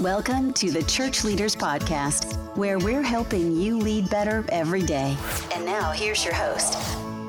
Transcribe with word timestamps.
Welcome 0.00 0.52
to 0.54 0.72
the 0.72 0.82
Church 0.82 1.22
Leaders 1.22 1.54
Podcast, 1.54 2.34
where 2.56 2.80
we're 2.80 3.00
helping 3.00 3.56
you 3.56 3.78
lead 3.78 4.10
better 4.10 4.44
every 4.48 4.82
day. 4.82 5.16
And 5.54 5.64
now, 5.64 5.92
here's 5.92 6.24
your 6.24 6.34
host. 6.34 6.74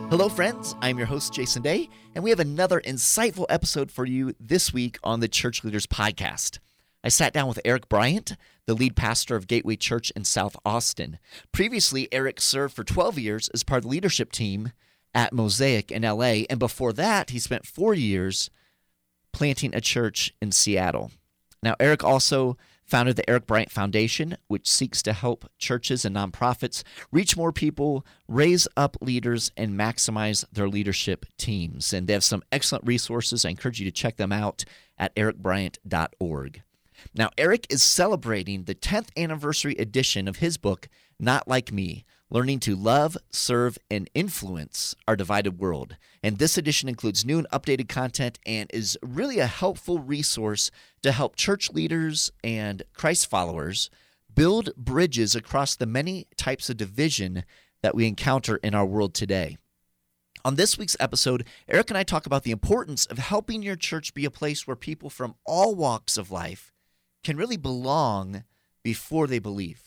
Hello, 0.10 0.30
friends. 0.30 0.76
I'm 0.82 0.98
your 0.98 1.06
host, 1.06 1.32
Jason 1.32 1.62
Day, 1.62 1.90
and 2.16 2.24
we 2.24 2.32
have 2.32 2.40
another 2.40 2.82
insightful 2.82 3.46
episode 3.50 3.92
for 3.92 4.04
you 4.04 4.34
this 4.40 4.74
week 4.74 4.98
on 5.04 5.20
the 5.20 5.28
Church 5.28 5.64
Leaders 5.64 5.86
Podcast. 5.86 6.58
I 7.04 7.10
sat 7.10 7.34
down 7.34 7.48
with 7.48 7.60
Eric 7.64 7.88
Bryant, 7.88 8.36
the 8.66 8.74
lead 8.74 8.96
pastor 8.96 9.36
of 9.36 9.46
Gateway 9.46 9.76
Church 9.76 10.12
in 10.16 10.24
South 10.24 10.58
Austin. 10.66 11.20
Previously, 11.52 12.08
Eric 12.12 12.42
served 12.42 12.76
for 12.76 12.84
12 12.84 13.20
years 13.20 13.48
as 13.50 13.64
part 13.64 13.78
of 13.78 13.84
the 13.84 13.90
leadership 13.90 14.32
team 14.32 14.72
at 15.14 15.34
Mosaic 15.34 15.92
in 15.92 16.02
LA, 16.02 16.46
and 16.50 16.58
before 16.58 16.94
that, 16.94 17.30
he 17.30 17.38
spent 17.38 17.68
four 17.68 17.94
years 17.94 18.50
planting 19.32 19.76
a 19.76 19.82
church 19.82 20.34
in 20.42 20.52
Seattle. 20.52 21.12
Now, 21.66 21.76
Eric 21.80 22.04
also 22.04 22.58
founded 22.86 23.16
the 23.16 23.28
Eric 23.28 23.48
Bryant 23.48 23.72
Foundation, 23.72 24.38
which 24.48 24.70
seeks 24.70 25.02
to 25.02 25.14
help 25.14 25.50
churches 25.58 26.06
and 26.06 26.16
nonprofits 26.16 26.84
reach 27.12 27.36
more 27.36 27.52
people, 27.52 28.06
raise 28.28 28.68
up 28.78 28.96
leaders, 29.02 29.52
and 29.58 29.74
maximize 29.74 30.46
their 30.52 30.70
leadership 30.70 31.26
teams. 31.40 31.92
And 31.92 32.06
they 32.06 32.14
have 32.14 32.24
some 32.24 32.44
excellent 32.52 32.86
resources. 32.86 33.44
I 33.44 33.50
encourage 33.50 33.80
you 33.80 33.86
to 33.86 33.92
check 33.92 34.18
them 34.18 34.32
out 34.32 34.64
at 35.00 35.16
ericbryant.org. 35.16 36.62
Now, 37.16 37.32
Eric 37.36 37.66
is 37.72 37.82
celebrating 37.82 38.66
the 38.66 38.76
10th 38.76 39.10
anniversary 39.18 39.74
edition 39.80 40.28
of 40.28 40.38
his 40.38 40.58
book, 40.58 40.88
Not 41.20 41.48
Like 41.48 41.72
Me 41.72 42.06
Learning 42.32 42.60
to 42.60 42.76
Love, 42.76 43.16
Serve, 43.32 43.78
and 43.92 44.10
Influence 44.16 44.96
Our 45.08 45.16
Divided 45.16 45.60
World. 45.60 45.96
And 46.24 46.40
this 46.40 46.58
edition 46.58 46.90
includes 46.90 47.24
new 47.24 47.38
and 47.38 47.48
updated 47.54 47.88
content 47.88 48.40
and 48.48 48.68
is 48.74 48.98
really 49.04 49.38
a 49.38 49.46
helpful 49.46 50.00
resource 50.00 50.72
to 51.04 51.12
help 51.12 51.36
church 51.36 51.72
leaders 51.72 52.32
and 52.44 52.82
Christ 52.94 53.30
followers 53.30 53.92
build 54.34 54.76
bridges 54.76 55.36
across 55.36 55.76
the 55.76 55.86
many 55.86 56.26
types 56.36 56.68
of 56.68 56.78
division 56.78 57.44
that 57.84 57.94
we 57.94 58.08
encounter 58.08 58.56
in 58.58 58.74
our 58.74 58.88
world 58.88 59.14
today. 59.14 59.58
On 60.44 60.56
this 60.56 60.80
week's 60.80 60.98
episode, 61.00 61.46
Eric 61.68 61.92
and 61.92 61.98
I 61.98 62.04
talk 62.04 62.26
about 62.26 62.42
the 62.42 62.52
importance 62.52 63.06
of 63.06 63.20
helping 63.20 63.62
your 63.62 63.76
church 63.76 64.16
be 64.16 64.26
a 64.26 64.32
place 64.32 64.66
where 64.66 64.76
people 64.76 65.12
from 65.12 65.36
all 65.46 65.76
walks 65.76 66.18
of 66.18 66.32
life 66.32 66.74
can 67.24 67.38
really 67.38 67.58
belong 67.58 68.44
before 68.82 69.28
they 69.28 69.40
believe. 69.40 69.85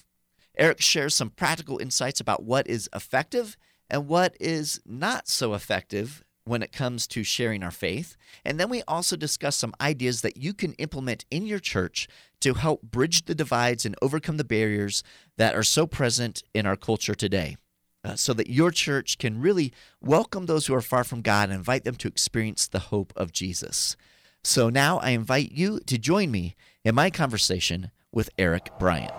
Eric 0.59 0.81
shares 0.81 1.15
some 1.15 1.31
practical 1.31 1.79
insights 1.79 2.21
about 2.21 2.43
what 2.43 2.67
is 2.67 2.91
effective 2.95 3.57
and 3.89 4.09
what 4.09 4.37
is 4.41 4.81
not 4.85 5.29
so 5.29 5.55
effective 5.55 6.25
when 6.45 6.63
it 6.63 6.73
comes 6.73 7.07
to 7.07 7.23
sharing 7.23 7.63
our 7.63 7.71
faith. 7.71 8.17
And 8.45 8.59
then 8.59 8.69
we 8.69 8.83
also 8.89 9.17
discuss 9.17 9.57
some 9.57 9.75
ideas 9.81 10.23
that 10.23 10.37
you 10.37 10.55
can 10.55 10.73
implement 10.75 11.25
in 11.31 11.47
your 11.47 11.59
church 11.59 12.09
to 12.41 12.55
help 12.55 12.83
bridge 12.83 13.27
the 13.27 13.35
divides 13.35 13.85
and 13.85 13.95
overcome 14.01 14.39
the 14.39 14.45
barriers 14.45 15.03
that 15.37 15.55
are 15.55 15.63
so 15.63 15.87
present 15.87 16.43
in 16.55 16.67
our 16.67 16.77
culture 16.77 17.15
today. 17.15 17.57
Uh, 18.05 18.15
so 18.15 18.33
that 18.33 18.49
your 18.49 18.71
church 18.71 19.19
can 19.19 19.41
really 19.41 19.73
welcome 20.01 20.47
those 20.47 20.67
who 20.67 20.75
are 20.75 20.81
far 20.81 21.03
from 21.03 21.21
God 21.21 21.49
and 21.51 21.59
invite 21.59 21.85
them 21.85 21.97
to 21.97 22.09
experience 22.09 22.69
the 22.69 22.79
hope 22.79 23.13
of 23.17 23.33
Jesus. 23.33 23.97
So 24.45 24.71
now 24.71 24.99
I 24.99 25.11
invite 25.11 25.51
you 25.51 25.81
to 25.81 25.99
join 25.99 26.31
me 26.31 26.55
in 26.85 26.95
my 26.95 27.11
conversation 27.11 27.91
with 28.13 28.31
Eric 28.39 28.71
Bryant. 28.79 29.13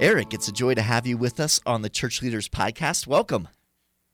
Eric, 0.00 0.34
it's 0.34 0.48
a 0.48 0.52
joy 0.52 0.74
to 0.74 0.82
have 0.82 1.06
you 1.06 1.16
with 1.16 1.38
us 1.38 1.60
on 1.64 1.82
the 1.82 1.88
Church 1.88 2.20
Leaders 2.20 2.48
Podcast. 2.48 3.06
Welcome. 3.06 3.46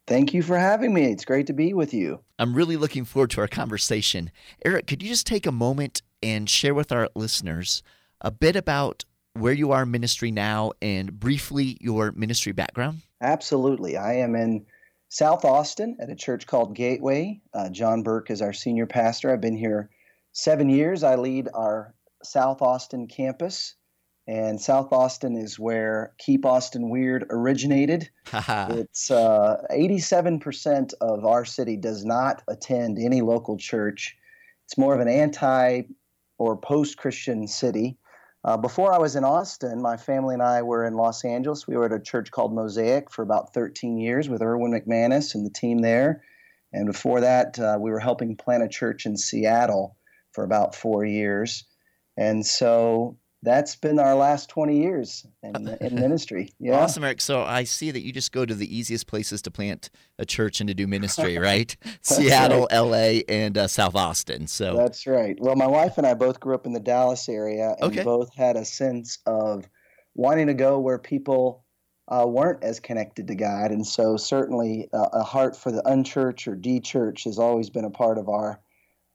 Thank 0.07 0.35
you 0.35 0.43
for 0.43 0.59
having 0.59 0.93
me. 0.93 1.07
It's 1.07 1.25
great 1.25 1.47
to 1.47 1.55
be 1.55 1.73
with 1.73 1.95
you. 1.95 2.21
I'm 2.39 2.55
really 2.55 2.77
looking 2.77 3.07
forward 3.07 3.31
to 3.31 3.41
our 3.41 3.49
conversation. 3.49 4.31
Eric, 4.63 4.87
could 4.87 5.03
you 5.03 5.09
just 5.09 5.27
take 5.27 5.47
a 5.47 5.53
moment 5.53 6.03
and 6.23 6.51
share 6.51 6.75
with 6.75 6.93
our 6.93 7.09
listeners 7.15 7.83
a 8.21 8.31
bit 8.31 8.57
about 8.57 9.07
where 9.33 9.55
you 9.55 9.73
are 9.73 9.85
in 9.85 9.91
ministry 9.91 10.31
now 10.31 10.73
and 10.83 11.19
briefly 11.19 11.79
your 11.81 12.13
ministry 12.13 12.53
background? 12.53 13.01
Absolutely. 13.23 13.97
I 13.97 14.17
am 14.17 14.35
in 14.35 14.67
South 15.09 15.47
Austin 15.47 15.97
at 15.99 16.11
a 16.11 16.15
church 16.15 16.47
called 16.47 16.75
Gateway. 16.75 17.41
Uh, 17.55 17.71
John 17.71 18.03
Burke 18.03 18.31
is 18.31 18.43
our 18.43 18.53
senior 18.53 18.87
pastor. 18.87 19.33
I've 19.33 19.41
been 19.41 19.57
here 19.57 19.89
seven 20.33 20.69
years. 20.69 21.03
I 21.03 21.17
lead 21.17 21.49
our 21.55 21.95
South 22.23 22.61
Austin 22.61 23.07
campus 23.07 23.77
and 24.31 24.61
South 24.61 24.93
Austin 24.93 25.37
is 25.37 25.59
where 25.59 26.13
Keep 26.19 26.47
Austin 26.47 26.89
Weird 26.89 27.27
originated. 27.31 28.09
it's 28.33 29.11
uh, 29.11 29.57
87% 29.73 30.95
of 31.01 31.25
our 31.25 31.45
city 31.45 31.77
does 31.77 32.05
not 32.05 32.41
attend 32.47 32.99
any 33.01 33.23
local 33.23 33.59
church. 33.59 34.17
It's 34.67 34.79
more 34.79 34.95
of 34.95 35.01
an 35.01 35.09
anti 35.09 35.83
or 36.39 36.57
post 36.57 36.97
Christian 36.97 37.49
city. 37.49 37.99
Uh, 38.45 38.57
before 38.57 38.93
I 38.93 38.99
was 38.99 39.17
in 39.17 39.25
Austin, 39.25 39.83
my 39.83 39.97
family 39.97 40.35
and 40.35 40.43
I 40.45 40.63
were 40.63 40.85
in 40.85 40.95
Los 40.95 41.25
Angeles. 41.25 41.67
We 41.67 41.77
were 41.77 41.87
at 41.87 41.93
a 41.93 41.99
church 41.99 42.31
called 42.31 42.55
Mosaic 42.55 43.11
for 43.11 43.23
about 43.23 43.53
13 43.53 43.99
years 43.99 44.29
with 44.29 44.43
Erwin 44.43 44.71
McManus 44.71 45.35
and 45.35 45.45
the 45.45 45.51
team 45.51 45.79
there. 45.79 46.23
And 46.73 46.87
before 46.87 47.21
that, 47.23 47.59
uh, 47.59 47.79
we 47.81 47.91
were 47.91 47.99
helping 47.99 48.37
plant 48.37 48.63
a 48.63 48.69
church 48.69 49.07
in 49.07 49.17
Seattle 49.17 49.97
for 50.31 50.45
about 50.45 50.77
four 50.77 51.05
years. 51.05 51.65
And 52.17 52.47
so 52.47 53.19
that's 53.43 53.75
been 53.75 53.99
our 53.99 54.15
last 54.15 54.49
20 54.51 54.79
years 54.79 55.27
in, 55.43 55.69
in 55.81 55.95
ministry. 55.95 56.51
Yeah. 56.59 56.79
Awesome, 56.81 57.05
Eric. 57.05 57.21
So 57.21 57.43
I 57.43 57.65
see 57.65 57.91
that 57.91 58.03
you 58.03 58.13
just 58.13 58.33
go 58.33 58.45
to 58.45 58.55
the 58.55 58.77
easiest 58.77 59.07
places 59.07 59.41
to 59.43 59.51
plant 59.51 59.91
a 60.19 60.27
church 60.27 60.61
and 60.61 60.69
to 60.69 60.75
do 60.75 60.87
ministry, 60.87 61.39
right? 61.39 61.75
Seattle, 62.03 62.69
right. 62.71 62.79
LA, 62.79 63.35
and 63.35 63.57
uh, 63.57 63.69
South 63.69 63.95
Austin. 63.95 64.47
So 64.47 64.77
that's 64.77 65.07
right. 65.07 65.39
Well, 65.41 65.57
my 65.57 65.67
wife 65.67 65.97
and 65.99 66.07
I 66.07 66.15
both 66.15 66.41
grew 66.41 66.55
up 66.55 66.67
in 66.67 66.73
the 66.73 66.81
Dallas 66.81 67.29
area 67.29 67.77
and 67.81 67.93
okay. 67.93 68.05
both 68.05 68.35
had 68.35 68.57
a 68.57 68.65
sense 68.65 69.19
of 69.27 69.69
wanting 70.15 70.49
to 70.49 70.55
go 70.55 70.79
where 70.79 70.99
people 70.99 71.65
uh, 72.09 72.27
weren't 72.27 72.63
as 72.63 72.81
connected 72.81 73.29
to 73.29 73.35
God. 73.35 73.71
And 73.71 73.87
so 73.87 74.17
certainly 74.17 74.89
uh, 74.93 75.09
a 75.13 75.23
heart 75.23 75.57
for 75.57 75.71
the 75.71 75.87
unchurched 75.87 76.49
or 76.49 76.57
de-church 76.57 77.25
has 77.25 77.39
always 77.39 77.71
been 77.71 77.85
a 77.85 77.91
part 77.91 78.19
of 78.19 78.29
our, 78.29 78.61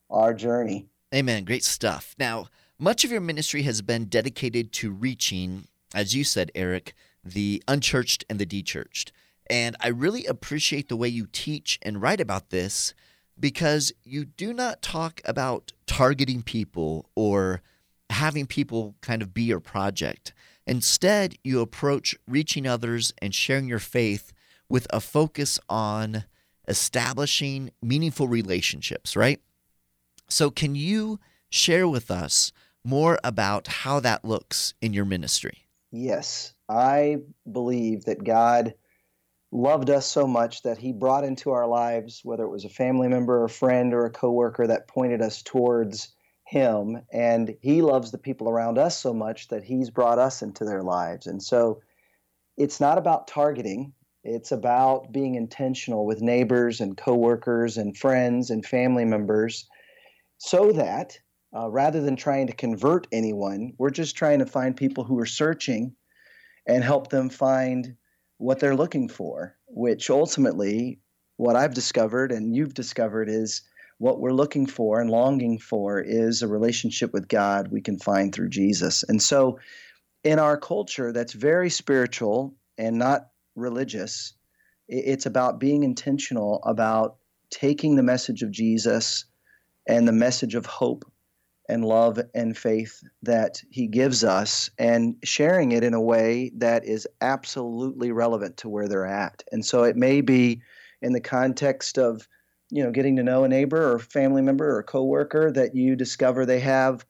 our 0.10 0.34
journey. 0.34 0.88
Amen. 1.14 1.44
Great 1.44 1.64
stuff. 1.64 2.16
Now, 2.18 2.48
much 2.80 3.04
of 3.04 3.12
your 3.12 3.22
ministry 3.22 3.64
has 3.64 3.82
been 3.82 4.06
dedicated 4.06 4.72
to 4.74 4.92
reaching, 4.92 5.68
as 5.94 6.16
you 6.16 6.24
said, 6.24 6.52
Eric, 6.56 6.94
the 7.24 7.64
unchurched 7.68 8.26
and 8.30 8.40
the 8.40 8.46
dechurched. 8.46 9.12
And 9.48 9.76
I 9.80 9.90
really 9.90 10.26
appreciate 10.26 10.90
the 10.90 10.98
way 10.98 11.08
you 11.08 11.28
teach 11.32 11.80
and 11.82 12.02
write 12.02 12.20
about 12.20 12.50
this 12.50 12.94
because 13.40 13.94
you 14.04 14.26
do 14.26 14.54
not 14.54 14.82
talk 14.82 15.22
about 15.26 15.74
targeting 15.86 16.42
people 16.42 17.10
or 17.16 17.62
having 18.10 18.46
people 18.46 18.96
kind 19.02 19.22
of 19.22 19.34
be 19.34 19.44
your 19.44 19.60
project. 19.60 20.34
Instead, 20.68 21.36
you 21.44 21.62
approach 21.62 22.16
reaching 22.28 22.66
others 22.66 23.14
and 23.22 23.36
sharing 23.36 23.68
your 23.68 23.80
faith 23.80 24.34
with 24.68 24.88
a 24.90 25.00
focus 25.00 25.60
on 25.70 26.26
establishing 26.68 27.70
meaningful 27.82 28.28
relationships, 28.28 29.16
right? 29.16 29.40
So, 30.28 30.50
can 30.50 30.74
you 30.74 31.20
share 31.50 31.88
with 31.88 32.10
us 32.10 32.52
more 32.86 33.20
about 33.24 33.68
how 33.68 34.00
that 34.02 34.24
looks 34.24 34.74
in 34.82 34.94
your 34.94 35.06
ministry. 35.06 35.68
Yes, 35.92 36.54
I 36.70 37.18
believe 37.52 38.06
that 38.06 38.24
God 38.24 38.74
loved 39.52 39.90
us 39.90 40.06
so 40.06 40.28
much 40.28 40.64
that 40.64 40.78
he 40.78 40.92
brought 40.92 41.24
into 41.24 41.52
our 41.52 41.68
lives 41.68 42.22
whether 42.24 42.44
it 42.44 42.50
was 42.50 42.66
a 42.66 42.70
family 42.70 43.08
member 43.08 43.40
or 43.40 43.46
a 43.46 43.50
friend 43.50 43.94
or 43.94 44.06
a 44.06 44.12
coworker 44.12 44.68
that 44.68 44.88
pointed 44.88 45.22
us 45.22 45.42
towards 45.42 46.14
him. 46.46 47.02
And 47.12 47.56
he 47.62 47.82
loves 47.82 48.12
the 48.12 48.18
people 48.18 48.50
around 48.50 48.78
us 48.78 48.98
so 48.98 49.14
much 49.14 49.48
that 49.48 49.64
he's 49.64 49.90
brought 49.90 50.20
us 50.20 50.42
into 50.42 50.66
their 50.66 50.84
lives. 50.84 51.28
And 51.28 51.42
so 51.42 51.82
it's 52.58 52.80
not 52.80 52.98
about 52.98 53.28
targeting. 53.28 53.94
It's 54.24 54.52
about 54.52 55.12
being 55.12 55.36
intentional 55.36 56.06
with 56.06 56.22
neighbors 56.22 56.82
and 56.82 56.98
coworkers 56.98 57.78
and 57.78 57.98
friends 57.98 58.50
and 58.50 58.66
family 58.66 59.06
members 59.06 59.68
so 60.38 60.72
that 60.74 61.18
uh, 61.56 61.70
rather 61.70 62.02
than 62.02 62.16
trying 62.16 62.48
to 62.48 62.54
convert 62.54 63.08
anyone, 63.12 63.74
we're 63.78 63.90
just 63.90 64.16
trying 64.16 64.40
to 64.40 64.46
find 64.46 64.76
people 64.76 65.04
who 65.04 65.18
are 65.20 65.26
searching 65.26 65.96
and 66.68 66.84
help 66.84 67.10
them 67.10 67.30
find 67.30 67.96
what 68.38 68.60
they're 68.60 68.76
looking 68.76 69.08
for, 69.08 69.56
which 69.68 70.10
ultimately, 70.10 71.00
what 71.38 71.56
I've 71.56 71.74
discovered 71.74 72.32
and 72.32 72.56
you've 72.56 72.74
discovered 72.74 73.30
is 73.30 73.62
what 73.98 74.20
we're 74.20 74.34
looking 74.34 74.66
for 74.66 75.00
and 75.00 75.10
longing 75.10 75.58
for 75.58 76.02
is 76.02 76.42
a 76.42 76.48
relationship 76.48 77.14
with 77.14 77.28
God 77.30 77.70
we 77.70 77.82
can 77.82 77.98
find 77.98 78.34
through 78.34 78.50
Jesus. 78.50 79.04
And 79.04 79.22
so, 79.22 79.60
in 80.24 80.40
our 80.40 80.58
culture 80.58 81.14
that's 81.14 81.34
very 81.34 81.70
spiritual 81.70 82.56
and 82.78 82.98
not 82.98 83.30
religious, 83.56 84.34
it's 84.90 85.26
about 85.26 85.60
being 85.60 85.84
intentional 85.84 86.62
about 86.64 87.18
taking 87.50 87.96
the 87.96 88.04
message 88.04 88.42
of 88.42 88.52
Jesus 88.52 89.26
and 89.88 90.08
the 90.08 90.12
message 90.12 90.56
of 90.56 90.66
hope 90.66 91.06
and 91.68 91.86
love 91.86 92.20
and 92.34 92.58
faith 92.58 93.04
that 93.24 93.62
he 93.70 93.88
gives 93.88 94.24
us 94.24 94.70
and 94.78 95.16
sharing 95.24 95.72
it 95.72 95.84
in 95.84 95.94
a 95.94 96.02
way 96.02 96.52
that 96.56 96.86
is 96.86 97.08
absolutely 97.22 98.12
relevant 98.12 98.58
to 98.58 98.70
where 98.70 98.88
they're 98.88 99.06
at. 99.06 99.44
And 99.52 99.66
so 99.66 99.84
it 99.84 99.96
may 99.96 100.22
be 100.22 100.62
in 101.02 101.14
the 101.14 101.22
context 101.22 101.98
of 101.98 102.28
you 102.72 102.84
know 102.84 102.92
getting 102.92 103.16
to 103.16 103.24
know 103.24 103.44
a 103.44 103.48
neighbor 103.48 103.94
or 103.94 104.00
family 104.00 104.42
member 104.42 104.76
or 104.76 104.84
coworker 104.84 105.52
that 105.52 105.76
you 105.76 105.96
discover 105.96 106.46
they 106.46 106.60
have 106.60 107.06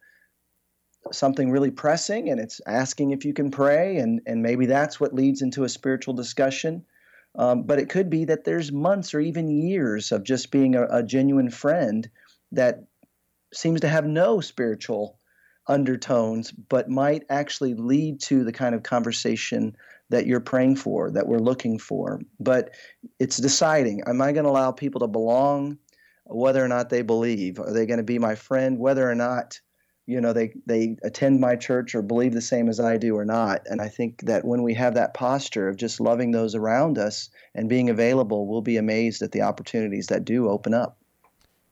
something 1.12 1.52
really 1.52 1.72
pressing 1.72 2.30
and 2.30 2.40
it's 2.40 2.60
asking 2.68 3.12
if 3.12 3.24
you 3.24 3.34
can 3.34 3.50
pray 3.52 3.98
and 3.98 4.22
and 4.25 4.42
maybe 4.42 4.66
that's 4.66 5.00
what 5.00 5.13
leads 5.13 5.42
into 5.42 5.63
a 5.63 5.69
spiritual 5.69 6.13
discussion 6.13 6.84
um, 7.38 7.63
but 7.63 7.80
it 7.80 7.90
could 7.90 8.10
be 8.10 8.25
that 8.25 8.46
there's 8.46 8.72
months 8.72 9.13
or 9.13 9.19
even 9.19 9.50
years 9.50 10.12
of 10.12 10.24
just 10.24 10.52
being 10.52 10.75
a, 10.75 10.88
a 10.90 11.04
genuine 11.04 11.50
friend 11.50 12.10
that 12.52 12.84
seems 13.53 13.81
to 13.81 13.88
have 13.88 14.06
no 14.06 14.42
spiritual 14.42 15.19
undertones 15.68 16.51
but 16.51 16.89
might 16.89 17.24
actually 17.30 17.74
lead 17.74 18.19
to 18.21 18.44
the 18.44 18.51
kind 18.51 18.75
of 18.75 18.83
conversation 18.83 19.75
that 20.09 20.27
you're 20.27 20.39
praying 20.39 20.75
for 20.75 21.09
that 21.12 21.27
we're 21.27 21.39
looking 21.39 21.80
for. 21.80 22.21
But 22.39 22.71
it's 23.19 23.38
deciding 23.38 24.03
am 24.07 24.21
i 24.21 24.31
going 24.31 24.44
to 24.44 24.50
allow 24.50 24.71
people 24.71 25.01
to 25.01 25.07
belong? 25.07 25.77
Whether 26.27 26.63
or 26.63 26.68
not 26.68 26.89
they 26.89 27.01
believe 27.01 27.59
are 27.59 27.74
they 27.74 27.86
going 27.86 27.97
to 27.97 28.03
be 28.03 28.19
my 28.19 28.36
friend? 28.36 28.80
Whether 28.80 29.09
or 29.09 29.15
not 29.15 29.59
you 30.06 30.21
know 30.21 30.33
they 30.33 30.53
they 30.68 30.97
attend 31.03 31.39
my 31.39 31.56
church 31.56 31.95
or 31.95 32.03
believe 32.03 32.33
the 32.33 32.42
same 32.42 32.69
as 32.69 32.80
I 32.80 32.97
do 32.97 33.15
or 33.18 33.25
not. 33.25 33.62
And 33.65 33.81
I 33.81 33.89
think 33.89 34.21
that 34.21 34.45
when 34.45 34.62
we 34.62 34.75
have 34.75 34.94
that 34.95 35.15
posture 35.15 35.68
of 35.68 35.77
just 35.77 36.00
loving 36.00 36.31
those 36.31 36.53
around 36.53 37.00
us 37.00 37.30
and 37.56 37.69
being 37.69 37.89
available 37.89 38.45
we'll 38.47 38.62
be 38.62 38.77
amazed 38.77 39.24
at 39.24 39.31
the 39.31 39.42
opportunities 39.42 40.07
that 40.07 40.25
do 40.25 40.47
open 40.50 40.75
up 40.75 41.00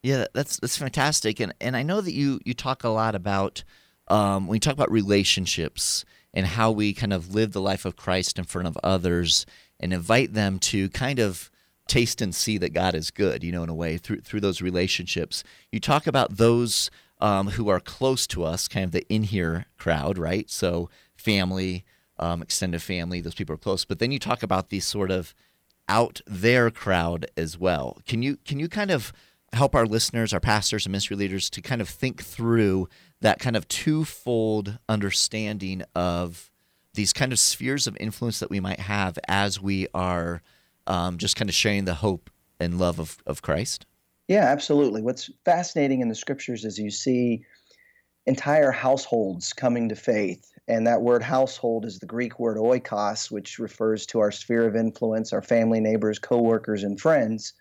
yeah 0.04 0.26
that's 0.34 0.60
that's 0.60 0.78
fantastic 0.78 1.40
and 1.40 1.54
and 1.60 1.76
I 1.76 1.84
know 1.84 2.02
that 2.02 2.14
you 2.14 2.40
you 2.46 2.54
talk 2.54 2.84
a 2.84 2.90
lot 2.90 3.16
about 3.16 3.64
um, 4.10 4.48
when 4.48 4.58
you 4.58 4.60
talk 4.60 4.74
about 4.74 4.92
relationships 4.92 6.06
and 6.34 6.46
how 6.46 6.72
we 6.72 6.94
kind 6.94 7.14
of 7.14 7.34
live 7.34 7.54
the 7.54 7.62
life 7.62 7.86
of 7.86 7.96
Christ 7.96 8.38
in 8.38 8.44
front 8.44 8.68
of 8.68 8.78
others 8.84 9.46
and 9.80 9.94
invite 9.94 10.34
them 10.34 10.60
to 10.60 10.90
kind 10.90 11.20
of 11.20 11.50
taste 11.88 12.22
and 12.22 12.34
see 12.34 12.58
that 12.58 12.74
God 12.74 12.96
is 12.96 13.12
good, 13.12 13.44
you 13.44 13.52
know, 13.52 13.64
in 13.64 13.70
a 13.70 13.76
way 13.76 13.98
through 13.98 14.22
through 14.22 14.42
those 14.42 14.62
relationships. 14.62 15.44
You 15.72 15.80
talk 15.80 16.08
about 16.08 16.38
those 16.38 16.90
um, 17.20 17.50
who 17.50 17.70
are 17.70 17.80
close 17.80 18.28
to 18.28 18.44
us, 18.44 18.68
kind 18.68 18.86
of 18.86 18.92
the 18.92 19.06
in 19.10 19.24
here 19.24 19.66
crowd, 19.78 20.18
right? 20.18 20.50
So 20.50 20.90
family, 21.16 21.86
um, 22.20 22.42
extended 22.42 22.82
family, 22.82 23.22
those 23.22 23.36
people 23.36 23.56
are 23.56 23.60
close. 23.60 23.86
But 23.86 24.00
then 24.00 24.12
you 24.12 24.20
talk 24.20 24.44
about 24.44 24.70
the 24.70 24.80
sort 24.80 25.12
of 25.12 25.34
out 25.88 26.22
there 26.26 26.72
crowd 26.72 27.28
as 27.38 27.58
well. 27.58 28.00
Can 28.08 28.22
you 28.22 28.38
can 28.38 28.60
you 28.60 28.68
kind 28.68 28.92
of 28.92 29.14
help 29.54 29.76
our 29.76 29.86
listeners, 29.86 30.34
our 30.34 30.40
pastors 30.40 30.86
and 30.86 30.92
ministry 30.92 31.16
leaders 31.16 31.50
to 31.52 31.62
kind 31.62 31.82
of 31.82 31.88
think 31.88 32.24
through 32.24 32.90
that 33.22 33.40
kind 33.40 33.56
of 33.56 33.68
twofold 33.68 34.80
understanding 34.90 35.84
of 35.96 36.52
these 36.94 37.14
kind 37.14 37.32
of 37.32 37.40
spheres 37.40 37.88
of 37.88 37.98
influence 38.00 38.40
that 38.40 38.50
we 38.50 38.60
might 38.60 38.80
have 38.80 39.18
as 39.28 39.62
we 39.62 39.88
are 39.94 40.42
um, 40.88 41.18
just 41.18 41.36
kind 41.36 41.50
of 41.50 41.56
sharing 41.56 41.86
the 41.86 41.96
hope 41.96 42.30
and 42.60 42.80
love 42.80 43.00
of, 43.00 43.18
of 43.26 43.42
Christ? 43.42 43.86
Yeah, 44.28 44.46
absolutely. 44.46 45.02
What's 45.02 45.30
fascinating 45.46 46.02
in 46.02 46.10
the 46.10 46.16
scriptures 46.16 46.66
is 46.66 46.78
you 46.78 46.92
see 46.92 47.44
entire 48.26 48.72
households 48.72 49.54
coming 49.54 49.90
to 49.90 49.96
faith. 49.96 50.50
And 50.68 50.88
that 50.88 51.02
word 51.02 51.22
household 51.22 51.86
is 51.86 52.00
the 52.00 52.06
Greek 52.06 52.40
word 52.40 52.58
oikos, 52.58 53.30
which 53.30 53.60
refers 53.60 54.06
to 54.08 54.20
our 54.20 54.32
sphere 54.32 54.66
of 54.66 54.76
influence, 54.76 55.34
our 55.34 55.42
family, 55.42 55.82
neighbors, 55.82 56.20
coworkers, 56.20 56.84
and 56.84 57.00
friends. 57.00 57.54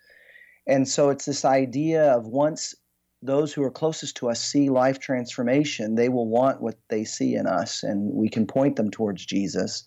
And 0.65 0.87
so 0.87 1.09
it's 1.09 1.25
this 1.25 1.45
idea 1.45 2.11
of 2.13 2.27
once 2.27 2.75
those 3.21 3.53
who 3.53 3.63
are 3.63 3.71
closest 3.71 4.17
to 4.17 4.29
us 4.29 4.43
see 4.43 4.69
life 4.69 4.99
transformation, 4.99 5.95
they 5.95 6.09
will 6.09 6.27
want 6.27 6.61
what 6.61 6.77
they 6.89 7.03
see 7.05 7.35
in 7.35 7.47
us, 7.47 7.83
and 7.83 8.13
we 8.13 8.29
can 8.29 8.45
point 8.45 8.75
them 8.75 8.91
towards 8.91 9.25
Jesus. 9.25 9.85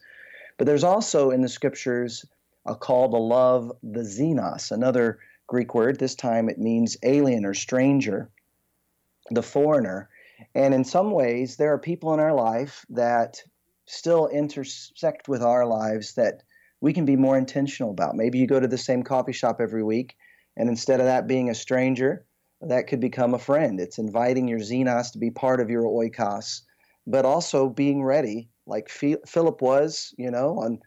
But 0.57 0.67
there's 0.67 0.85
also 0.85 1.31
in 1.31 1.43
the 1.43 1.49
scriptures 1.49 2.25
a 2.65 2.75
call 2.75 3.11
to 3.11 3.19
love 3.19 3.73
the 3.83 4.01
xenos, 4.01 4.71
another 4.71 5.19
Greek 5.47 5.75
word. 5.75 5.99
This 5.99 6.15
time 6.15 6.49
it 6.49 6.59
means 6.59 6.97
alien 7.03 7.45
or 7.45 7.55
stranger, 7.55 8.31
the 9.31 9.43
foreigner. 9.43 10.09
And 10.55 10.75
in 10.75 10.85
some 10.85 11.13
ways, 11.13 11.57
there 11.57 11.73
are 11.73 11.79
people 11.79 12.13
in 12.15 12.21
our 12.21 12.35
life 12.35 12.85
that 12.91 13.43
still 13.87 14.29
intersect 14.29 15.29
with 15.29 15.43
our 15.43 15.67
lives 15.67 16.15
that 16.15 16.43
we 16.81 16.93
can 16.93 17.05
be 17.05 17.17
more 17.17 17.39
intentional 17.39 17.91
about. 17.91 18.17
Maybe 18.17 18.39
you 18.39 18.47
go 18.47 18.61
to 18.61 18.69
the 18.69 18.79
same 18.79 19.03
coffee 19.03 19.33
shop 19.33 19.61
every 19.61 19.83
week, 19.83 20.17
and 20.57 20.69
instead 20.69 21.01
of 21.01 21.07
that 21.07 21.27
being 21.27 21.51
a 21.51 21.55
stranger, 21.55 22.25
that 22.61 22.87
could 22.87 23.01
become 23.01 23.35
a 23.35 23.39
friend. 23.39 23.81
It's 23.81 23.99
inviting 23.99 24.49
your 24.49 24.61
xenos 24.61 25.13
to 25.13 25.19
be 25.19 25.31
part 25.31 25.61
of 25.61 25.71
your 25.71 25.85
oikos, 25.85 26.63
but 27.07 27.25
also 27.25 27.69
being 27.69 28.03
ready, 28.03 28.49
like 28.67 28.89
Philip 28.89 29.61
was, 29.61 30.15
you 30.17 30.31
know, 30.31 30.59
on 30.59 30.81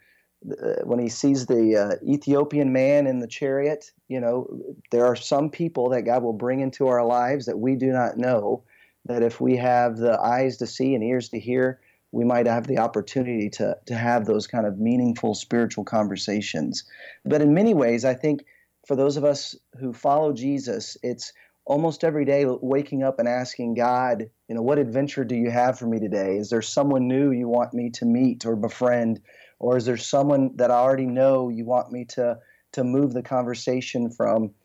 uh, 0.51 0.81
when 0.86 1.00
he 1.00 1.10
sees 1.10 1.45
the 1.45 1.75
uh, 1.75 1.95
Ethiopian 2.06 2.71
man 2.71 3.07
in 3.07 3.19
the 3.19 3.27
chariot, 3.27 3.92
you 4.07 4.19
know, 4.19 4.48
there 4.89 5.06
are 5.06 5.16
some 5.16 5.50
people 5.50 5.89
that 5.89 6.04
God 6.04 6.24
will 6.24 6.33
bring 6.33 6.62
into 6.62 6.88
our 6.88 7.06
lives 7.06 7.45
that 7.45 7.60
we 7.60 7.75
do 7.75 7.88
not 7.88 8.18
know. 8.18 8.63
That 9.06 9.24
if 9.24 9.42
we 9.42 9.57
have 9.57 9.98
the 9.98 10.19
eyes 10.19 10.57
to 10.57 10.68
see 10.68 10.94
and 10.94 11.04
ears 11.04 11.30
to 11.30 11.39
hear, 11.39 11.80
we 12.12 12.24
might 12.24 12.48
have 12.48 12.68
the 12.68 12.77
opportunity 12.77 13.50
to, 13.51 13.77
to 13.86 13.95
have 13.95 14.25
those 14.25 14.48
kind 14.48 14.65
of 14.65 14.80
meaningful 14.80 15.36
spiritual 15.36 15.83
conversations. 15.83 16.83
But 17.25 17.42
in 17.42 17.54
many 17.54 17.74
ways, 17.74 18.06
I 18.06 18.13
think 18.13 18.45
for 18.89 18.95
those 18.95 19.18
of 19.18 19.24
us 19.24 19.56
who 19.80 19.94
follow 19.94 20.33
Jesus, 20.33 20.97
it's 21.03 21.31
almost 21.63 22.03
every 22.03 22.25
day 22.25 22.45
waking 22.47 23.03
up 23.03 23.19
and 23.19 23.27
asking 23.27 23.75
God, 23.75 24.27
you 24.47 24.56
know, 24.56 24.63
what 24.63 24.80
adventure 24.80 25.24
do 25.24 25.36
you 25.36 25.51
have 25.51 25.77
for 25.77 25.86
me 25.86 26.00
today? 26.00 26.38
Is 26.38 26.50
there 26.50 26.63
someone 26.63 27.07
new 27.07 27.30
you 27.30 27.47
want 27.47 27.71
me 27.71 27.91
to 27.91 28.06
meet 28.06 28.47
or 28.47 28.56
befriend? 28.56 29.21
or 29.59 29.77
is 29.77 29.86
there 29.86 29.95
someone 29.95 30.56
that 30.56 30.71
I 30.71 30.75
already 30.75 31.06
know 31.06 31.50
you 31.50 31.65
want 31.65 31.91
me 31.91 32.06
to 32.06 32.39
to 32.71 32.83
move 32.83 33.13
the 33.13 33.21
conversation 33.21 34.09
from, 34.09 34.56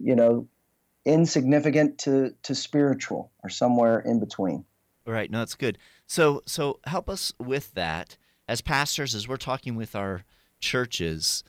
you 0.00 0.16
know, 0.16 0.48
insignificant 1.04 1.98
to 1.98 2.34
to 2.42 2.56
spiritual 2.56 3.30
or 3.44 3.48
somewhere 3.48 4.00
in 4.00 4.18
between? 4.18 4.64
Right. 5.06 5.30
No, 5.30 5.38
that's 5.38 5.54
good. 5.54 5.78
So 6.08 6.42
so 6.46 6.80
help 6.84 7.08
us 7.08 7.32
with 7.38 7.74
that 7.74 8.16
as 8.48 8.60
pastors 8.60 9.14
as 9.14 9.28
we're 9.28 9.36
talking 9.36 9.76
with 9.76 9.94
our 9.94 10.24
churches 10.58 11.44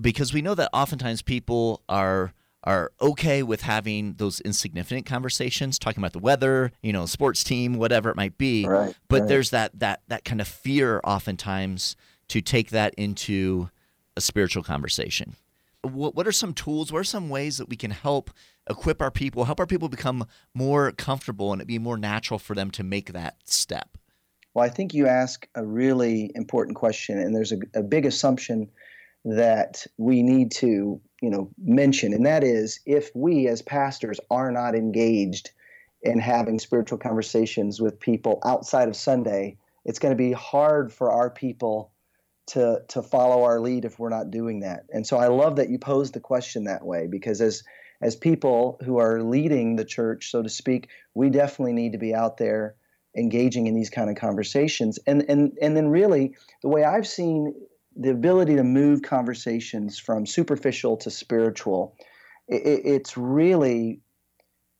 because 0.00 0.32
we 0.32 0.42
know 0.42 0.54
that 0.54 0.70
oftentimes 0.72 1.22
people 1.22 1.82
are 1.88 2.32
are 2.64 2.90
okay 3.00 3.44
with 3.44 3.62
having 3.62 4.14
those 4.14 4.40
insignificant 4.40 5.06
conversations, 5.06 5.78
talking 5.78 6.00
about 6.00 6.12
the 6.12 6.18
weather, 6.18 6.72
you 6.82 6.92
know, 6.92 7.06
sports 7.06 7.44
team, 7.44 7.74
whatever 7.74 8.10
it 8.10 8.16
might 8.16 8.36
be. 8.36 8.66
Right, 8.66 8.94
but 9.08 9.20
right. 9.20 9.28
there's 9.28 9.50
that 9.50 9.78
that 9.78 10.02
that 10.08 10.24
kind 10.24 10.40
of 10.40 10.48
fear 10.48 11.00
oftentimes 11.04 11.96
to 12.28 12.40
take 12.40 12.70
that 12.70 12.92
into 12.94 13.70
a 14.16 14.20
spiritual 14.20 14.62
conversation. 14.62 15.36
What, 15.82 16.16
what 16.16 16.26
are 16.26 16.32
some 16.32 16.52
tools? 16.52 16.92
What 16.92 16.98
are 16.98 17.04
some 17.04 17.28
ways 17.28 17.58
that 17.58 17.68
we 17.68 17.76
can 17.76 17.92
help 17.92 18.30
equip 18.68 19.00
our 19.00 19.12
people, 19.12 19.44
help 19.44 19.60
our 19.60 19.66
people 19.66 19.88
become 19.88 20.26
more 20.52 20.90
comfortable 20.90 21.52
and 21.52 21.62
it 21.62 21.68
be 21.68 21.78
more 21.78 21.96
natural 21.96 22.40
for 22.40 22.54
them 22.54 22.72
to 22.72 22.82
make 22.82 23.12
that 23.12 23.36
step? 23.44 23.96
Well, 24.54 24.64
I 24.64 24.68
think 24.70 24.94
you 24.94 25.06
ask 25.06 25.46
a 25.54 25.64
really 25.64 26.32
important 26.34 26.76
question, 26.76 27.18
and 27.18 27.36
there's 27.36 27.52
a, 27.52 27.58
a 27.74 27.82
big 27.82 28.06
assumption 28.06 28.68
that 29.26 29.84
we 29.98 30.22
need 30.22 30.52
to, 30.52 31.00
you 31.20 31.30
know, 31.30 31.50
mention, 31.58 32.12
and 32.14 32.24
that 32.26 32.44
is 32.44 32.80
if 32.86 33.10
we 33.14 33.48
as 33.48 33.60
pastors 33.60 34.20
are 34.30 34.52
not 34.52 34.74
engaged 34.74 35.50
in 36.02 36.20
having 36.20 36.58
spiritual 36.58 36.98
conversations 36.98 37.80
with 37.80 37.98
people 37.98 38.38
outside 38.44 38.88
of 38.88 38.94
Sunday, 38.94 39.56
it's 39.84 39.98
going 39.98 40.12
to 40.12 40.16
be 40.16 40.32
hard 40.32 40.92
for 40.92 41.10
our 41.10 41.28
people 41.28 41.90
to 42.46 42.82
to 42.88 43.02
follow 43.02 43.42
our 43.42 43.58
lead 43.60 43.84
if 43.84 43.98
we're 43.98 44.08
not 44.08 44.30
doing 44.30 44.60
that. 44.60 44.84
And 44.90 45.04
so 45.04 45.16
I 45.16 45.26
love 45.26 45.56
that 45.56 45.70
you 45.70 45.78
posed 45.78 46.14
the 46.14 46.20
question 46.20 46.64
that 46.64 46.86
way 46.86 47.08
because 47.08 47.40
as 47.40 47.64
as 48.00 48.14
people 48.14 48.78
who 48.84 48.98
are 48.98 49.22
leading 49.22 49.74
the 49.74 49.84
church, 49.84 50.30
so 50.30 50.42
to 50.42 50.48
speak, 50.48 50.88
we 51.14 51.30
definitely 51.30 51.72
need 51.72 51.92
to 51.92 51.98
be 51.98 52.14
out 52.14 52.36
there 52.36 52.76
engaging 53.16 53.66
in 53.66 53.74
these 53.74 53.90
kind 53.90 54.10
of 54.10 54.16
conversations. 54.16 55.00
And 55.06 55.24
and 55.28 55.58
and 55.60 55.76
then 55.76 55.88
really 55.88 56.36
the 56.62 56.68
way 56.68 56.84
I've 56.84 57.08
seen 57.08 57.54
the 57.96 58.10
ability 58.10 58.56
to 58.56 58.64
move 58.64 59.02
conversations 59.02 59.98
from 59.98 60.26
superficial 60.26 60.96
to 60.98 61.10
spiritual, 61.10 61.96
it, 62.48 62.82
it's 62.84 63.16
really 63.16 64.00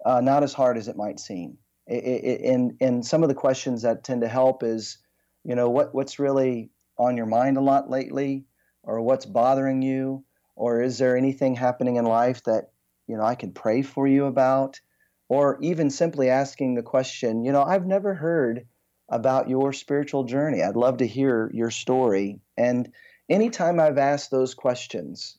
uh, 0.04 0.20
not 0.20 0.42
as 0.42 0.52
hard 0.52 0.76
as 0.76 0.88
it 0.88 0.96
might 0.96 1.18
seem. 1.18 1.58
It, 1.86 2.04
it, 2.04 2.40
and 2.42 2.76
and 2.80 3.06
some 3.06 3.22
of 3.22 3.28
the 3.28 3.34
questions 3.34 3.82
that 3.82 4.04
tend 4.04 4.22
to 4.22 4.28
help 4.28 4.62
is, 4.62 4.98
you 5.44 5.54
know, 5.54 5.70
what 5.70 5.94
what's 5.94 6.18
really 6.18 6.70
on 6.98 7.16
your 7.16 7.26
mind 7.26 7.56
a 7.56 7.60
lot 7.60 7.90
lately 7.90 8.44
or 8.82 9.00
what's 9.00 9.26
bothering 9.26 9.82
you 9.82 10.24
or 10.54 10.80
is 10.82 10.98
there 10.98 11.16
anything 11.16 11.54
happening 11.54 11.96
in 11.96 12.04
life 12.04 12.42
that 12.44 12.70
you 13.06 13.16
know 13.16 13.22
I 13.22 13.34
can 13.34 13.52
pray 13.52 13.82
for 13.82 14.06
you 14.06 14.24
about 14.24 14.80
or 15.28 15.58
even 15.60 15.90
simply 15.90 16.30
asking 16.30 16.74
the 16.74 16.82
question 16.82 17.44
you 17.44 17.52
know 17.52 17.62
I've 17.62 17.86
never 17.86 18.14
heard 18.14 18.66
about 19.08 19.48
your 19.48 19.72
spiritual 19.72 20.24
journey. 20.24 20.62
I'd 20.62 20.76
love 20.76 20.98
to 20.98 21.06
hear 21.06 21.50
your 21.54 21.70
story. 21.70 22.40
And 22.56 22.92
anytime 23.28 23.78
I've 23.80 23.98
asked 23.98 24.30
those 24.30 24.54
questions 24.54 25.38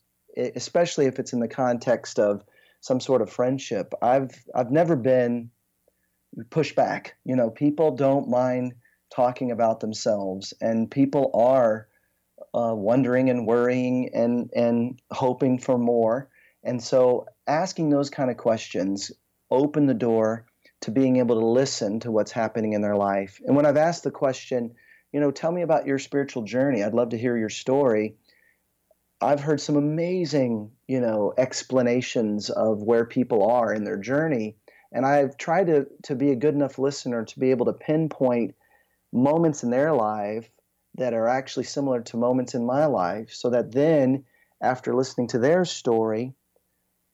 especially 0.56 1.06
if 1.08 1.20
it's 1.20 1.34
in 1.34 1.40
the 1.40 1.48
context 1.48 2.20
of 2.20 2.44
some 2.80 3.00
sort 3.00 3.22
of 3.22 3.30
friendship 3.32 3.94
I've 4.02 4.32
I've 4.54 4.72
never 4.72 4.96
been 4.96 5.50
pushed 6.50 6.76
back. 6.76 7.16
You 7.24 7.36
know 7.36 7.50
people 7.50 7.96
don't 7.96 8.30
mind 8.30 8.74
talking 9.10 9.52
about 9.52 9.80
themselves, 9.80 10.54
and 10.62 10.90
people 10.90 11.32
are 11.34 11.88
uh, 12.54 12.74
wondering 12.76 13.30
and 13.30 13.48
worrying 13.48 14.10
and 14.14 14.52
and 14.56 15.02
hoping 15.12 15.60
for 15.60 15.78
more. 15.78 16.30
And 16.64 16.84
so, 16.84 17.28
asking 17.48 17.90
those 17.90 18.10
kind 18.10 18.30
of 18.30 18.38
questions 18.38 19.12
open 19.50 19.86
the 19.86 19.94
door 19.94 20.46
to 20.82 20.92
being 20.92 21.18
able 21.18 21.40
to 21.40 21.46
listen 21.46 22.00
to 22.02 22.12
what's 22.12 22.32
happening 22.32 22.74
in 22.74 22.82
their 22.82 22.96
life. 22.96 23.42
And 23.46 23.56
when 23.56 23.66
I've 23.66 23.78
asked 23.78 24.04
the 24.04 24.12
question, 24.12 24.76
you 25.12 25.20
know, 25.20 25.32
tell 25.32 25.52
me 25.52 25.62
about 25.62 25.88
your 25.88 26.00
spiritual 26.00 26.44
journey, 26.44 26.84
I'd 26.84 26.94
love 26.94 27.10
to 27.10 27.18
hear 27.18 27.38
your 27.38 27.50
story. 27.50 28.16
I've 29.20 29.40
heard 29.40 29.60
some 29.60 29.76
amazing, 29.76 30.72
you 30.88 31.02
know, 31.02 31.34
explanations 31.38 32.50
of 32.50 32.84
where 32.84 33.06
people 33.06 33.50
are 33.50 33.74
in 33.74 33.84
their 33.84 33.98
journey. 33.98 34.58
And 34.92 35.06
I've 35.06 35.38
tried 35.38 35.68
to, 35.68 35.88
to 36.04 36.16
be 36.16 36.32
a 36.32 36.36
good 36.36 36.54
enough 36.54 36.78
listener 36.78 37.26
to 37.26 37.40
be 37.40 37.52
able 37.52 37.66
to 37.66 37.74
pinpoint 37.74 38.56
moments 39.12 39.64
in 39.64 39.72
their 39.72 39.94
life 39.94 40.50
that 40.96 41.14
are 41.14 41.28
actually 41.28 41.66
similar 41.66 42.02
to 42.02 42.18
moments 42.18 42.54
in 42.54 42.66
my 42.66 42.86
life 42.86 43.32
so 43.32 43.50
that 43.50 43.72
then 43.72 44.26
after 44.62 44.96
listening 44.96 45.28
to 45.30 45.40
their 45.40 45.66
story, 45.66 46.34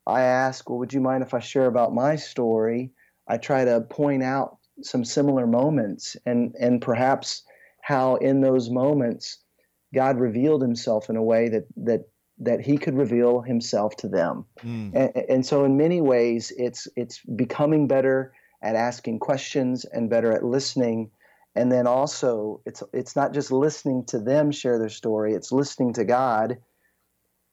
I 0.06 0.22
ask, 0.22 0.70
well, 0.70 0.80
would 0.80 0.94
you 0.94 1.02
mind 1.02 1.24
if 1.24 1.34
I 1.34 1.40
share 1.40 1.66
about 1.66 1.94
my 1.94 2.16
story? 2.18 2.92
I 3.34 3.38
try 3.38 3.66
to 3.66 3.82
point 3.82 4.22
out 4.22 4.58
some 4.82 5.04
similar 5.04 5.48
moments 5.48 6.16
and, 6.26 6.54
and 6.60 6.82
perhaps 6.82 7.44
how 7.82 8.16
in 8.18 8.42
those 8.42 8.70
moments 8.70 9.40
God 9.94 10.20
revealed 10.20 10.62
himself 10.62 11.10
in 11.10 11.16
a 11.16 11.24
way 11.24 11.50
that, 11.50 11.64
that, 11.78 12.02
that 12.40 12.62
he 12.62 12.78
could 12.78 12.96
reveal 12.96 13.42
himself 13.42 13.96
to 13.98 14.08
them. 14.08 14.46
Mm. 14.64 14.92
And, 14.96 15.26
and 15.30 15.46
so 15.46 15.66
in 15.66 15.78
many 15.78 16.00
ways, 16.00 16.54
it's, 16.58 16.88
it's 16.96 17.22
becoming 17.22 17.88
better 17.88 18.34
at 18.62 18.76
asking 18.76 19.20
questions 19.20 19.84
and 19.86 20.10
better 20.10 20.32
at 20.32 20.46
listening 20.46 21.10
and 21.56 21.72
then 21.72 21.86
also 21.86 22.62
it's 22.66 22.82
it's 22.94 23.16
not 23.16 23.34
just 23.34 23.52
listening 23.52 24.04
to 24.06 24.20
them 24.20 24.52
share 24.52 24.80
their 24.80 24.90
story 24.90 25.34
it's 25.34 25.52
listening 25.52 25.94
to 25.94 26.04
god 26.04 26.58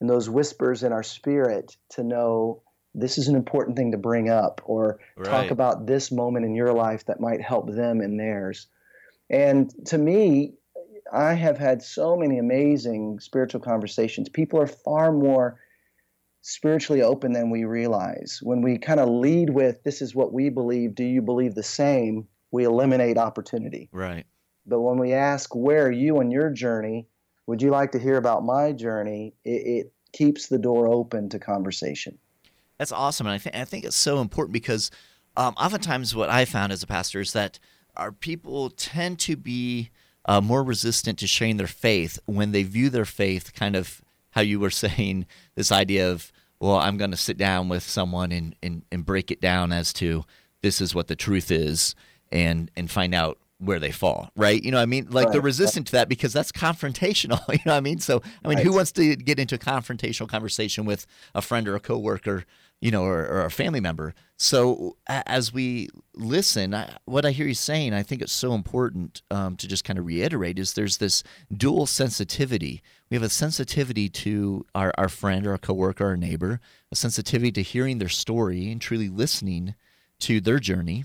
and 0.00 0.08
those 0.08 0.30
whispers 0.30 0.82
in 0.82 0.92
our 0.92 1.02
spirit 1.02 1.76
to 1.90 2.02
know 2.02 2.62
this 2.94 3.18
is 3.18 3.28
an 3.28 3.36
important 3.36 3.76
thing 3.76 3.92
to 3.92 3.98
bring 3.98 4.28
up 4.28 4.60
or 4.64 4.98
right. 5.16 5.26
talk 5.26 5.50
about 5.50 5.86
this 5.86 6.10
moment 6.10 6.44
in 6.44 6.54
your 6.54 6.72
life 6.72 7.04
that 7.06 7.20
might 7.20 7.40
help 7.40 7.70
them 7.70 8.00
in 8.00 8.16
theirs. 8.16 8.66
And 9.28 9.72
to 9.86 9.98
me, 9.98 10.54
I 11.12 11.34
have 11.34 11.58
had 11.58 11.82
so 11.82 12.16
many 12.16 12.38
amazing 12.38 13.20
spiritual 13.20 13.60
conversations. 13.60 14.28
People 14.28 14.60
are 14.60 14.66
far 14.66 15.12
more 15.12 15.60
spiritually 16.42 17.02
open 17.02 17.32
than 17.32 17.50
we 17.50 17.64
realize. 17.64 18.40
When 18.42 18.62
we 18.62 18.78
kind 18.78 19.00
of 19.00 19.08
lead 19.08 19.50
with, 19.50 19.82
this 19.84 20.02
is 20.02 20.14
what 20.14 20.32
we 20.32 20.48
believe, 20.48 20.94
do 20.94 21.04
you 21.04 21.22
believe 21.22 21.54
the 21.54 21.62
same? 21.62 22.26
We 22.50 22.64
eliminate 22.64 23.18
opportunity. 23.18 23.88
Right. 23.92 24.26
But 24.66 24.80
when 24.80 24.98
we 24.98 25.12
ask, 25.12 25.54
where 25.54 25.86
are 25.86 25.92
you 25.92 26.18
on 26.18 26.30
your 26.30 26.50
journey? 26.50 27.06
Would 27.46 27.62
you 27.62 27.70
like 27.70 27.92
to 27.92 27.98
hear 27.98 28.16
about 28.16 28.44
my 28.44 28.72
journey? 28.72 29.34
It, 29.44 29.50
it 29.50 29.92
keeps 30.12 30.48
the 30.48 30.58
door 30.58 30.88
open 30.88 31.28
to 31.30 31.38
conversation. 31.38 32.18
That's 32.80 32.92
awesome, 32.92 33.26
and 33.26 33.34
I 33.34 33.36
think 33.36 33.54
I 33.54 33.66
think 33.66 33.84
it's 33.84 33.94
so 33.94 34.22
important 34.22 34.54
because 34.54 34.90
um, 35.36 35.52
oftentimes 35.58 36.16
what 36.16 36.30
I 36.30 36.46
found 36.46 36.72
as 36.72 36.82
a 36.82 36.86
pastor 36.86 37.20
is 37.20 37.34
that 37.34 37.58
our 37.94 38.10
people 38.10 38.70
tend 38.70 39.18
to 39.18 39.36
be 39.36 39.90
uh, 40.24 40.40
more 40.40 40.64
resistant 40.64 41.18
to 41.18 41.26
sharing 41.26 41.58
their 41.58 41.66
faith 41.66 42.18
when 42.24 42.52
they 42.52 42.62
view 42.62 42.88
their 42.88 43.04
faith 43.04 43.52
kind 43.52 43.76
of 43.76 44.00
how 44.30 44.40
you 44.40 44.58
were 44.58 44.70
saying 44.70 45.26
this 45.56 45.70
idea 45.70 46.10
of 46.10 46.32
well 46.58 46.76
i'm 46.76 46.96
going 46.96 47.10
to 47.10 47.18
sit 47.18 47.36
down 47.36 47.68
with 47.68 47.82
someone 47.82 48.32
and, 48.32 48.56
and, 48.62 48.82
and 48.90 49.04
break 49.04 49.30
it 49.30 49.42
down 49.42 49.72
as 49.72 49.92
to 49.92 50.24
this 50.62 50.80
is 50.80 50.94
what 50.94 51.08
the 51.08 51.16
truth 51.16 51.50
is 51.50 51.94
and 52.32 52.70
and 52.76 52.90
find 52.90 53.14
out 53.14 53.38
where 53.60 53.78
they 53.78 53.90
fall, 53.90 54.30
right? 54.36 54.62
You 54.62 54.70
know, 54.70 54.78
I 54.78 54.86
mean, 54.86 55.08
like 55.10 55.26
right. 55.26 55.32
they're 55.32 55.40
resistant 55.42 55.88
to 55.88 55.92
that 55.92 56.08
because 56.08 56.32
that's 56.32 56.50
confrontational. 56.50 57.40
You 57.50 57.58
know, 57.66 57.72
what 57.72 57.76
I 57.76 57.80
mean, 57.80 57.98
so 57.98 58.22
I 58.42 58.48
mean, 58.48 58.58
right. 58.58 58.66
who 58.66 58.72
wants 58.72 58.92
to 58.92 59.16
get 59.16 59.38
into 59.38 59.56
a 59.56 59.58
confrontational 59.58 60.28
conversation 60.28 60.86
with 60.86 61.06
a 61.34 61.42
friend 61.42 61.68
or 61.68 61.74
a 61.74 61.80
coworker, 61.80 62.44
you 62.80 62.90
know, 62.90 63.04
or, 63.04 63.26
or 63.26 63.44
a 63.44 63.50
family 63.50 63.80
member? 63.80 64.14
So 64.36 64.96
as 65.06 65.52
we 65.52 65.88
listen, 66.14 66.74
I, 66.74 66.96
what 67.04 67.26
I 67.26 67.30
hear 67.30 67.46
you 67.46 67.54
saying, 67.54 67.92
I 67.92 68.02
think 68.02 68.22
it's 68.22 68.32
so 68.32 68.54
important 68.54 69.22
um, 69.30 69.56
to 69.56 69.68
just 69.68 69.84
kind 69.84 69.98
of 69.98 70.06
reiterate 70.06 70.58
is 70.58 70.72
there's 70.72 70.96
this 70.96 71.22
dual 71.54 71.86
sensitivity. 71.86 72.82
We 73.10 73.16
have 73.16 73.22
a 73.22 73.28
sensitivity 73.28 74.08
to 74.08 74.66
our, 74.74 74.92
our 74.96 75.08
friend 75.08 75.46
or 75.46 75.54
a 75.54 75.58
coworker 75.58 76.06
or 76.06 76.12
a 76.12 76.16
neighbor, 76.16 76.60
a 76.90 76.96
sensitivity 76.96 77.52
to 77.52 77.62
hearing 77.62 77.98
their 77.98 78.08
story 78.08 78.70
and 78.70 78.80
truly 78.80 79.08
listening 79.08 79.74
to 80.20 80.40
their 80.40 80.58
journey 80.58 81.04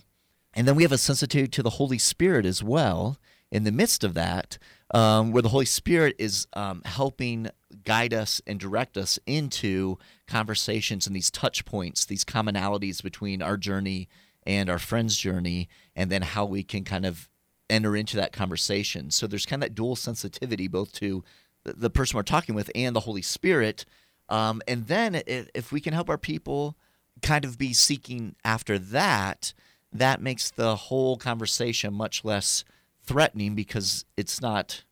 and 0.55 0.67
then 0.67 0.75
we 0.75 0.83
have 0.83 0.91
a 0.91 0.97
sensitivity 0.97 1.49
to 1.49 1.63
the 1.63 1.71
Holy 1.71 1.97
Spirit 1.97 2.45
as 2.45 2.63
well 2.63 3.17
in 3.51 3.65
the 3.65 3.71
midst 3.71 4.03
of 4.03 4.13
that, 4.13 4.57
um, 4.95 5.33
where 5.33 5.41
the 5.41 5.49
Holy 5.49 5.65
Spirit 5.65 6.15
is 6.17 6.47
um, 6.53 6.81
helping 6.85 7.49
guide 7.83 8.13
us 8.13 8.41
and 8.47 8.57
direct 8.57 8.95
us 8.95 9.19
into 9.27 9.97
conversations 10.25 11.05
and 11.05 11.13
these 11.13 11.29
touch 11.29 11.65
points, 11.65 12.05
these 12.05 12.23
commonalities 12.23 13.03
between 13.03 13.41
our 13.41 13.57
journey 13.57 14.07
and 14.47 14.69
our 14.69 14.79
friend's 14.79 15.17
journey, 15.17 15.67
and 15.97 16.09
then 16.09 16.21
how 16.21 16.45
we 16.45 16.63
can 16.63 16.85
kind 16.85 17.05
of 17.05 17.27
enter 17.69 17.93
into 17.93 18.15
that 18.15 18.31
conversation. 18.31 19.11
So 19.11 19.27
there's 19.27 19.45
kind 19.45 19.61
of 19.61 19.69
that 19.69 19.75
dual 19.75 19.97
sensitivity 19.97 20.69
both 20.69 20.93
to 20.93 21.25
the 21.65 21.89
person 21.89 22.15
we're 22.15 22.23
talking 22.23 22.55
with 22.55 22.71
and 22.73 22.95
the 22.95 23.01
Holy 23.01 23.21
Spirit. 23.21 23.83
Um, 24.29 24.61
and 24.65 24.87
then 24.87 25.21
if 25.27 25.73
we 25.73 25.81
can 25.81 25.93
help 25.93 26.09
our 26.09 26.17
people 26.17 26.77
kind 27.21 27.43
of 27.43 27.57
be 27.57 27.73
seeking 27.73 28.35
after 28.45 28.79
that, 28.79 29.53
that 29.91 30.21
makes 30.21 30.51
the 30.51 30.77
whole 30.77 31.17
conversation 31.17 31.93
much 31.93 32.23
less 32.23 32.63
threatening 33.05 33.55
because 33.55 34.05
it's 34.17 34.41
not 34.41 34.83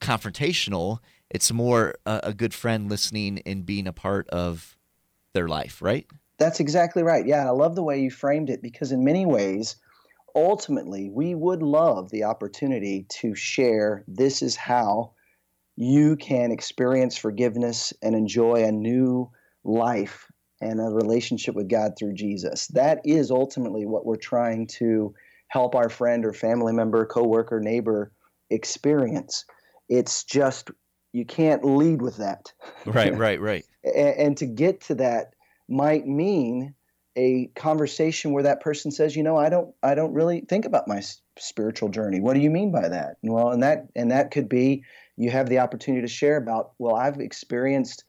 confrontational. 0.00 0.98
It's 1.30 1.52
more 1.52 1.96
a, 2.06 2.20
a, 2.24 2.34
good 2.34 2.54
friend 2.54 2.88
listening 2.88 3.40
and 3.44 3.66
being 3.66 3.86
a 3.86 3.92
part 3.92 4.28
of 4.28 4.76
their 5.34 5.48
life, 5.48 5.82
right? 5.82 6.06
That's 6.38 6.60
exactly 6.60 7.02
right. 7.02 7.26
Yeah, 7.26 7.46
I 7.46 7.50
love 7.50 7.74
the 7.74 7.82
way 7.82 8.00
you 8.00 8.10
framed 8.10 8.48
it 8.48 8.62
because, 8.62 8.92
in 8.92 9.04
many 9.04 9.26
ways, 9.26 9.76
ultimately, 10.34 11.10
we 11.10 11.34
would 11.34 11.62
love 11.62 12.10
the 12.10 12.24
opportunity 12.24 13.06
to 13.20 13.34
share 13.34 14.04
this 14.06 14.40
is 14.40 14.54
how 14.54 15.12
you 15.76 16.16
can 16.16 16.50
experience 16.50 17.16
forgiveness 17.16 17.92
and 18.02 18.14
enjoy 18.14 18.64
a 18.64 18.72
new 18.72 19.30
life 19.64 20.30
and 20.60 20.80
a 20.80 20.84
relationship 20.84 21.54
with 21.54 21.68
God 21.68 21.92
through 21.96 22.14
Jesus. 22.14 22.66
That 22.68 23.00
is 23.04 23.30
ultimately 23.30 23.86
what 23.86 24.04
we're 24.04 24.16
trying 24.16 24.66
to 24.78 25.14
help 25.48 25.74
our 25.74 25.88
friend 25.88 26.24
or 26.24 26.32
family 26.32 26.72
member, 26.72 27.04
coworker, 27.06 27.60
neighbor 27.60 28.12
experience. 28.50 29.44
It's 29.88 30.24
just 30.24 30.70
you 31.12 31.24
can't 31.24 31.64
lead 31.64 32.02
with 32.02 32.18
that. 32.18 32.52
Right, 32.86 33.16
right, 33.16 33.40
right. 33.40 33.64
and, 33.84 34.16
and 34.16 34.36
to 34.38 34.46
get 34.46 34.82
to 34.82 34.94
that 34.96 35.34
might 35.68 36.06
mean 36.06 36.74
a 37.16 37.50
conversation 37.56 38.32
where 38.32 38.44
that 38.44 38.60
person 38.60 38.90
says, 38.90 39.16
"You 39.16 39.22
know, 39.22 39.36
I 39.36 39.48
don't 39.48 39.74
I 39.82 39.94
don't 39.94 40.14
really 40.14 40.42
think 40.42 40.64
about 40.64 40.88
my 40.88 41.02
spiritual 41.38 41.88
journey. 41.88 42.20
What 42.20 42.34
do 42.34 42.40
you 42.40 42.50
mean 42.50 42.70
by 42.70 42.88
that?" 42.88 43.16
Well, 43.22 43.50
and 43.50 43.62
that 43.62 43.88
and 43.96 44.10
that 44.12 44.30
could 44.30 44.48
be 44.48 44.84
you 45.16 45.30
have 45.30 45.48
the 45.48 45.58
opportunity 45.58 46.02
to 46.02 46.12
share 46.12 46.36
about, 46.36 46.72
"Well, 46.78 46.94
I've 46.94 47.18
experienced 47.18 48.04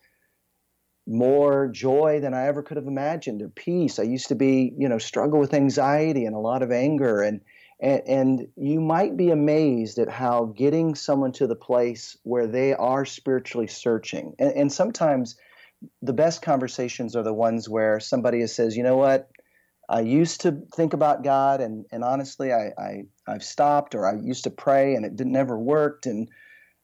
more 1.09 1.67
joy 1.67 2.19
than 2.21 2.35
I 2.35 2.45
ever 2.45 2.61
could 2.61 2.77
have 2.77 2.85
imagined, 2.85 3.41
or 3.41 3.49
peace. 3.49 3.97
I 3.97 4.03
used 4.03 4.27
to 4.27 4.35
be, 4.35 4.73
you 4.77 4.87
know, 4.87 4.99
struggle 4.99 5.39
with 5.39 5.55
anxiety 5.55 6.25
and 6.25 6.35
a 6.35 6.39
lot 6.39 6.61
of 6.61 6.71
anger, 6.71 7.21
and 7.21 7.41
and, 7.81 8.01
and 8.07 8.47
you 8.55 8.79
might 8.79 9.17
be 9.17 9.31
amazed 9.31 9.99
at 9.99 10.09
how 10.09 10.53
getting 10.55 10.95
someone 10.95 11.31
to 11.33 11.47
the 11.47 11.55
place 11.55 12.17
where 12.23 12.45
they 12.45 12.73
are 12.73 13.05
spiritually 13.05 13.67
searching, 13.67 14.35
and, 14.37 14.51
and 14.51 14.71
sometimes 14.71 15.35
the 16.01 16.13
best 16.13 16.41
conversations 16.41 17.15
are 17.15 17.23
the 17.23 17.33
ones 17.33 17.67
where 17.67 17.99
somebody 17.99 18.45
says, 18.47 18.75
you 18.75 18.83
know 18.83 18.97
what, 18.97 19.29
I 19.87 20.01
used 20.01 20.41
to 20.41 20.61
think 20.75 20.93
about 20.93 21.23
God, 21.23 21.61
and 21.61 21.85
and 21.91 22.03
honestly, 22.03 22.53
I, 22.53 22.71
I 22.77 23.03
I've 23.27 23.43
stopped, 23.43 23.95
or 23.95 24.05
I 24.05 24.13
used 24.21 24.43
to 24.43 24.51
pray, 24.51 24.93
and 24.93 25.05
it 25.05 25.15
didn't 25.15 25.33
never 25.33 25.57
worked, 25.57 26.05
and 26.05 26.29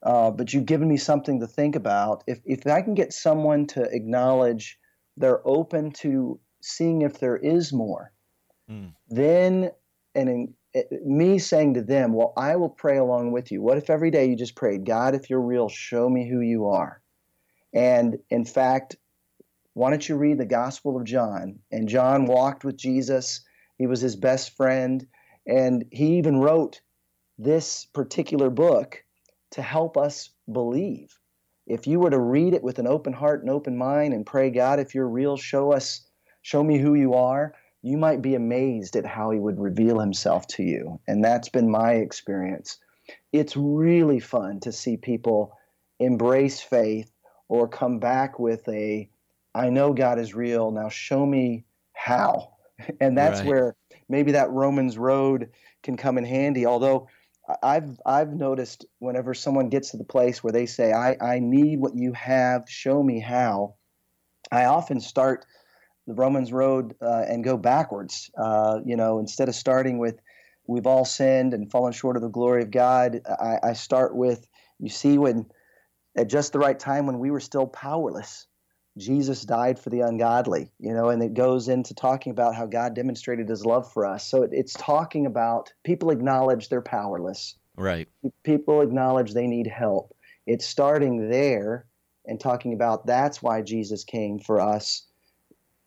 uh, 0.06 0.30
but 0.30 0.54
you've 0.54 0.68
given 0.68 0.88
me 0.88 0.98
something 0.98 1.40
to 1.40 1.48
think 1.48 1.76
about. 1.76 2.24
If, 2.28 2.40
if 2.46 2.68
I 2.68 2.82
can 2.84 2.94
get 2.94 3.12
someone 3.12 3.66
to 3.68 3.82
acknowledge 3.82 4.78
they're 5.18 5.46
open 5.46 5.92
to 5.94 6.40
seeing 6.62 7.02
if 7.02 7.20
there 7.20 7.38
is 7.38 7.74
more, 7.74 8.14
mm. 8.70 8.94
then, 9.10 9.72
and 10.14 10.30
in, 10.30 10.54
it, 10.74 10.88
eh, 10.92 10.98
me 11.04 11.40
saying 11.40 11.74
to 11.74 11.82
them, 11.82 12.14
Well, 12.14 12.34
I 12.38 12.56
will 12.56 12.70
pray 12.70 12.98
along 12.98 13.32
with 13.32 13.52
you. 13.52 13.64
What 13.64 13.80
if 13.80 13.90
every 13.90 14.12
day 14.12 14.30
you 14.30 14.36
just 14.36 14.56
prayed, 14.56 14.86
God, 14.86 15.16
if 15.16 15.30
you're 15.30 15.42
real, 15.42 15.70
show 15.70 16.08
me 16.08 16.30
who 16.30 16.40
you 16.42 16.68
are? 16.68 17.02
And 17.74 18.18
in 18.30 18.46
fact, 18.46 18.96
why 19.74 19.90
don't 19.90 20.08
you 20.08 20.16
read 20.18 20.38
the 20.38 20.46
Gospel 20.46 20.98
of 20.98 21.04
John? 21.04 21.60
And 21.72 21.90
John 21.90 22.26
walked 22.26 22.64
with 22.64 22.78
Jesus, 22.78 23.42
he 23.78 23.88
was 23.88 24.02
his 24.02 24.16
best 24.16 24.56
friend, 24.56 25.06
and 25.48 25.84
he 25.92 26.18
even 26.18 26.38
wrote 26.38 26.82
this 27.38 27.86
particular 27.86 28.50
book 28.50 29.05
to 29.56 29.62
help 29.62 29.96
us 29.96 30.30
believe. 30.52 31.18
If 31.66 31.88
you 31.88 32.00
were 32.00 32.10
to 32.10 32.20
read 32.20 32.54
it 32.54 32.62
with 32.62 32.78
an 32.78 32.88
open 32.88 33.14
heart 33.14 33.42
and 33.42 33.50
open 33.50 33.78
mind 33.78 34.14
and 34.14 34.26
pray, 34.26 34.50
God, 34.50 34.80
if 34.80 34.94
you're 34.94 35.08
real, 35.08 35.38
show 35.38 35.72
us, 35.72 36.02
show 36.42 36.62
me 36.62 36.78
who 36.78 36.94
you 36.94 37.14
are, 37.14 37.54
you 37.82 37.98
might 37.98 38.22
be 38.22 38.36
amazed 38.36 38.98
at 38.98 39.06
how 39.06 39.32
he 39.32 39.40
would 39.40 39.58
reveal 39.58 40.00
himself 40.00 40.46
to 40.48 40.64
you. 40.64 41.00
And 41.08 41.24
that's 41.24 41.48
been 41.48 41.72
my 41.72 41.94
experience. 41.94 42.80
It's 43.32 43.56
really 43.56 44.20
fun 44.20 44.60
to 44.62 44.74
see 44.74 44.98
people 44.98 45.54
embrace 46.02 46.60
faith 46.60 47.10
or 47.48 47.70
come 47.70 48.00
back 48.00 48.40
with 48.40 48.68
a, 48.68 49.10
I 49.54 49.70
know 49.70 49.94
God 49.94 50.20
is 50.20 50.36
real, 50.36 50.70
now 50.72 50.90
show 50.90 51.26
me 51.26 51.64
how. 51.94 52.52
And 53.00 53.18
that's 53.18 53.40
right. 53.40 53.48
where 53.48 53.76
maybe 54.10 54.34
that 54.34 54.52
Romans 54.52 54.98
road 54.98 55.52
can 55.82 55.96
come 55.96 56.18
in 56.18 56.26
handy. 56.26 56.66
Although 56.66 57.08
I've 57.62 58.00
I've 58.06 58.34
noticed 58.34 58.86
whenever 59.00 59.34
someone 59.34 59.70
gets 59.70 59.92
to 59.92 59.98
the 59.98 60.04
place 60.04 60.44
where 60.44 60.54
they 60.54 60.66
say, 60.66 60.92
I, 60.92 61.16
I 61.22 61.40
need 61.40 61.80
what 61.80 61.96
you 61.96 62.14
have, 62.14 62.64
show 62.68 63.02
me 63.04 63.20
how, 63.20 63.76
I 64.52 64.66
often 64.66 65.00
start 65.00 65.46
the 66.08 66.14
Romans 66.14 66.52
road 66.52 66.96
uh, 67.02 67.24
and 67.28 67.44
go 67.44 67.58
backwards. 67.58 68.30
Uh, 68.38 68.80
you 68.86 68.96
know, 68.96 69.20
instead 69.20 69.50
of 69.50 69.56
starting 69.56 69.98
with 69.98 70.20
we've 70.68 70.88
all 70.88 71.06
sinned 71.06 71.54
and 71.54 71.70
fallen 71.70 71.94
short 71.94 72.16
of 72.16 72.24
the 72.24 72.30
glory 72.30 72.64
of 72.64 72.72
God, 72.72 73.22
I, 73.28 73.60
I 73.64 73.74
start 73.74 74.16
with 74.16 74.48
you 74.80 74.90
see 74.90 75.18
when 75.18 75.46
at 76.18 76.30
just 76.30 76.54
the 76.54 76.60
right 76.60 76.78
time 76.78 77.06
when 77.06 77.20
we 77.20 77.32
were 77.32 77.40
still 77.40 77.68
powerless. 77.68 78.48
Jesus 78.98 79.44
died 79.44 79.78
for 79.78 79.90
the 79.90 80.02
ungodly, 80.02 80.72
you 80.80 80.94
know, 80.94 81.10
and 81.10 81.22
it 81.22 81.34
goes 81.34 81.68
into 81.68 81.94
talking 81.94 82.32
about 82.32 82.56
how 82.56 82.66
God 82.66 82.94
demonstrated 82.94 83.50
his 83.50 83.66
love 83.66 83.92
for 83.92 84.06
us. 84.06 84.26
So 84.26 84.44
it, 84.44 84.52
it's 84.54 84.74
talking 84.74 85.26
about 85.26 85.74
people 85.84 86.12
acknowledge 86.12 86.70
they're 86.70 86.82
powerless. 86.82 87.56
Right. 87.76 88.08
People 88.44 88.82
acknowledge 88.82 89.34
they 89.34 89.48
need 89.48 89.68
help. 89.68 90.16
It's 90.48 90.66
starting 90.66 91.30
there 91.30 91.88
and 92.26 92.40
talking 92.40 92.74
about 92.74 93.06
that's 93.06 93.44
why 93.44 93.62
Jesus 93.62 94.06
came 94.06 94.40
for 94.40 94.62
us. 94.62 95.06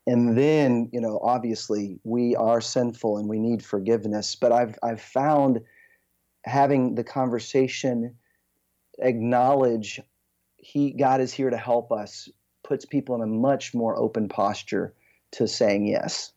And 0.07 0.37
then, 0.37 0.91
you 0.93 1.00
know, 1.00 1.19
obviously 1.23 2.00
we 2.05 2.37
are 2.37 2.61
sinful 2.61 3.19
and 3.19 3.29
we 3.29 3.38
need 3.38 3.65
forgiveness. 3.65 4.37
But 4.37 4.53
I've 4.53 4.79
I've 4.83 5.00
found 5.00 5.61
having 6.45 6.95
the 6.95 7.05
conversation 7.05 8.15
acknowledge 8.99 10.00
he 10.57 10.93
God 10.93 11.21
is 11.21 11.33
here 11.33 11.50
to 11.50 11.57
help 11.57 11.93
us 11.93 12.29
puts 12.69 12.85
people 12.85 13.15
in 13.15 13.23
a 13.23 13.27
much 13.27 13.75
more 13.75 13.99
open 13.99 14.29
posture 14.29 14.93
to 15.33 15.49
saying 15.49 15.87
yes. 15.87 16.33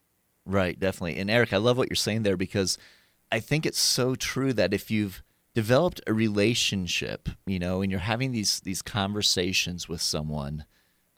Right, 0.46 0.80
definitely. 0.80 1.18
And 1.18 1.30
Eric, 1.30 1.54
I 1.54 1.58
love 1.58 1.78
what 1.78 1.90
you're 1.90 1.96
saying 1.96 2.24
there 2.24 2.38
because 2.38 2.78
I 3.32 3.40
think 3.40 3.66
it's 3.66 3.80
so 3.80 4.16
true 4.16 4.54
that 4.54 4.74
if 4.74 4.90
you've 4.90 5.22
developed 5.54 6.02
a 6.08 6.14
relationship, 6.14 7.30
you 7.46 7.60
know, 7.60 7.82
and 7.82 7.92
you're 7.92 8.00
having 8.00 8.32
these 8.32 8.62
these 8.62 8.82
conversations 8.82 9.88
with 9.88 10.02
someone, 10.02 10.66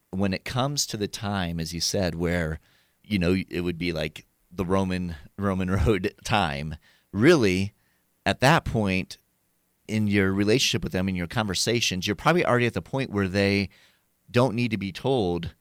when 0.09 0.33
it 0.33 0.43
comes 0.43 0.85
to 0.87 0.97
the 0.97 1.07
time, 1.07 1.59
as 1.59 1.73
you 1.73 1.79
said, 1.79 2.15
where, 2.15 2.59
you 3.03 3.19
know, 3.19 3.35
it 3.49 3.61
would 3.61 3.77
be 3.77 3.93
like 3.93 4.25
the 4.51 4.65
Roman 4.65 5.15
Roman 5.37 5.71
road 5.85 6.13
time, 6.25 6.75
really, 7.11 7.73
at 8.25 8.39
that 8.41 8.65
point 8.65 9.17
in 9.87 10.07
your 10.07 10.31
relationship 10.33 10.83
with 10.83 10.93
them 10.93 11.09
in 11.09 11.15
your 11.15 11.27
conversations, 11.27 12.07
you're 12.07 12.15
probably 12.15 12.45
already 12.45 12.65
at 12.65 12.73
the 12.73 12.81
point 12.81 13.11
where 13.11 13.27
they 13.27 13.69
don't 14.33 14.55
need 14.55 14.71
to 14.71 14.77
be 14.77 14.91
told 14.91 15.53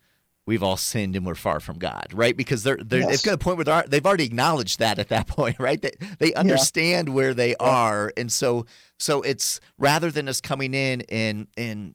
we've 0.46 0.62
all 0.62 0.76
sinned 0.76 1.14
and 1.14 1.24
we're 1.24 1.34
far 1.34 1.60
from 1.60 1.78
God, 1.78 2.08
right? 2.12 2.36
Because 2.36 2.64
they're, 2.64 2.76
they're 2.76 3.00
yes. 3.00 3.14
it's 3.14 3.22
got 3.22 3.34
a 3.34 3.38
point 3.38 3.58
where 3.58 3.64
they're, 3.64 3.84
they've 3.86 4.04
already 4.04 4.24
acknowledged 4.24 4.80
that 4.80 4.98
at 4.98 5.08
that 5.10 5.26
point, 5.28 5.58
right? 5.58 5.80
They, 5.80 5.92
they 6.18 6.34
understand 6.34 7.08
yeah. 7.08 7.14
where 7.14 7.34
they 7.34 7.50
yeah. 7.50 7.56
are, 7.60 8.12
and 8.16 8.32
so 8.32 8.66
so 8.98 9.22
it's 9.22 9.60
rather 9.78 10.10
than 10.10 10.28
us 10.28 10.40
coming 10.40 10.74
in 10.74 11.02
and 11.02 11.46
and 11.56 11.94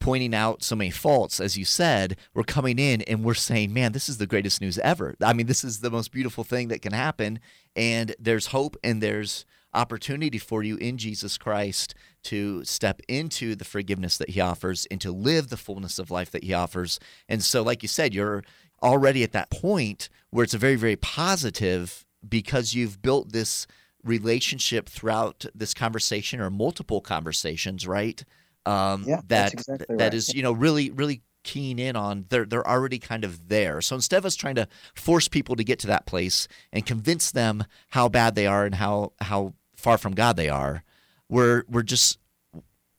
pointing 0.00 0.34
out 0.34 0.64
so 0.64 0.74
many 0.74 0.90
faults, 0.90 1.38
as 1.38 1.56
you 1.56 1.64
said, 1.64 2.16
we're 2.34 2.42
coming 2.42 2.76
in 2.76 3.02
and 3.02 3.22
we're 3.22 3.34
saying, 3.34 3.72
man, 3.72 3.92
this 3.92 4.08
is 4.08 4.18
the 4.18 4.26
greatest 4.26 4.60
news 4.60 4.76
ever. 4.80 5.14
I 5.22 5.32
mean, 5.32 5.46
this 5.46 5.62
is 5.62 5.78
the 5.78 5.92
most 5.92 6.10
beautiful 6.10 6.42
thing 6.42 6.68
that 6.68 6.82
can 6.82 6.92
happen, 6.92 7.38
and 7.76 8.14
there's 8.18 8.46
hope 8.48 8.76
and 8.82 9.00
there's 9.00 9.44
opportunity 9.74 10.38
for 10.38 10.62
you 10.62 10.76
in 10.76 10.98
Jesus 10.98 11.38
Christ 11.38 11.94
to 12.24 12.64
step 12.64 13.00
into 13.08 13.54
the 13.54 13.64
forgiveness 13.64 14.16
that 14.18 14.30
he 14.30 14.40
offers 14.40 14.86
and 14.90 15.00
to 15.00 15.12
live 15.12 15.48
the 15.48 15.56
fullness 15.56 15.98
of 15.98 16.10
life 16.10 16.30
that 16.30 16.44
he 16.44 16.52
offers. 16.52 16.98
And 17.28 17.42
so, 17.42 17.62
like 17.62 17.82
you 17.82 17.88
said, 17.88 18.14
you're 18.14 18.44
already 18.82 19.22
at 19.22 19.32
that 19.32 19.50
point 19.50 20.08
where 20.30 20.44
it's 20.44 20.54
a 20.54 20.58
very, 20.58 20.76
very 20.76 20.96
positive 20.96 22.04
because 22.28 22.74
you've 22.74 23.02
built 23.02 23.32
this 23.32 23.66
relationship 24.04 24.88
throughout 24.88 25.46
this 25.54 25.74
conversation 25.74 26.40
or 26.40 26.50
multiple 26.50 27.00
conversations, 27.00 27.86
right? 27.86 28.24
Um, 28.66 29.04
yeah, 29.06 29.20
that 29.28 29.52
exactly 29.54 29.96
that 29.96 30.04
right. 30.04 30.14
is, 30.14 30.34
you 30.34 30.42
know, 30.42 30.52
really, 30.52 30.90
really 30.90 31.22
keen 31.44 31.78
in 31.78 31.96
on 31.96 32.24
they're 32.28 32.44
they're 32.44 32.66
already 32.66 32.98
kind 32.98 33.24
of 33.24 33.48
there. 33.48 33.80
So 33.80 33.96
instead 33.96 34.18
of 34.18 34.26
us 34.26 34.36
trying 34.36 34.54
to 34.56 34.68
force 34.94 35.28
people 35.28 35.56
to 35.56 35.64
get 35.64 35.78
to 35.80 35.86
that 35.88 36.06
place 36.06 36.46
and 36.72 36.86
convince 36.86 37.30
them 37.32 37.64
how 37.88 38.08
bad 38.08 38.34
they 38.34 38.46
are 38.46 38.64
and 38.64 38.76
how 38.76 39.12
how 39.20 39.54
far 39.82 39.98
from 39.98 40.14
God 40.14 40.36
they 40.36 40.48
are. 40.48 40.84
We're 41.28 41.64
we're 41.68 41.82
just 41.82 42.18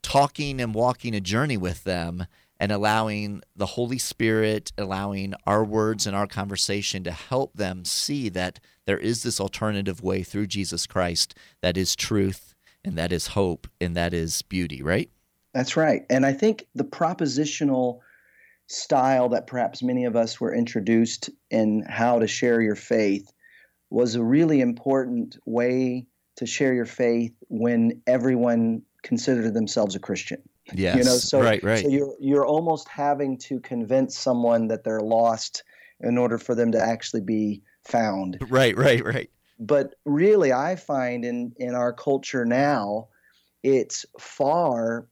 talking 0.02 0.60
and 0.60 0.74
walking 0.74 1.15
a 1.15 1.22
journey 1.22 1.58
with 1.58 1.84
them 1.86 2.26
and 2.60 2.72
allowing 2.72 3.41
the 3.56 3.65
Holy 3.65 3.98
Spirit, 3.98 4.72
allowing 4.78 5.34
our 5.48 5.63
words 5.63 6.06
and 6.06 6.15
our 6.15 6.28
conversation 6.28 7.04
to 7.04 7.12
help 7.12 7.54
them 7.54 7.84
see 7.86 8.30
that 8.30 8.60
there 8.86 8.98
is 8.98 9.24
this 9.24 9.39
alternative 9.39 10.04
way 10.04 10.24
through 10.24 10.48
Jesus 10.48 10.86
Christ 10.86 11.36
that 11.62 11.78
is 11.78 11.96
truth 11.96 12.54
and 12.84 12.98
that 12.98 13.12
is 13.12 13.28
hope 13.28 13.67
and 13.82 13.96
that 13.96 14.13
is 14.13 14.41
beauty, 14.43 14.84
right? 14.84 15.10
That's 15.54 15.78
right. 15.78 16.06
And 16.10 16.26
I 16.26 16.34
think 16.34 16.65
the 16.76 16.84
propositional 16.84 18.00
style 18.67 19.30
that 19.30 19.48
perhaps 19.48 19.84
many 19.84 20.06
of 20.06 20.15
us 20.15 20.39
were 20.39 20.54
introduced 20.54 21.30
in 21.50 21.84
how 21.88 22.19
to 22.19 22.28
share 22.28 22.62
your 22.62 22.76
faith 22.76 23.32
was 23.89 24.15
a 24.15 24.24
really 24.24 24.62
important 24.62 25.38
way 25.46 26.08
to 26.36 26.46
share 26.46 26.74
your 26.74 26.86
faith 26.86 27.34
when 27.50 28.02
everyone 28.08 28.82
considered 29.04 29.54
themselves 29.54 29.96
a 29.96 30.00
Christian. 30.00 30.41
Yes. 30.74 30.98
You 30.98 31.04
know, 31.04 31.17
so, 31.17 31.41
right, 31.41 31.62
right. 31.63 31.84
so 31.84 31.89
you're 31.89 32.15
you're 32.19 32.46
almost 32.46 32.88
having 32.88 33.38
to 33.39 33.60
convince 33.60 34.17
someone 34.17 34.67
that 34.69 34.84
they're 34.84 35.02
lost 35.02 35.63
in 36.00 36.17
order 36.17 36.38
for 36.38 36.56
them 36.56 36.72
to 36.72 36.82
actually 36.82 37.22
be 37.22 37.62
found. 37.84 38.38
Right, 38.50 38.78
right, 38.78 39.04
right. 39.04 39.30
But 39.60 39.96
really 40.06 40.54
I 40.54 40.76
find 40.76 41.26
in 41.26 41.54
in 41.58 41.76
our 41.76 41.91
culture 41.91 42.46
now 42.46 43.10
it's 43.62 44.06
far 44.19 45.08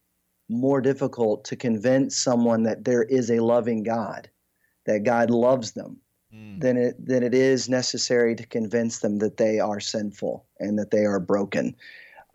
more 0.50 0.82
difficult 0.82 1.46
to 1.46 1.56
convince 1.56 2.18
someone 2.18 2.64
that 2.64 2.84
there 2.84 3.04
is 3.04 3.32
a 3.32 3.40
loving 3.40 3.84
God, 3.84 4.30
that 4.86 5.04
God 5.04 5.30
loves 5.30 5.72
them, 5.72 5.98
mm. 6.34 6.60
than 6.60 6.78
it 6.78 7.06
than 7.06 7.24
it 7.24 7.34
is 7.34 7.70
necessary 7.70 8.36
to 8.36 8.46
convince 8.46 9.00
them 9.00 9.20
that 9.20 9.38
they 9.38 9.60
are 9.60 9.80
sinful 9.80 10.46
and 10.60 10.80
that 10.80 10.92
they 10.92 11.06
are 11.06 11.20
broken. 11.20 11.76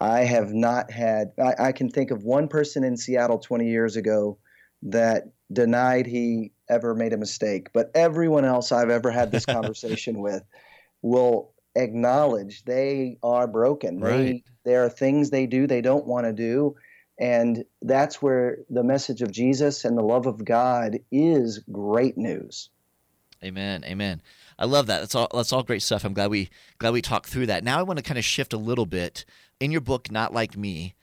I 0.00 0.20
have 0.20 0.52
not 0.52 0.90
had. 0.90 1.32
I, 1.38 1.68
I 1.68 1.72
can 1.72 1.88
think 1.88 2.10
of 2.10 2.24
one 2.24 2.48
person 2.48 2.84
in 2.84 2.96
Seattle 2.96 3.38
20 3.38 3.68
years 3.68 3.96
ago 3.96 4.38
that 4.82 5.24
denied 5.52 6.06
he 6.06 6.52
ever 6.68 6.94
made 6.94 7.12
a 7.12 7.16
mistake, 7.16 7.68
but 7.72 7.90
everyone 7.94 8.44
else 8.44 8.72
I've 8.72 8.90
ever 8.90 9.10
had 9.10 9.30
this 9.30 9.46
conversation 9.46 10.18
with 10.18 10.42
will 11.02 11.52
acknowledge 11.74 12.64
they 12.64 13.18
are 13.22 13.46
broken. 13.46 14.00
Right. 14.00 14.16
They, 14.16 14.44
there 14.64 14.84
are 14.84 14.88
things 14.88 15.30
they 15.30 15.46
do 15.46 15.66
they 15.66 15.80
don't 15.80 16.06
want 16.06 16.26
to 16.26 16.32
do. 16.32 16.76
And 17.18 17.64
that's 17.80 18.20
where 18.20 18.58
the 18.68 18.82
message 18.82 19.22
of 19.22 19.30
Jesus 19.30 19.84
and 19.84 19.96
the 19.96 20.02
love 20.02 20.26
of 20.26 20.44
God 20.44 20.98
is 21.10 21.60
great 21.70 22.18
news. 22.18 22.68
Amen. 23.46 23.84
Amen. 23.84 24.20
I 24.58 24.64
love 24.64 24.86
that. 24.86 25.00
That's 25.00 25.14
all. 25.14 25.28
That's 25.32 25.52
all 25.52 25.62
great 25.62 25.82
stuff. 25.82 26.04
I'm 26.04 26.14
glad 26.14 26.30
we 26.30 26.50
glad 26.78 26.92
we 26.92 27.02
talked 27.02 27.28
through 27.28 27.46
that. 27.46 27.62
Now 27.62 27.78
I 27.78 27.82
want 27.82 27.98
to 27.98 28.02
kind 28.02 28.18
of 28.18 28.24
shift 28.24 28.52
a 28.52 28.58
little 28.58 28.86
bit. 28.86 29.24
In 29.60 29.70
your 29.70 29.80
book, 29.80 30.10
Not 30.10 30.34
Like 30.34 30.56
Me, 30.56 30.94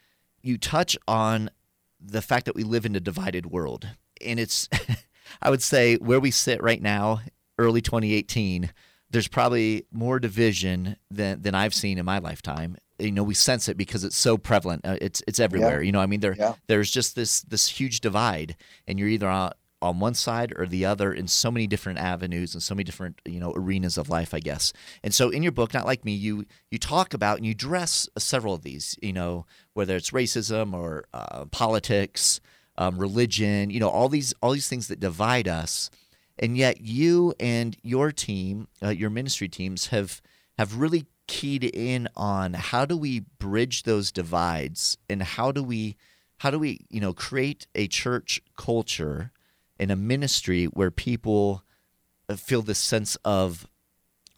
you 0.42 0.58
touch 0.58 0.98
on 1.08 1.50
the 2.00 2.22
fact 2.22 2.46
that 2.46 2.56
we 2.56 2.64
live 2.64 2.86
in 2.86 2.96
a 2.96 3.00
divided 3.00 3.48
world, 3.48 3.88
and 4.24 4.40
it's, 4.40 4.70
I 5.42 5.50
would 5.50 5.64
say, 5.64 5.96
where 5.96 6.20
we 6.20 6.30
sit 6.30 6.62
right 6.62 6.82
now, 6.82 7.22
early 7.58 7.82
2018. 7.82 8.72
There's 9.10 9.28
probably 9.28 9.86
more 9.92 10.20
division 10.20 10.98
than 11.10 11.42
than 11.42 11.56
I've 11.56 11.74
seen 11.74 11.98
in 11.98 12.06
my 12.06 12.18
lifetime. 12.18 12.78
You 13.00 13.12
know, 13.12 13.24
we 13.24 13.34
sense 13.34 13.70
it 13.70 13.78
because 13.78 14.04
it's 14.04 14.18
so 14.18 14.38
prevalent. 14.38 14.86
Uh, 14.86 14.98
it's 15.02 15.22
it's 15.28 15.40
everywhere. 15.40 15.82
Yeah. 15.82 15.86
You 15.86 15.92
know, 15.92 16.00
I 16.00 16.08
mean, 16.08 16.20
there 16.20 16.36
yeah. 16.38 16.56
there's 16.68 16.90
just 16.90 17.16
this 17.16 17.42
this 17.42 17.68
huge 17.68 18.02
divide, 18.02 18.56
and 18.88 19.00
you're 19.00 19.08
either 19.08 19.30
on 19.30 19.52
on 19.84 20.00
one 20.00 20.14
side 20.14 20.54
or 20.56 20.66
the 20.66 20.86
other 20.86 21.14
in 21.14 21.28
so 21.28 21.52
many 21.52 21.68
different 21.68 22.00
avenues 22.00 22.54
and 22.54 22.64
so 22.64 22.74
many 22.74 22.86
different 22.86 23.22
you 23.26 23.40
know 23.40 23.52
arenas 23.56 23.98
of 23.98 24.10
life 24.10 24.34
i 24.34 24.40
guess. 24.40 24.72
And 25.04 25.14
so 25.14 25.30
in 25.30 25.44
your 25.44 25.52
book 25.52 25.74
not 25.74 25.86
like 25.86 26.06
me 26.06 26.14
you 26.14 26.46
you 26.72 26.80
talk 26.80 27.14
about 27.14 27.38
and 27.38 27.46
you 27.46 27.52
address 27.52 28.08
several 28.18 28.54
of 28.54 28.64
these 28.64 28.98
you 29.02 29.14
know 29.14 29.46
whether 29.74 29.96
it's 29.96 30.12
racism 30.12 30.74
or 30.74 31.06
uh, 31.14 31.46
politics 31.52 32.40
um, 32.78 32.98
religion 32.98 33.70
you 33.70 33.80
know 33.80 33.90
all 33.90 34.08
these 34.08 34.34
all 34.42 34.52
these 34.52 34.70
things 34.70 34.88
that 34.88 35.00
divide 35.00 35.48
us. 35.48 35.92
And 36.40 36.58
yet 36.58 36.82
you 36.82 37.36
and 37.40 37.78
your 37.84 38.12
team 38.12 38.68
uh, 38.82 38.90
your 38.90 39.10
ministry 39.10 39.50
teams 39.50 39.88
have 39.88 40.22
have 40.58 40.78
really 40.78 41.06
keyed 41.28 41.64
in 41.64 42.08
on 42.16 42.54
how 42.54 42.86
do 42.86 42.96
we 42.98 43.20
bridge 43.38 43.84
those 43.84 44.12
divides 44.12 44.98
and 45.10 45.22
how 45.22 45.52
do 45.52 45.62
we 45.62 45.98
how 46.38 46.50
do 46.50 46.60
we 46.60 46.86
you 46.90 47.02
know 47.02 47.14
create 47.14 47.68
a 47.76 47.88
church 47.88 48.42
culture 48.58 49.33
in 49.84 49.92
a 49.92 49.96
ministry 49.96 50.66
where 50.66 50.92
people 50.92 51.64
uh, 52.30 52.36
feel 52.36 52.62
this 52.62 52.80
sense 52.80 53.16
of 53.24 53.68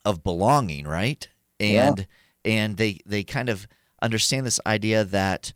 of 0.03 0.23
belonging, 0.23 0.85
right? 0.85 1.27
And 1.59 1.99
yeah. 1.99 2.51
and 2.51 2.77
they 2.77 2.99
they 3.05 3.23
kind 3.23 3.49
of 3.49 3.67
understand 4.01 4.45
this 4.45 4.59
idea 4.65 5.03
that 5.03 5.53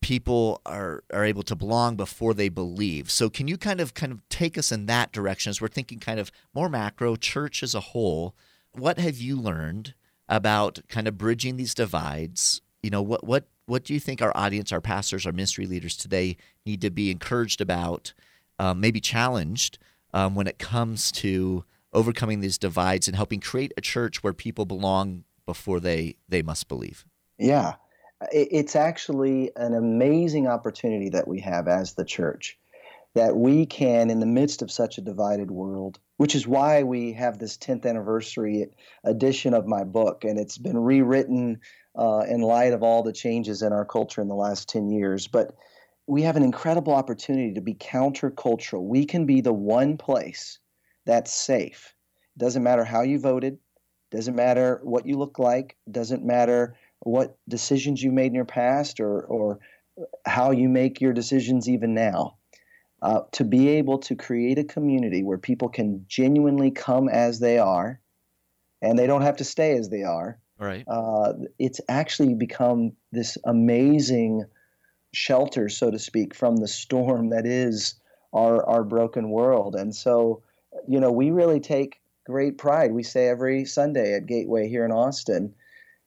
people 0.00 0.60
are 0.64 1.04
are 1.12 1.24
able 1.24 1.42
to 1.42 1.54
belong 1.54 1.96
before 1.96 2.34
they 2.34 2.48
believe. 2.48 3.10
So 3.10 3.28
can 3.28 3.48
you 3.48 3.58
kind 3.58 3.80
of 3.80 3.94
kind 3.94 4.12
of 4.12 4.26
take 4.28 4.56
us 4.56 4.72
in 4.72 4.86
that 4.86 5.12
direction 5.12 5.50
as 5.50 5.60
we're 5.60 5.68
thinking 5.68 5.98
kind 5.98 6.18
of 6.18 6.32
more 6.54 6.68
macro, 6.68 7.16
church 7.16 7.62
as 7.62 7.74
a 7.74 7.80
whole? 7.80 8.34
What 8.72 8.98
have 8.98 9.18
you 9.18 9.36
learned 9.36 9.94
about 10.32 10.80
kind 10.88 11.06
of 11.06 11.18
bridging 11.18 11.56
these 11.56 11.74
divides. 11.74 12.62
You 12.82 12.90
know, 12.90 13.02
what 13.02 13.24
what 13.24 13.44
what 13.66 13.84
do 13.84 13.94
you 13.94 14.00
think 14.00 14.20
our 14.20 14.32
audience, 14.34 14.72
our 14.72 14.80
pastors, 14.80 15.26
our 15.26 15.32
ministry 15.32 15.66
leaders 15.66 15.96
today 15.96 16.36
need 16.66 16.80
to 16.80 16.90
be 16.90 17.10
encouraged 17.10 17.60
about, 17.60 18.14
um, 18.58 18.80
maybe 18.80 19.00
challenged 19.00 19.78
um, 20.14 20.34
when 20.34 20.46
it 20.46 20.58
comes 20.58 21.10
to 21.12 21.64
overcoming 21.92 22.40
these 22.40 22.58
divides 22.58 23.06
and 23.06 23.16
helping 23.16 23.40
create 23.40 23.72
a 23.76 23.80
church 23.80 24.22
where 24.22 24.32
people 24.32 24.64
belong 24.64 25.24
before 25.46 25.80
they 25.80 26.16
they 26.28 26.42
must 26.42 26.68
believe? 26.68 27.04
Yeah, 27.38 27.74
it's 28.30 28.76
actually 28.76 29.50
an 29.56 29.74
amazing 29.74 30.46
opportunity 30.46 31.08
that 31.10 31.26
we 31.26 31.40
have 31.40 31.68
as 31.68 31.94
the 31.94 32.04
church 32.04 32.58
that 33.14 33.36
we 33.36 33.66
can, 33.66 34.08
in 34.08 34.20
the 34.20 34.26
midst 34.26 34.62
of 34.62 34.70
such 34.70 34.96
a 34.96 35.02
divided 35.02 35.50
world, 35.50 35.98
which 36.16 36.34
is 36.34 36.46
why 36.46 36.82
we 36.82 37.12
have 37.12 37.38
this 37.38 37.58
10th 37.58 37.84
anniversary 37.84 38.68
edition 39.04 39.52
of 39.52 39.66
my 39.66 39.84
book, 39.84 40.24
and 40.24 40.38
it's 40.38 40.56
been 40.56 40.78
rewritten 40.78 41.60
uh, 41.98 42.24
in 42.28 42.40
light 42.40 42.72
of 42.72 42.82
all 42.82 43.02
the 43.02 43.12
changes 43.12 43.60
in 43.60 43.72
our 43.72 43.84
culture 43.84 44.22
in 44.22 44.28
the 44.28 44.34
last 44.34 44.68
10 44.68 44.88
years. 44.88 45.26
But 45.26 45.54
we 46.06 46.22
have 46.22 46.36
an 46.36 46.42
incredible 46.42 46.94
opportunity 46.94 47.54
to 47.54 47.60
be 47.60 47.74
countercultural. 47.74 48.82
We 48.82 49.04
can 49.04 49.26
be 49.26 49.40
the 49.40 49.52
one 49.52 49.96
place 49.96 50.58
that's 51.04 51.32
safe. 51.32 51.94
Doesn't 52.36 52.62
matter 52.62 52.84
how 52.84 53.02
you 53.02 53.18
voted, 53.18 53.58
doesn't 54.10 54.34
matter 54.34 54.80
what 54.82 55.06
you 55.06 55.16
look 55.16 55.38
like, 55.38 55.76
doesn't 55.90 56.24
matter 56.24 56.76
what 57.00 57.36
decisions 57.48 58.02
you 58.02 58.12
made 58.12 58.26
in 58.26 58.34
your 58.34 58.44
past 58.44 59.00
or, 59.00 59.22
or 59.22 59.58
how 60.26 60.50
you 60.50 60.68
make 60.68 61.00
your 61.00 61.12
decisions 61.12 61.68
even 61.68 61.94
now. 61.94 62.36
Uh, 63.00 63.22
to 63.32 63.42
be 63.42 63.68
able 63.68 63.98
to 63.98 64.14
create 64.14 64.60
a 64.60 64.64
community 64.64 65.24
where 65.24 65.38
people 65.38 65.68
can 65.68 66.04
genuinely 66.06 66.70
come 66.70 67.08
as 67.08 67.40
they 67.40 67.58
are 67.58 68.00
and 68.80 68.96
they 68.96 69.08
don't 69.08 69.22
have 69.22 69.36
to 69.36 69.44
stay 69.44 69.76
as 69.76 69.88
they 69.88 70.04
are. 70.04 70.38
Right. 70.56 70.84
Uh, 70.86 71.32
it's 71.58 71.80
actually 71.88 72.34
become 72.34 72.92
this 73.10 73.38
amazing 73.44 74.44
shelter, 75.12 75.68
so 75.68 75.90
to 75.90 75.98
speak, 75.98 76.34
from 76.34 76.56
the 76.56 76.68
storm 76.68 77.30
that 77.30 77.46
is 77.46 77.94
our, 78.32 78.64
our 78.66 78.84
broken 78.84 79.30
world. 79.30 79.74
And 79.74 79.94
so, 79.94 80.42
you 80.88 81.00
know, 81.00 81.12
we 81.12 81.30
really 81.30 81.60
take 81.60 82.00
great 82.24 82.58
pride. 82.58 82.92
We 82.92 83.02
say 83.02 83.28
every 83.28 83.64
Sunday 83.64 84.14
at 84.14 84.26
Gateway 84.26 84.68
here 84.68 84.84
in 84.84 84.92
Austin, 84.92 85.54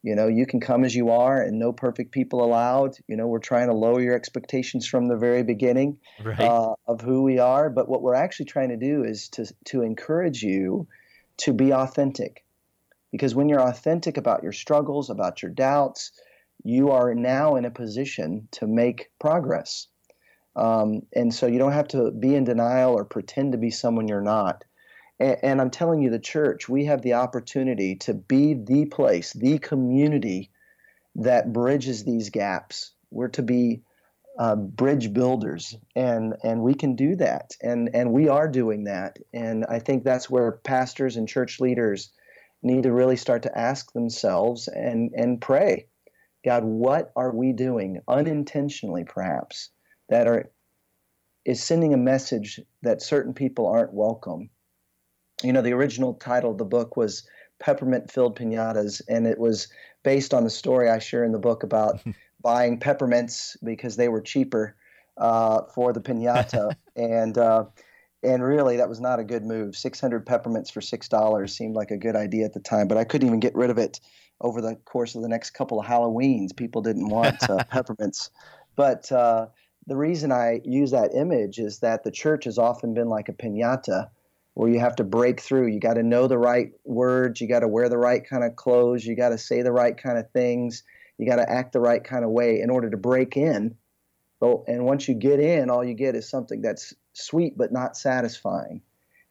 you 0.01 0.15
know, 0.15 0.27
you 0.27 0.45
can 0.45 0.59
come 0.59 0.85
as 0.85 0.95
you 0.95 1.09
are 1.09 1.41
and 1.41 1.57
no 1.57 1.73
perfect 1.73 2.11
people 2.11 2.43
allowed. 2.43 2.95
You 3.07 3.17
know, 3.17 3.27
we're 3.27 3.39
trying 3.39 3.67
to 3.67 3.73
lower 3.73 3.99
your 3.99 4.13
expectations 4.13 4.87
from 4.87 5.07
the 5.07 5.17
very 5.17 5.43
beginning 5.43 5.97
right. 6.23 6.39
uh, 6.39 6.75
of 6.87 7.01
who 7.01 7.23
we 7.23 7.39
are. 7.39 7.71
But 7.71 7.89
what 7.89 8.03
we're 8.03 8.13
actually 8.13 8.45
trying 8.45 8.69
to 8.69 8.77
do 8.77 9.03
is 9.03 9.29
to, 9.29 9.51
to 9.65 9.81
encourage 9.81 10.43
you 10.43 10.87
to 11.37 11.53
be 11.53 11.73
authentic. 11.73 12.43
Because 13.11 13.33
when 13.33 13.49
you're 13.49 13.61
authentic 13.61 14.17
about 14.17 14.43
your 14.43 14.51
struggles, 14.51 15.09
about 15.09 15.41
your 15.41 15.51
doubts, 15.51 16.11
you 16.65 16.89
are 16.89 17.13
now 17.13 17.55
in 17.55 17.63
a 17.63 17.71
position 17.71 18.47
to 18.51 18.65
make 18.65 19.11
progress. 19.19 19.87
Um, 20.55 21.03
and 21.13 21.33
so 21.33 21.45
you 21.45 21.59
don't 21.59 21.73
have 21.73 21.89
to 21.89 22.09
be 22.09 22.33
in 22.33 22.43
denial 22.43 22.93
or 22.93 23.05
pretend 23.05 23.51
to 23.51 23.59
be 23.59 23.69
someone 23.69 24.07
you're 24.07 24.21
not. 24.21 24.65
And, 25.19 25.37
and 25.43 25.61
I'm 25.61 25.69
telling 25.69 26.01
you, 26.01 26.09
the 26.09 26.19
church, 26.19 26.67
we 26.67 26.85
have 26.85 27.03
the 27.03 27.13
opportunity 27.13 27.97
to 27.97 28.15
be 28.15 28.55
the 28.55 28.85
place, 28.85 29.31
the 29.31 29.59
community 29.59 30.49
that 31.17 31.53
bridges 31.53 32.03
these 32.03 32.31
gaps. 32.31 32.93
We're 33.11 33.29
to 33.29 33.43
be 33.43 33.83
uh, 34.39 34.55
bridge 34.55 35.13
builders, 35.13 35.77
and 35.95 36.33
and 36.43 36.61
we 36.61 36.73
can 36.73 36.95
do 36.95 37.15
that, 37.15 37.51
and 37.61 37.89
and 37.93 38.11
we 38.11 38.27
are 38.27 38.49
doing 38.49 38.85
that. 38.85 39.17
And 39.33 39.65
I 39.69 39.79
think 39.79 40.03
that's 40.03 40.29
where 40.29 40.51
pastors 40.51 41.15
and 41.15 41.27
church 41.27 41.61
leaders 41.61 42.11
need 42.61 42.83
to 42.83 42.91
really 42.91 43.15
start 43.15 43.43
to 43.43 43.57
ask 43.57 43.93
themselves 43.93 44.67
and 44.67 45.11
and 45.15 45.39
pray, 45.39 45.87
God, 46.45 46.63
what 46.63 47.11
are 47.15 47.35
we 47.35 47.51
doing 47.51 47.99
unintentionally, 48.07 49.03
perhaps, 49.03 49.71
that 50.09 50.27
are 50.27 50.51
is 51.43 51.61
sending 51.61 51.93
a 51.93 51.97
message 51.97 52.59
that 52.81 53.01
certain 53.01 53.33
people 53.33 53.67
aren't 53.67 53.93
welcome 53.93 54.49
you 55.43 55.51
know, 55.51 55.61
the 55.61 55.73
original 55.73 56.13
title 56.13 56.51
of 56.51 56.57
the 56.57 56.65
book 56.65 56.95
was 56.95 57.27
Peppermint 57.59 58.11
Filled 58.11 58.37
Pinatas, 58.37 59.01
and 59.09 59.27
it 59.27 59.39
was 59.39 59.67
based 60.03 60.33
on 60.33 60.43
the 60.43 60.49
story 60.49 60.89
I 60.89 60.99
share 60.99 61.23
in 61.23 61.31
the 61.31 61.39
book 61.39 61.63
about 61.63 61.99
buying 62.41 62.79
peppermints 62.79 63.57
because 63.63 63.95
they 63.95 64.07
were 64.07 64.21
cheaper 64.21 64.75
uh, 65.17 65.63
for 65.73 65.93
the 65.93 66.01
pinata. 66.01 66.75
and 66.95 67.37
uh, 67.37 67.65
and 68.23 68.43
really, 68.43 68.77
that 68.77 68.89
was 68.89 68.99
not 68.99 69.19
a 69.19 69.23
good 69.23 69.45
move. 69.45 69.75
600 69.75 70.25
peppermints 70.25 70.71
for 70.71 70.79
$6 70.79 71.49
seemed 71.49 71.75
like 71.75 71.91
a 71.91 71.97
good 71.97 72.15
idea 72.15 72.45
at 72.45 72.53
the 72.53 72.59
time, 72.59 72.87
but 72.87 72.97
I 72.97 73.03
couldn't 73.03 73.27
even 73.27 73.39
get 73.39 73.53
rid 73.53 73.69
of 73.69 73.77
it 73.77 73.99
over 74.41 74.61
the 74.61 74.75
course 74.85 75.15
of 75.15 75.21
the 75.21 75.29
next 75.29 75.51
couple 75.51 75.79
of 75.79 75.85
Halloweens. 75.85 76.55
People 76.55 76.81
didn't 76.81 77.09
want 77.09 77.49
uh, 77.49 77.63
peppermints. 77.71 78.29
But 78.75 79.11
uh, 79.11 79.47
the 79.87 79.95
reason 79.95 80.31
I 80.31 80.61
use 80.63 80.91
that 80.91 81.13
image 81.13 81.59
is 81.59 81.79
that 81.79 82.03
the 82.03 82.11
church 82.11 82.45
has 82.45 82.57
often 82.57 82.93
been 82.93 83.09
like 83.09 83.29
a 83.29 83.33
pinata 83.33 84.09
where 84.53 84.69
you 84.69 84.79
have 84.79 84.95
to 84.97 85.03
break 85.03 85.41
through. 85.41 85.67
You 85.67 85.79
got 85.79 85.95
to 85.95 86.03
know 86.03 86.27
the 86.27 86.37
right 86.37 86.71
words. 86.85 87.41
You 87.41 87.47
got 87.47 87.59
to 87.59 87.67
wear 87.67 87.89
the 87.89 87.97
right 87.97 88.27
kind 88.27 88.43
of 88.43 88.55
clothes. 88.55 89.05
You 89.05 89.15
got 89.15 89.29
to 89.29 89.37
say 89.37 89.61
the 89.61 89.71
right 89.71 89.97
kind 89.97 90.17
of 90.17 90.29
things. 90.31 90.83
You 91.17 91.27
got 91.27 91.37
to 91.37 91.49
act 91.49 91.73
the 91.73 91.79
right 91.79 92.03
kind 92.03 92.23
of 92.25 92.31
way 92.31 92.61
in 92.61 92.69
order 92.69 92.89
to 92.89 92.97
break 92.97 93.37
in. 93.37 93.75
And 94.67 94.85
once 94.85 95.07
you 95.07 95.15
get 95.15 95.39
in, 95.39 95.69
all 95.69 95.83
you 95.83 95.95
get 95.95 96.15
is 96.15 96.29
something 96.29 96.61
that's 96.61 96.93
sweet 97.13 97.57
but 97.57 97.71
not 97.71 97.97
satisfying. 97.97 98.81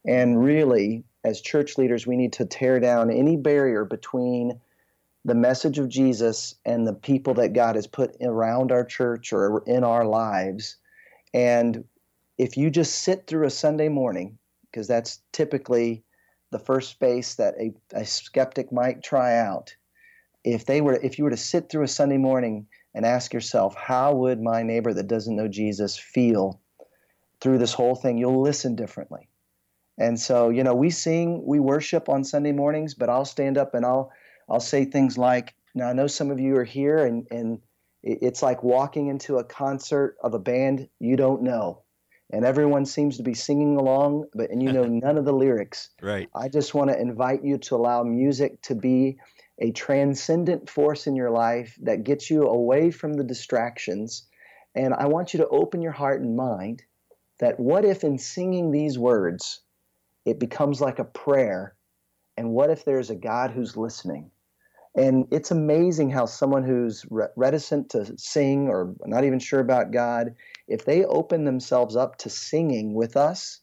And 0.05 0.43
really, 0.43 1.05
as 1.25 1.41
church 1.41 1.79
leaders, 1.79 2.07
we 2.07 2.17
need 2.17 2.33
to 2.35 2.47
tear 2.47 2.81
down 2.81 3.11
any 3.11 3.37
barrier 3.37 3.85
between 3.85 4.61
the 5.25 5.35
message 5.35 5.79
of 5.79 5.89
Jesus 5.89 6.55
and 6.65 6.87
the 6.87 6.93
people 6.95 7.35
that 7.35 7.55
God 7.55 7.77
has 7.77 7.87
put 7.87 8.17
around 8.21 8.73
our 8.73 8.85
church 8.85 9.33
or 9.33 9.63
in 9.67 9.83
our 9.83 10.05
lives. 10.05 10.77
And 11.33 11.85
if 12.37 12.57
you 12.57 12.71
just 12.71 12.97
sit 12.97 13.27
through 13.27 13.47
a 13.47 13.51
Sunday 13.51 13.89
morning 13.89 14.39
because 14.75 14.89
that's 14.89 15.21
typically 15.33 16.03
the 16.51 16.59
first 16.59 16.91
space 16.91 17.37
that 17.37 17.55
a, 17.61 17.73
a 17.93 18.05
skeptic 18.05 18.73
might 18.73 19.05
try 19.05 19.39
out. 19.39 19.75
If 20.43 20.67
they 20.67 20.81
were, 20.81 20.95
if 20.95 21.17
you 21.17 21.25
were 21.25 21.31
to 21.31 21.37
sit 21.37 21.69
through 21.69 21.85
a 21.85 21.89
Sunday 21.89 22.17
morning 22.17 22.67
and 22.93 23.07
ask 23.07 23.33
yourself, 23.33 23.77
how 23.77 24.15
would 24.15 24.41
my 24.41 24.65
neighbor 24.65 24.93
that 24.93 25.07
doesn't 25.07 25.37
know 25.37 25.47
Jesus 25.47 25.97
feel 25.97 26.61
through 27.41 27.59
this 27.59 27.73
whole 27.73 27.95
thing? 27.95 28.19
You'll 28.19 28.43
listen 28.43 28.75
differently. 28.75 29.29
And 29.97 30.19
so, 30.19 30.51
you 30.51 30.65
know, 30.65 30.75
we 30.75 30.91
sing, 30.91 31.45
we 31.47 31.61
worship 31.61 32.09
on 32.09 32.25
Sunday 32.25 32.53
mornings, 32.53 32.95
but 32.95 33.09
I'll 33.09 33.25
stand 33.25 33.57
up 33.57 33.75
and 33.75 33.87
I'll 33.87 34.11
I'll 34.49 34.61
say 34.61 34.85
things 34.85 35.19
like, 35.19 35.55
now 35.75 35.89
I 35.89 35.93
know 35.93 36.07
some 36.07 36.31
of 36.31 36.41
you 36.41 36.57
are 36.57 36.65
here 36.65 37.05
and 37.05 37.27
and 37.31 37.61
it's 38.03 38.43
like 38.43 38.63
walking 38.63 39.09
into 39.09 39.39
a 39.39 39.45
concert 39.45 40.17
of 40.23 40.35
a 40.35 40.39
band 40.39 40.89
you 41.01 41.17
don't 41.17 41.43
know 41.43 41.85
and 42.31 42.45
everyone 42.45 42.85
seems 42.87 43.17
to 43.17 43.23
be 43.23 43.35
singing 43.35 43.77
along, 43.77 44.27
but 44.35 44.51
and 44.51 44.63
you 44.63 44.73
know 44.73 44.85
none 44.89 45.19
of 45.19 45.25
the 45.25 45.33
lyrics. 45.33 45.91
Right. 46.03 46.29
I 46.35 46.49
just 46.49 46.75
want 46.75 46.91
to 46.91 47.01
invite 47.01 47.45
you 47.45 47.59
to 47.59 47.77
allow 47.77 48.03
music 48.03 48.61
to 48.63 48.75
be 48.75 49.19
a 49.61 49.71
transcendent 49.71 50.69
force 50.69 51.07
in 51.07 51.15
your 51.15 51.31
life 51.31 51.79
that 51.83 52.03
gets 52.03 52.31
you 52.31 52.43
away 52.43 52.91
from 52.91 53.15
the 53.15 53.25
distractions. 53.25 54.27
And 54.75 54.93
I 54.95 55.07
want 55.07 55.33
you 55.33 55.39
to 55.39 55.49
open 55.49 55.81
your 55.81 55.93
heart 55.93 56.21
and 56.21 56.37
mind 56.37 56.83
that 57.39 57.61
what 57.61 57.85
if 57.85 58.03
in 58.03 58.19
singing 58.19 58.73
these 58.73 58.99
words, 58.99 59.61
it 60.25 60.41
becomes 60.41 60.81
like 60.81 60.99
a 60.99 61.05
prayer? 61.05 61.77
And 62.37 62.51
what 62.51 62.71
if 62.71 62.85
there's 62.85 63.11
a 63.11 63.15
God 63.15 63.53
who's 63.53 63.77
listening? 63.77 64.33
And 64.97 65.27
it's 65.33 65.51
amazing 65.51 66.11
how 66.11 66.27
someone 66.27 66.63
who's 66.63 67.05
reticent 67.37 67.91
to 67.91 68.17
sing 68.17 68.69
or 68.69 68.95
not 69.05 69.25
even 69.25 69.41
sure 69.41 69.61
about 69.61 69.91
God, 69.91 70.35
if 70.69 70.85
they 70.85 71.05
open 71.05 71.45
themselves 71.45 71.97
up 71.97 72.17
to 72.19 72.31
singing 72.31 72.95
with 72.95 73.17
us, 73.17 73.61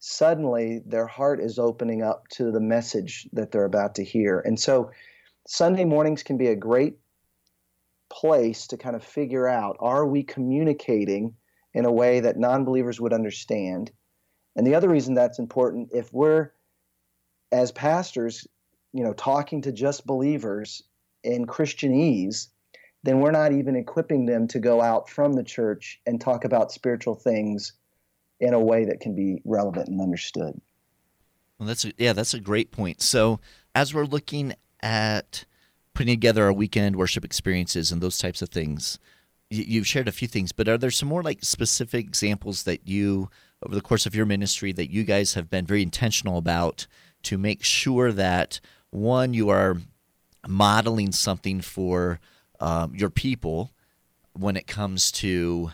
suddenly 0.00 0.80
their 0.84 1.06
heart 1.06 1.40
is 1.40 1.60
opening 1.60 2.02
up 2.02 2.26
to 2.28 2.50
the 2.50 2.60
message 2.60 3.28
that 3.32 3.52
they're 3.52 3.64
about 3.64 3.94
to 3.94 4.04
hear. 4.04 4.40
And 4.40 4.58
so 4.58 4.90
Sunday 5.46 5.84
mornings 5.84 6.24
can 6.24 6.36
be 6.36 6.48
a 6.48 6.56
great 6.56 6.98
place 8.10 8.66
to 8.66 8.76
kind 8.76 8.96
of 8.96 9.04
figure 9.04 9.46
out 9.46 9.76
are 9.78 10.04
we 10.04 10.24
communicating 10.24 11.34
in 11.74 11.84
a 11.84 11.92
way 11.92 12.20
that 12.20 12.38
non 12.38 12.64
believers 12.64 13.00
would 13.00 13.12
understand? 13.12 13.92
And 14.56 14.66
the 14.66 14.74
other 14.74 14.88
reason 14.88 15.14
that's 15.14 15.38
important, 15.38 15.90
if 15.92 16.12
we're 16.12 16.50
as 17.52 17.70
pastors 17.70 18.48
you 18.92 19.02
know, 19.02 19.12
talking 19.12 19.62
to 19.62 19.72
just 19.72 20.06
believers 20.06 20.82
in 21.24 21.46
Christianese, 21.46 22.48
then 23.02 23.20
we're 23.20 23.30
not 23.30 23.52
even 23.52 23.76
equipping 23.76 24.26
them 24.26 24.46
to 24.48 24.58
go 24.58 24.80
out 24.80 25.08
from 25.08 25.32
the 25.32 25.42
church 25.42 26.00
and 26.06 26.20
talk 26.20 26.44
about 26.44 26.72
spiritual 26.72 27.14
things 27.14 27.72
in 28.40 28.54
a 28.54 28.60
way 28.60 28.84
that 28.84 29.00
can 29.00 29.14
be 29.14 29.40
relevant 29.44 29.88
and 29.88 30.00
understood. 30.00 30.60
Well, 31.58 31.66
that's 31.66 31.84
a, 31.84 31.92
yeah, 31.96 32.12
that's 32.12 32.34
a 32.34 32.40
great 32.40 32.72
point. 32.72 33.00
So 33.00 33.40
as 33.74 33.94
we're 33.94 34.04
looking 34.04 34.54
at 34.82 35.44
putting 35.94 36.14
together 36.14 36.44
our 36.44 36.52
weekend 36.52 36.96
worship 36.96 37.24
experiences 37.24 37.92
and 37.92 38.00
those 38.00 38.18
types 38.18 38.42
of 38.42 38.48
things, 38.48 38.98
you've 39.50 39.86
shared 39.86 40.08
a 40.08 40.12
few 40.12 40.26
things, 40.26 40.50
but 40.50 40.66
are 40.66 40.78
there 40.78 40.90
some 40.90 41.08
more 41.08 41.22
like 41.22 41.44
specific 41.44 42.04
examples 42.04 42.64
that 42.64 42.88
you, 42.88 43.30
over 43.64 43.74
the 43.74 43.82
course 43.82 44.06
of 44.06 44.14
your 44.14 44.26
ministry, 44.26 44.72
that 44.72 44.90
you 44.90 45.04
guys 45.04 45.34
have 45.34 45.50
been 45.50 45.66
very 45.66 45.82
intentional 45.82 46.38
about 46.38 46.86
to 47.24 47.38
make 47.38 47.62
sure 47.62 48.10
that 48.12 48.60
one, 48.92 49.34
you 49.34 49.48
are 49.48 49.78
modeling 50.46 51.12
something 51.12 51.60
for 51.60 52.20
um, 52.60 52.94
your 52.94 53.10
people 53.10 53.72
when 54.34 54.56
it 54.56 54.66
comes 54.66 55.10
to 55.12 55.70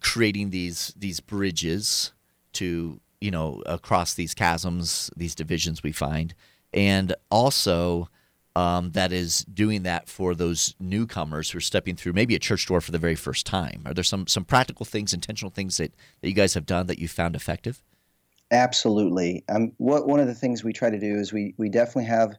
creating 0.00 0.50
these 0.50 0.94
these 0.96 1.20
bridges 1.20 2.12
to 2.52 3.00
you 3.20 3.30
know 3.30 3.62
across 3.66 4.14
these 4.14 4.34
chasms, 4.34 5.10
these 5.16 5.34
divisions 5.34 5.82
we 5.82 5.92
find, 5.92 6.34
and 6.72 7.14
also 7.30 8.08
um, 8.54 8.92
that 8.92 9.12
is 9.12 9.40
doing 9.40 9.82
that 9.82 10.08
for 10.08 10.34
those 10.34 10.74
newcomers 10.80 11.50
who 11.50 11.58
are 11.58 11.60
stepping 11.60 11.96
through 11.96 12.14
maybe 12.14 12.34
a 12.34 12.38
church 12.38 12.66
door 12.66 12.80
for 12.80 12.92
the 12.92 12.98
very 12.98 13.14
first 13.14 13.44
time? 13.44 13.82
Are 13.84 13.92
there 13.92 14.04
some 14.04 14.26
some 14.26 14.44
practical 14.44 14.86
things, 14.86 15.12
intentional 15.12 15.50
things 15.50 15.76
that, 15.78 15.94
that 16.20 16.28
you 16.28 16.34
guys 16.34 16.54
have 16.54 16.64
done 16.64 16.86
that 16.86 16.98
you 16.98 17.08
found 17.08 17.34
effective? 17.34 17.82
Absolutely. 18.50 19.44
Um, 19.48 19.72
what 19.78 20.06
one 20.06 20.20
of 20.20 20.26
the 20.28 20.34
things 20.34 20.62
we 20.62 20.72
try 20.72 20.90
to 20.90 20.98
do 21.00 21.16
is 21.16 21.32
we 21.32 21.54
we 21.58 21.68
definitely 21.68 22.04
have 22.04 22.36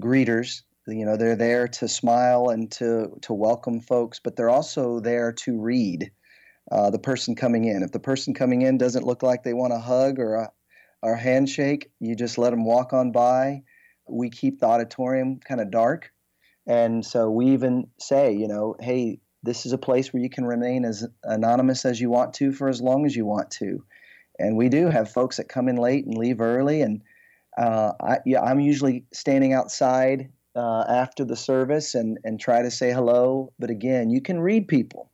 greeters. 0.00 0.62
You 0.86 1.06
know, 1.06 1.16
they're 1.16 1.36
there 1.36 1.68
to 1.68 1.88
smile 1.88 2.50
and 2.50 2.70
to 2.72 3.10
to 3.22 3.34
welcome 3.34 3.80
folks, 3.80 4.20
but 4.20 4.36
they're 4.36 4.50
also 4.50 5.00
there 5.00 5.32
to 5.32 5.60
read 5.60 6.10
uh, 6.72 6.90
the 6.90 6.98
person 6.98 7.34
coming 7.36 7.66
in. 7.66 7.82
If 7.82 7.92
the 7.92 8.00
person 8.00 8.34
coming 8.34 8.62
in 8.62 8.78
doesn't 8.78 9.06
look 9.06 9.22
like 9.22 9.42
they 9.44 9.54
want 9.54 9.72
a 9.74 9.78
hug 9.80 10.18
or 10.20 10.34
a, 10.36 10.52
or 11.02 11.16
handshake, 11.16 11.90
you 12.00 12.16
just 12.16 12.38
let 12.38 12.50
them 12.50 12.64
walk 12.64 12.92
on 12.92 13.12
by 13.12 13.62
we 14.08 14.30
keep 14.30 14.60
the 14.60 14.66
auditorium 14.66 15.40
kind 15.40 15.60
of 15.60 15.70
dark. 15.70 16.12
And 16.66 17.04
so 17.04 17.30
we 17.30 17.46
even 17.48 17.88
say, 18.00 18.32
you 18.32 18.48
know, 18.48 18.76
hey, 18.80 19.20
this 19.42 19.66
is 19.66 19.72
a 19.72 19.78
place 19.78 20.12
where 20.12 20.22
you 20.22 20.30
can 20.30 20.44
remain 20.46 20.84
as 20.84 21.06
anonymous 21.24 21.84
as 21.84 22.00
you 22.00 22.10
want 22.10 22.34
to 22.34 22.52
for 22.52 22.68
as 22.68 22.80
long 22.82 23.06
as 23.06 23.16
you 23.16 23.26
want 23.26 23.50
to. 23.52 23.84
And 24.38 24.56
we 24.56 24.68
do 24.68 24.88
have 24.88 25.10
folks 25.10 25.36
that 25.36 25.48
come 25.48 25.68
in 25.68 25.76
late 25.76 26.06
and 26.06 26.16
leave 26.16 26.40
early. 26.40 26.82
And 26.82 27.02
uh, 27.56 27.92
I, 28.00 28.18
yeah, 28.26 28.42
I'm 28.42 28.60
usually 28.60 29.04
standing 29.12 29.52
outside 29.52 30.30
uh, 30.56 30.84
after 30.88 31.24
the 31.24 31.36
service 31.36 31.94
and, 31.94 32.18
and 32.24 32.38
try 32.40 32.62
to 32.62 32.70
say 32.70 32.92
hello. 32.92 33.52
But 33.58 33.70
again, 33.70 34.10
you 34.10 34.20
can 34.20 34.40
read 34.40 34.68
people. 34.68 35.10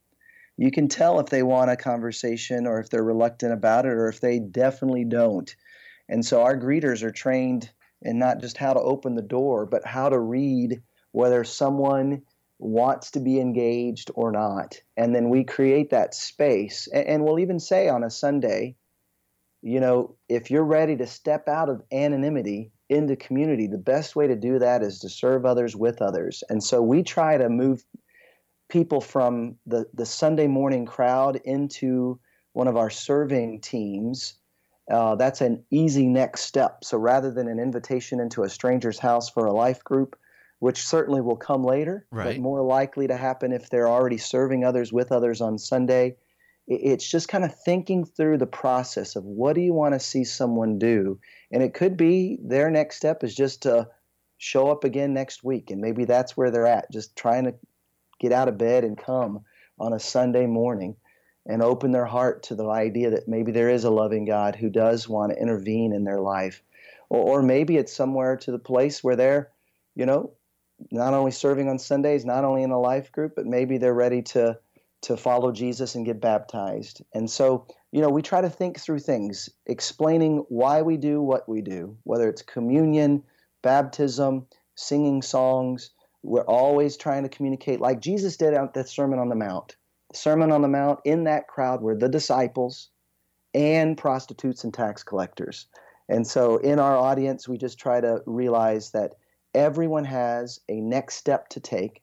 You 0.57 0.71
can 0.71 0.89
tell 0.89 1.21
if 1.21 1.27
they 1.27 1.43
want 1.43 1.71
a 1.71 1.77
conversation 1.77 2.67
or 2.67 2.81
if 2.81 2.91
they're 2.91 3.03
reluctant 3.03 3.53
about 3.53 3.87
it 3.87 3.93
or 3.93 4.09
if 4.09 4.21
they 4.21 4.39
definitely 4.39 5.05
don't. 5.05 5.55
And 6.09 6.25
so 6.25 6.43
our 6.43 6.59
greeters 6.59 7.03
are 7.03 7.11
trained 7.11 7.71
in 8.03 8.19
not 8.19 8.41
just 8.41 8.57
how 8.57 8.75
to 8.75 8.81
open 8.81 9.15
the 9.15 9.23
door, 9.23 9.65
but 9.65 9.87
how 9.87 10.09
to 10.09 10.19
read 10.19 10.83
whether 11.13 11.45
someone 11.45 12.23
wants 12.59 13.13
to 13.13 13.21
be 13.21 13.41
engaged 13.41 14.11
or 14.15 14.31
not. 14.31 14.81
And 14.97 15.15
then 15.15 15.31
we 15.31 15.45
create 15.45 15.91
that 15.91 16.15
space. 16.15 16.89
And, 16.93 17.25
we'll 17.25 17.39
even 17.39 17.59
say 17.59 17.89
on 17.89 18.05
a 18.05 18.11
Sunday, 18.11 18.77
you 19.63 19.81
know, 19.81 20.17
if 20.29 20.51
you're 20.51 20.65
ready 20.65 20.97
to 20.97 21.07
step 21.07 21.49
out 21.49 21.69
of 21.69 21.83
anonymity 21.93 22.73
into 22.89 23.17
community, 23.17 23.67
the 23.67 23.79
best 23.79 24.17
way 24.17 24.27
to 24.27 24.37
do 24.37 24.59
that 24.59 24.83
is 24.83 25.01
to 25.01 25.09
serve 25.09 25.45
others 25.45 25.77
with 25.77 26.03
others. 26.03 26.43
And 26.49 26.63
so 26.63 26.83
we 26.83 27.03
try 27.03 27.37
to 27.37 27.49
move 27.49 27.85
people 28.69 29.01
from 29.01 29.57
the, 29.67 29.87
the 29.95 30.07
Sunday 30.07 30.47
morning 30.47 30.87
crowd 30.87 31.41
into 31.45 32.19
one 32.53 32.69
of 32.69 32.77
our 32.77 32.91
serving 32.91 33.61
teams 33.61 34.41
uh, 34.91 35.15
that's 35.15 35.41
an 35.41 35.65
easy 35.71 36.07
next 36.07 36.43
step. 36.43 36.85
So 36.85 36.99
rather 36.99 37.31
than 37.31 37.49
an 37.49 37.61
invitation 37.61 38.21
into 38.21 38.43
a 38.43 38.49
stranger's 38.49 38.99
house 38.99 39.31
for 39.31 39.47
a 39.47 39.53
life 39.53 39.85
group, 39.85 40.19
which 40.59 40.87
certainly 40.87 41.21
will 41.21 41.37
come 41.37 41.65
later, 41.65 42.07
right. 42.11 42.35
but 42.35 42.39
more 42.39 42.63
likely 42.63 43.07
to 43.07 43.17
happen 43.17 43.53
if 43.53 43.71
they're 43.71 43.89
already 43.89 44.19
serving 44.19 44.65
others 44.65 44.93
with 44.93 45.13
others 45.13 45.41
on 45.41 45.59
Sunday, 45.59 46.17
it's 46.71 47.09
just 47.09 47.29
kind 47.29 47.45
of 47.45 47.53
thinking 47.63 48.05
through 48.05 48.39
the 48.39 48.47
process 48.47 49.17
of 49.17 49.25
what 49.25 49.55
do 49.55 49.61
you 49.61 49.75
want 49.75 49.95
to 49.95 50.01
see 50.01 50.23
someone 50.23 50.79
do. 50.79 51.19
And 51.51 51.65
it 51.65 51.75
could 51.75 51.97
be 51.97 52.39
their 52.41 52.71
next 52.71 52.97
step 52.97 53.25
is 53.25 53.35
just 53.35 53.63
to 53.63 53.89
show 54.39 54.71
up 54.71 54.85
again 54.85 55.13
next 55.13 55.43
week. 55.43 55.73
And 55.73 55.81
maybe 55.81 56.05
that's 56.05 56.37
where 56.37 56.53
they're 56.53 56.69
at, 56.69 56.91
just 56.93 57.17
trying 57.17 57.45
to 57.45 57.55
get 58.21 58.31
out 58.31 58.47
of 58.47 58.57
bed 58.57 58.85
and 58.85 58.97
come 58.97 59.41
on 59.81 59.93
a 59.93 59.99
Sunday 59.99 60.47
morning 60.47 60.95
and 61.45 61.61
open 61.61 61.91
their 61.91 62.07
heart 62.07 62.45
to 62.45 62.55
the 62.55 62.69
idea 62.69 63.11
that 63.11 63.27
maybe 63.27 63.51
there 63.51 63.71
is 63.71 63.83
a 63.83 63.91
loving 63.91 64.25
God 64.25 64.55
who 64.55 64.71
does 64.71 65.09
want 65.09 65.33
to 65.33 65.41
intervene 65.41 65.93
in 65.93 66.05
their 66.05 66.21
life. 66.21 66.63
Or, 67.09 67.39
or 67.39 67.43
maybe 67.43 67.79
it's 67.79 67.93
somewhere 67.93 68.37
to 68.37 68.53
the 68.53 68.59
place 68.61 69.03
where 69.03 69.17
they're, 69.17 69.51
you 69.97 70.07
know, 70.07 70.35
not 70.93 71.15
only 71.15 71.33
serving 71.33 71.69
on 71.69 71.81
Sundays, 71.81 72.25
not 72.25 72.45
only 72.45 72.63
in 72.63 72.71
a 72.71 72.81
life 72.81 73.11
group, 73.11 73.33
but 73.35 73.47
maybe 73.47 73.79
they're 73.79 73.93
ready 73.93 74.23
to 74.23 74.57
to 75.03 75.17
follow 75.17 75.51
Jesus 75.53 75.95
and 75.95 76.05
get 76.05 76.21
baptized. 76.21 77.03
And 77.15 77.31
so, 77.31 77.67
you 77.91 78.03
know, 78.03 78.11
we 78.11 78.23
try 78.23 78.41
to 78.41 78.51
think 78.51 78.79
through 78.79 79.01
things, 79.01 79.49
explaining 79.67 80.45
why 80.49 80.83
we 80.83 80.97
do 80.97 81.23
what 81.23 81.49
we 81.49 81.63
do, 81.63 81.97
whether 82.05 82.29
it's 82.29 82.43
communion, 82.43 83.23
baptism, 83.63 84.47
singing 84.75 85.23
songs. 85.23 85.91
We're 86.23 86.43
always 86.43 86.97
trying 86.97 87.23
to 87.23 87.29
communicate 87.29 87.81
like 87.81 88.01
Jesus 88.01 88.37
did 88.37 88.55
at 88.55 88.75
the 88.75 88.85
Sermon 88.85 89.19
on 89.19 89.29
the 89.29 89.37
Mount. 89.37 89.77
The 90.11 90.19
Sermon 90.19 90.53
on 90.53 90.63
the 90.63 90.69
Mount, 90.69 91.01
in 91.05 91.25
that 91.25 91.49
crowd 91.49 91.81
were 91.81 91.97
the 91.97 92.09
disciples 92.09 92.91
and 93.55 93.97
prostitutes 93.97 94.65
and 94.65 94.75
tax 94.75 95.03
collectors. 95.03 95.67
And 96.09 96.27
so 96.27 96.57
in 96.59 96.79
our 96.79 96.97
audience, 96.97 97.49
we 97.49 97.57
just 97.57 97.79
try 97.79 98.01
to 98.01 98.23
realize 98.27 98.91
that 98.91 99.15
everyone 99.55 100.05
has 100.05 100.61
a 100.69 100.81
next 100.81 101.17
step 101.17 101.49
to 101.51 101.61
take, 101.61 102.03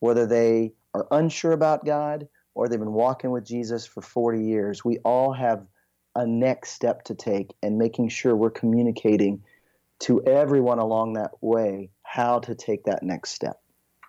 whether 0.00 0.26
they 0.26 0.72
are 0.96 1.06
unsure 1.10 1.52
about 1.52 1.84
God 1.84 2.26
or 2.54 2.68
they've 2.68 2.78
been 2.78 2.92
walking 2.92 3.30
with 3.30 3.44
Jesus 3.44 3.86
for 3.86 4.00
40 4.00 4.42
years. 4.42 4.84
We 4.84 4.98
all 4.98 5.32
have 5.32 5.66
a 6.14 6.26
next 6.26 6.70
step 6.70 7.04
to 7.04 7.14
take 7.14 7.54
and 7.62 7.76
making 7.76 8.08
sure 8.08 8.34
we're 8.34 8.50
communicating 8.50 9.42
to 9.98 10.22
everyone 10.24 10.78
along 10.78 11.12
that 11.14 11.32
way 11.42 11.90
how 12.02 12.38
to 12.40 12.54
take 12.54 12.84
that 12.84 13.02
next 13.02 13.32
step. 13.32 13.60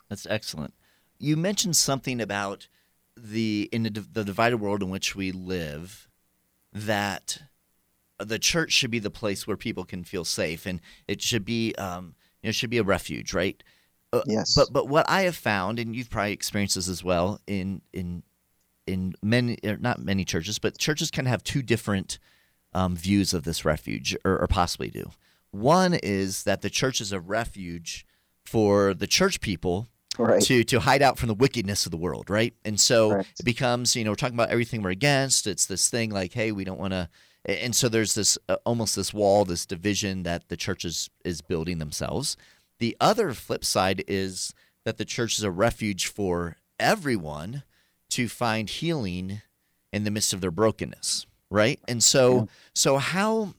That's 0.09 0.25
excellent. 0.25 0.73
You 1.19 1.35
mentioned 1.35 1.75
something 1.75 2.21
about 2.21 2.69
the 3.17 3.67
in 3.71 3.83
the, 3.83 3.89
the 3.89 4.23
divided 4.23 4.57
world 4.57 4.81
in 4.81 4.89
which 4.89 5.15
we 5.15 5.31
live 5.31 6.07
that 6.71 7.39
the 8.19 8.39
church 8.39 8.71
should 8.71 8.91
be 8.91 8.99
the 8.99 9.09
place 9.09 9.45
where 9.45 9.57
people 9.57 9.83
can 9.83 10.03
feel 10.03 10.23
safe 10.23 10.65
and 10.65 10.79
it 11.07 11.21
should 11.21 11.43
be 11.43 11.73
um, 11.75 12.15
you 12.41 12.47
know 12.47 12.51
should 12.51 12.69
be 12.69 12.77
a 12.77 12.83
refuge 12.83 13.33
right 13.33 13.63
uh, 14.13 14.21
yes 14.25 14.53
but 14.55 14.71
but 14.71 14.87
what 14.87 15.09
i 15.09 15.23
have 15.23 15.35
found 15.35 15.79
and 15.79 15.95
you've 15.95 16.09
probably 16.09 16.33
experienced 16.33 16.75
this 16.75 16.87
as 16.87 17.03
well 17.03 17.39
in 17.47 17.81
in 17.93 18.23
in 18.85 19.13
many 19.21 19.57
er, 19.65 19.77
not 19.77 19.99
many 19.99 20.23
churches 20.23 20.59
but 20.59 20.77
churches 20.77 21.11
can 21.11 21.25
have 21.25 21.43
two 21.43 21.61
different 21.61 22.19
um, 22.73 22.95
views 22.95 23.33
of 23.33 23.43
this 23.43 23.65
refuge 23.65 24.15
or, 24.23 24.37
or 24.39 24.47
possibly 24.47 24.89
do 24.89 25.09
one 25.51 25.93
is 25.95 26.43
that 26.43 26.61
the 26.61 26.69
church 26.69 27.01
is 27.01 27.11
a 27.11 27.19
refuge 27.19 28.05
for 28.45 28.93
the 28.93 29.07
church 29.07 29.41
people 29.41 29.87
right. 30.17 30.41
to 30.43 30.63
to 30.63 30.79
hide 30.79 31.01
out 31.01 31.17
from 31.17 31.27
the 31.27 31.33
wickedness 31.33 31.85
of 31.85 31.91
the 31.91 31.97
world, 31.97 32.29
right? 32.29 32.53
And 32.65 32.79
so 32.79 33.11
right. 33.11 33.27
it 33.39 33.43
becomes, 33.43 33.95
you 33.95 34.03
know, 34.03 34.11
we're 34.11 34.15
talking 34.15 34.35
about 34.35 34.49
everything 34.49 34.81
we're 34.81 34.91
against. 34.91 35.47
It's 35.47 35.65
this 35.65 35.89
thing 35.89 36.11
like, 36.11 36.33
hey, 36.33 36.51
we 36.51 36.63
don't 36.63 36.79
want 36.79 36.93
to. 36.93 37.09
And 37.45 37.75
so 37.75 37.87
there's 37.87 38.13
this 38.13 38.37
uh, 38.49 38.57
almost 38.65 38.95
this 38.95 39.13
wall, 39.13 39.45
this 39.45 39.65
division 39.65 40.23
that 40.23 40.49
the 40.49 40.57
church 40.57 40.85
is 40.85 41.09
is 41.23 41.41
building 41.41 41.77
themselves. 41.77 42.37
The 42.79 42.95
other 42.99 43.33
flip 43.33 43.65
side 43.65 44.03
is 44.07 44.53
that 44.85 44.97
the 44.97 45.05
church 45.05 45.37
is 45.37 45.43
a 45.43 45.51
refuge 45.51 46.07
for 46.07 46.57
everyone 46.79 47.63
to 48.09 48.27
find 48.29 48.69
healing 48.69 49.41
in 49.91 50.03
the 50.03 50.11
midst 50.11 50.33
of 50.33 50.41
their 50.41 50.51
brokenness, 50.51 51.25
right? 51.49 51.79
And 51.87 52.03
so, 52.03 52.35
yeah. 52.35 52.45
so 52.75 52.97
how? 52.97 53.53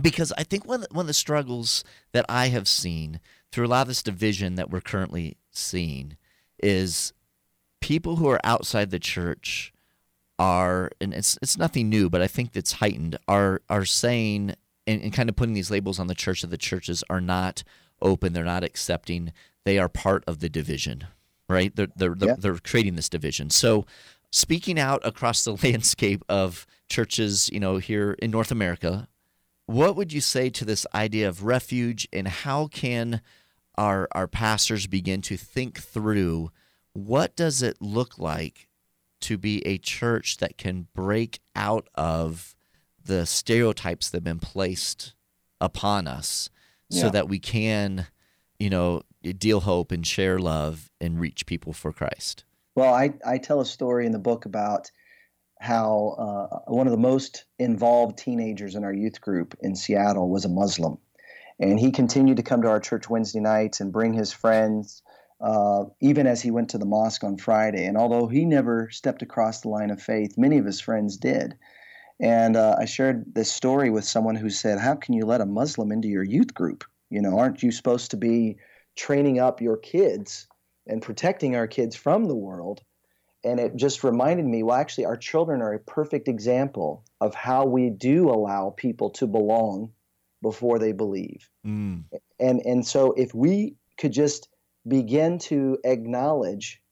Because 0.00 0.32
I 0.36 0.42
think 0.42 0.66
one 0.66 0.84
one 0.90 1.04
of 1.04 1.06
the 1.06 1.14
struggles 1.14 1.84
that 2.12 2.24
I 2.28 2.48
have 2.48 2.68
seen 2.68 3.20
through 3.52 3.66
a 3.66 3.68
lot 3.68 3.82
of 3.82 3.88
this 3.88 4.02
division 4.02 4.54
that 4.54 4.70
we're 4.70 4.80
currently 4.80 5.36
seeing 5.50 6.16
is 6.62 7.12
people 7.80 8.16
who 8.16 8.28
are 8.28 8.40
outside 8.44 8.90
the 8.90 8.98
church 8.98 9.72
are 10.38 10.90
and 11.00 11.12
it's 11.12 11.38
it's 11.42 11.58
nothing 11.58 11.88
new, 11.88 12.08
but 12.08 12.22
I 12.22 12.26
think 12.26 12.50
it's 12.54 12.72
heightened, 12.72 13.18
are 13.28 13.60
are 13.68 13.84
saying 13.84 14.54
and, 14.86 15.02
and 15.02 15.12
kind 15.12 15.28
of 15.28 15.36
putting 15.36 15.54
these 15.54 15.70
labels 15.70 15.98
on 15.98 16.06
the 16.06 16.14
church 16.14 16.42
that 16.42 16.48
the 16.48 16.58
churches 16.58 17.04
are 17.10 17.20
not 17.20 17.62
open, 18.02 18.32
they're 18.32 18.44
not 18.44 18.64
accepting, 18.64 19.32
they 19.64 19.78
are 19.78 19.88
part 19.88 20.24
of 20.26 20.40
the 20.40 20.48
division. 20.48 21.06
Right? 21.48 21.74
They're 21.74 21.88
they're 21.96 22.16
yeah. 22.18 22.36
they're 22.38 22.58
creating 22.58 22.94
this 22.94 23.08
division. 23.08 23.50
So 23.50 23.84
speaking 24.30 24.78
out 24.78 25.00
across 25.04 25.44
the 25.44 25.56
landscape 25.62 26.22
of 26.28 26.66
churches, 26.88 27.50
you 27.52 27.60
know, 27.60 27.78
here 27.78 28.12
in 28.22 28.30
North 28.30 28.50
America, 28.50 29.08
what 29.66 29.96
would 29.96 30.12
you 30.12 30.20
say 30.20 30.50
to 30.50 30.64
this 30.64 30.86
idea 30.94 31.28
of 31.28 31.44
refuge 31.44 32.08
and 32.12 32.28
how 32.28 32.66
can 32.68 33.20
our 33.76 34.08
our 34.12 34.26
pastors 34.26 34.86
begin 34.86 35.22
to 35.22 35.36
think 35.36 35.80
through 35.80 36.50
what 36.92 37.36
does 37.36 37.62
it 37.62 37.80
look 37.80 38.18
like 38.18 38.68
to 39.20 39.38
be 39.38 39.64
a 39.66 39.78
church 39.78 40.38
that 40.38 40.58
can 40.58 40.88
break 40.94 41.40
out 41.54 41.88
of 41.94 42.54
the 43.02 43.26
stereotypes 43.26 44.10
that 44.10 44.18
have 44.18 44.24
been 44.24 44.38
placed 44.38 45.14
upon 45.60 46.06
us 46.06 46.50
so 46.90 47.08
that 47.08 47.28
we 47.28 47.38
can 47.38 48.06
you 48.58 48.70
know 48.70 49.02
deal 49.38 49.60
hope 49.60 49.92
and 49.92 50.06
share 50.06 50.38
love 50.38 50.90
and 51.00 51.20
reach 51.20 51.46
people 51.46 51.72
for 51.72 51.92
christ 51.92 52.44
well 52.74 52.92
i, 52.92 53.12
I 53.26 53.38
tell 53.38 53.60
a 53.60 53.66
story 53.66 54.06
in 54.06 54.12
the 54.12 54.18
book 54.18 54.44
about 54.44 54.90
how 55.60 56.16
uh, 56.18 56.70
one 56.72 56.86
of 56.86 56.90
the 56.90 56.98
most 56.98 57.44
involved 57.58 58.18
teenagers 58.18 58.74
in 58.74 58.84
our 58.84 58.92
youth 58.92 59.20
group 59.20 59.54
in 59.60 59.76
seattle 59.76 60.28
was 60.28 60.44
a 60.44 60.48
muslim 60.48 60.98
And 61.60 61.78
he 61.78 61.90
continued 61.92 62.38
to 62.38 62.42
come 62.42 62.62
to 62.62 62.68
our 62.68 62.80
church 62.80 63.10
Wednesday 63.10 63.40
nights 63.40 63.80
and 63.80 63.92
bring 63.92 64.14
his 64.14 64.32
friends, 64.32 65.02
uh, 65.40 65.84
even 66.00 66.26
as 66.26 66.40
he 66.40 66.50
went 66.50 66.70
to 66.70 66.78
the 66.78 66.86
mosque 66.86 67.22
on 67.22 67.36
Friday. 67.36 67.84
And 67.84 67.98
although 67.98 68.28
he 68.28 68.46
never 68.46 68.88
stepped 68.90 69.20
across 69.20 69.60
the 69.60 69.68
line 69.68 69.90
of 69.90 70.00
faith, 70.00 70.38
many 70.38 70.56
of 70.56 70.64
his 70.64 70.80
friends 70.80 71.18
did. 71.18 71.58
And 72.20 72.56
uh, 72.56 72.76
I 72.78 72.84
shared 72.84 73.34
this 73.34 73.50
story 73.50 73.90
with 73.90 74.04
someone 74.04 74.36
who 74.36 74.50
said, 74.50 74.78
How 74.78 74.94
can 74.94 75.14
you 75.14 75.24
let 75.24 75.40
a 75.40 75.46
Muslim 75.46 75.90
into 75.90 76.08
your 76.08 76.22
youth 76.22 76.52
group? 76.52 76.84
You 77.08 77.22
know, 77.22 77.38
aren't 77.38 77.62
you 77.62 77.72
supposed 77.72 78.10
to 78.10 78.16
be 78.16 78.58
training 78.96 79.38
up 79.38 79.60
your 79.60 79.76
kids 79.76 80.46
and 80.86 81.02
protecting 81.02 81.56
our 81.56 81.66
kids 81.66 81.96
from 81.96 82.26
the 82.26 82.36
world? 82.36 82.82
And 83.42 83.58
it 83.58 83.74
just 83.76 84.04
reminded 84.04 84.44
me 84.44 84.62
well, 84.62 84.76
actually, 84.76 85.06
our 85.06 85.16
children 85.16 85.62
are 85.62 85.72
a 85.72 85.80
perfect 85.80 86.28
example 86.28 87.04
of 87.22 87.34
how 87.34 87.64
we 87.64 87.88
do 87.88 88.28
allow 88.28 88.74
people 88.76 89.10
to 89.10 89.26
belong 89.26 89.92
before 90.42 90.78
they 90.78 90.92
believe. 90.92 91.48
Mm. 91.66 92.04
And, 92.38 92.60
and 92.66 92.86
so 92.86 93.12
if 93.12 93.34
we 93.34 93.76
could 93.98 94.12
just 94.12 94.48
begin 94.86 95.38
to 95.38 95.78
acknowledge 95.84 96.82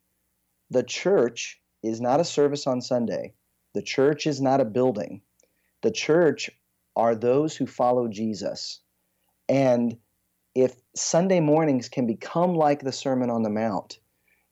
the 0.71 0.83
church 0.83 1.61
is 1.83 2.01
not 2.01 2.21
a 2.21 2.25
service 2.25 2.67
on 2.67 2.81
Sunday, 2.81 3.35
the 3.75 3.83
church 3.83 4.27
is 4.27 4.41
not 4.41 4.61
a 4.61 4.65
building. 4.65 5.23
The 5.83 5.91
church 5.91 6.51
are 6.97 7.15
those 7.15 7.57
who 7.57 7.67
follow 7.67 8.09
Jesus. 8.09 8.81
And 9.49 9.97
if 10.55 10.75
Sunday 10.97 11.41
mornings 11.41 11.89
can 11.89 12.07
become 12.07 12.55
like 12.55 12.81
the 12.81 12.93
Sermon 12.93 13.31
on 13.31 13.43
the 13.43 13.51
Mount, 13.51 13.99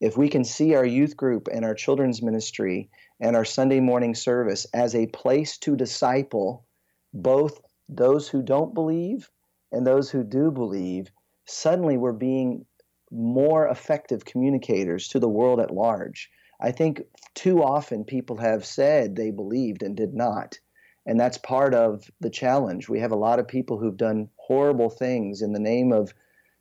if 0.01 0.17
we 0.17 0.29
can 0.29 0.45
see 0.45 0.75
our 0.75 0.85
youth 0.85 1.17
group 1.17 1.49
and 1.53 1.65
our 1.65 1.75
children's 1.75 2.23
ministry 2.23 2.91
and 3.21 3.35
our 3.35 3.45
Sunday 3.45 3.81
morning 3.81 4.15
service 4.15 4.67
as 4.75 4.95
a 4.95 5.07
place 5.09 5.59
to 5.59 5.75
disciple 5.75 6.67
both 7.15 7.61
those 7.89 8.29
who 8.29 8.43
don't 8.43 8.75
believe 8.75 9.31
and 9.73 9.87
those 9.87 10.11
who 10.11 10.23
do 10.23 10.51
believe, 10.51 11.11
suddenly 11.47 11.97
we're 11.97 12.13
being 12.13 12.65
more 13.11 13.69
effective 13.69 14.25
communicators 14.25 15.09
to 15.09 15.19
the 15.19 15.29
world 15.29 15.61
at 15.61 15.71
large. 15.71 16.31
I 16.61 16.73
think 16.73 17.03
too 17.35 17.63
often 17.63 18.05
people 18.05 18.39
have 18.39 18.65
said 18.65 19.15
they 19.15 19.31
believed 19.31 19.83
and 19.83 19.97
did 19.97 20.15
not. 20.15 20.59
And 21.05 21.21
that's 21.21 21.39
part 21.39 21.75
of 21.75 22.11
the 22.21 22.31
challenge. 22.31 22.89
We 22.89 23.01
have 23.01 23.13
a 23.13 23.17
lot 23.17 23.39
of 23.39 23.47
people 23.47 23.79
who've 23.79 23.97
done 23.97 24.31
horrible 24.37 24.91
things 24.91 25.43
in 25.43 25.53
the 25.53 25.61
name 25.61 25.93
of 25.93 26.13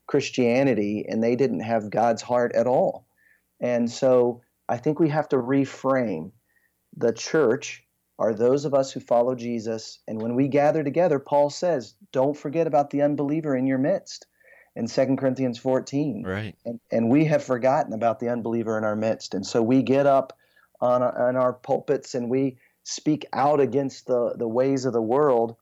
Christianity, 0.07 1.05
and 1.07 1.23
they 1.23 1.35
didn't 1.35 1.61
have 1.61 1.89
God's 1.89 2.21
heart 2.21 2.53
at 2.53 2.67
all. 2.67 3.07
And 3.59 3.89
so 3.89 4.41
I 4.69 4.77
think 4.77 4.99
we 4.99 5.09
have 5.09 5.29
to 5.29 5.37
reframe 5.37 6.31
the 6.95 7.13
church 7.13 7.83
are 8.17 8.33
those 8.33 8.65
of 8.65 8.73
us 8.73 8.91
who 8.91 8.99
follow 8.99 9.35
Jesus. 9.35 9.99
And 10.07 10.21
when 10.21 10.35
we 10.35 10.47
gather 10.47 10.83
together, 10.83 11.19
Paul 11.19 11.49
says, 11.49 11.95
don't 12.11 12.37
forget 12.37 12.67
about 12.67 12.89
the 12.89 13.01
unbeliever 13.01 13.55
in 13.55 13.67
your 13.67 13.77
midst 13.77 14.27
in 14.75 14.87
2 14.87 15.15
Corinthians 15.15 15.57
14. 15.57 16.23
Right. 16.23 16.55
And, 16.65 16.79
and 16.91 17.09
we 17.09 17.25
have 17.25 17.43
forgotten 17.43 17.93
about 17.93 18.19
the 18.19 18.29
unbeliever 18.29 18.77
in 18.77 18.83
our 18.83 18.95
midst. 18.95 19.33
And 19.33 19.45
so 19.45 19.61
we 19.61 19.81
get 19.81 20.05
up 20.05 20.37
on, 20.81 21.01
on 21.01 21.35
our 21.35 21.53
pulpits 21.53 22.15
and 22.15 22.29
we 22.29 22.57
speak 22.83 23.25
out 23.33 23.59
against 23.59 24.07
the, 24.07 24.35
the 24.37 24.47
ways 24.47 24.85
of 24.85 24.93
the 24.93 25.01
world. 25.01 25.55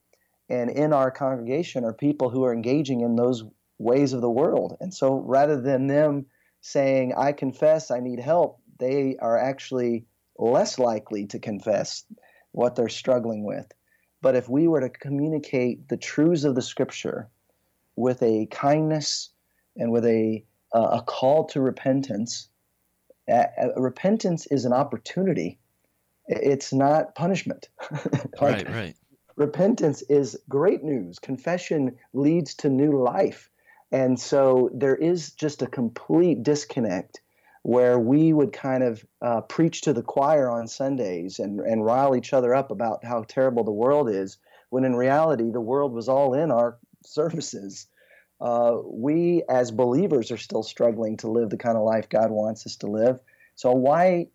And 0.48 0.70
in 0.70 0.92
our 0.92 1.10
congregation 1.10 1.84
are 1.84 1.92
people 1.92 2.28
who 2.28 2.44
are 2.44 2.52
engaging 2.52 3.00
in 3.00 3.16
those 3.16 3.44
ways 3.78 4.12
of 4.12 4.20
the 4.20 4.30
world. 4.30 4.76
And 4.80 4.92
so 4.92 5.20
rather 5.20 5.60
than 5.60 5.86
them 5.86 6.26
saying, 6.60 7.14
I 7.16 7.32
confess 7.32 7.90
I 7.90 8.00
need 8.00 8.20
help, 8.20 8.60
they 8.78 9.16
are 9.20 9.38
actually 9.38 10.06
less 10.38 10.78
likely 10.78 11.26
to 11.26 11.38
confess 11.38 12.04
what 12.52 12.74
they're 12.74 12.88
struggling 12.88 13.44
with. 13.44 13.70
But 14.20 14.36
if 14.36 14.48
we 14.48 14.68
were 14.68 14.80
to 14.80 14.88
communicate 14.88 15.88
the 15.88 15.96
truths 15.96 16.44
of 16.44 16.54
the 16.54 16.62
scripture 16.62 17.28
with 17.96 18.22
a 18.22 18.46
kindness 18.46 19.30
and 19.76 19.90
with 19.90 20.04
a, 20.04 20.44
uh, 20.74 20.98
a 20.98 21.02
call 21.02 21.44
to 21.46 21.60
repentance, 21.60 22.48
uh, 23.30 23.44
repentance 23.76 24.46
is 24.46 24.64
an 24.64 24.72
opportunity. 24.72 25.58
It's 26.26 26.72
not 26.72 27.14
punishment. 27.14 27.68
like, 28.40 28.40
right, 28.40 28.70
right. 28.70 28.96
Repentance 29.36 30.02
is 30.02 30.38
great 30.48 30.84
news. 30.84 31.18
Confession 31.18 31.96
leads 32.12 32.54
to 32.54 32.68
new 32.68 33.02
life. 33.02 33.50
And 33.90 34.18
so 34.18 34.70
there 34.72 34.94
is 34.94 35.32
just 35.32 35.62
a 35.62 35.66
complete 35.66 36.42
disconnect 36.42 37.20
where 37.62 37.98
we 37.98 38.32
would 38.32 38.52
kind 38.52 38.82
of 38.82 39.04
uh, 39.22 39.40
preach 39.40 39.82
to 39.82 39.92
the 39.92 40.02
choir 40.02 40.50
on 40.50 40.68
Sundays 40.68 41.38
and, 41.38 41.60
and 41.60 41.84
rile 41.84 42.14
each 42.14 42.32
other 42.32 42.54
up 42.54 42.70
about 42.70 43.04
how 43.04 43.22
terrible 43.22 43.64
the 43.64 43.72
world 43.72 44.10
is, 44.10 44.36
when 44.68 44.84
in 44.84 44.94
reality, 44.94 45.50
the 45.50 45.60
world 45.60 45.92
was 45.92 46.08
all 46.08 46.34
in 46.34 46.50
our 46.50 46.76
services. 47.06 47.86
Uh, 48.40 48.76
we 48.84 49.42
as 49.48 49.70
believers 49.70 50.30
are 50.30 50.36
still 50.36 50.62
struggling 50.62 51.16
to 51.18 51.30
live 51.30 51.50
the 51.50 51.56
kind 51.56 51.76
of 51.76 51.84
life 51.84 52.08
God 52.08 52.30
wants 52.30 52.66
us 52.66 52.76
to 52.76 52.86
live. 52.88 53.20
So, 53.54 53.72
why 53.72 54.28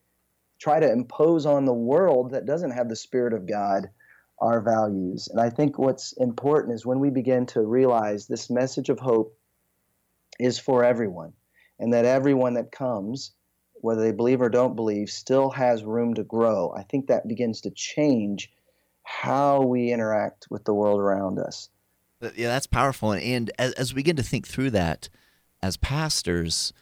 try 0.59 0.79
to 0.79 0.91
impose 0.91 1.45
on 1.45 1.65
the 1.65 1.73
world 1.73 2.31
that 2.31 2.45
doesn't 2.45 2.71
have 2.71 2.89
the 2.89 2.95
Spirit 2.95 3.33
of 3.33 3.47
God 3.47 3.89
our 4.39 4.61
values? 4.61 5.27
And 5.27 5.39
I 5.39 5.49
think 5.49 5.77
what's 5.77 6.13
important 6.13 6.75
is 6.75 6.85
when 6.85 6.99
we 6.99 7.09
begin 7.09 7.45
to 7.47 7.61
realize 7.61 8.25
this 8.25 8.49
message 8.49 8.89
of 8.89 8.99
hope 8.99 9.37
is 10.39 10.57
for 10.57 10.83
everyone 10.83 11.33
and 11.79 11.93
that 11.93 12.05
everyone 12.05 12.53
that 12.53 12.71
comes, 12.71 13.31
whether 13.75 14.01
they 14.01 14.11
believe 14.11 14.41
or 14.41 14.49
don't 14.49 14.75
believe, 14.75 15.09
still 15.09 15.49
has 15.49 15.83
room 15.83 16.13
to 16.13 16.23
grow. 16.23 16.73
I 16.75 16.83
think 16.83 17.07
that 17.07 17.27
begins 17.27 17.61
to 17.61 17.71
change 17.71 18.51
how 19.03 19.61
we 19.61 19.91
interact 19.91 20.47
with 20.49 20.63
the 20.65 20.73
world 20.73 20.99
around 20.99 21.39
us. 21.39 21.69
Yeah, 22.21 22.47
that's 22.49 22.67
powerful. 22.67 23.13
And 23.13 23.51
as, 23.57 23.73
as 23.73 23.93
we 23.93 23.97
begin 23.99 24.17
to 24.17 24.23
think 24.23 24.47
through 24.47 24.71
that 24.71 25.09
as 25.61 25.77
pastors, 25.77 26.73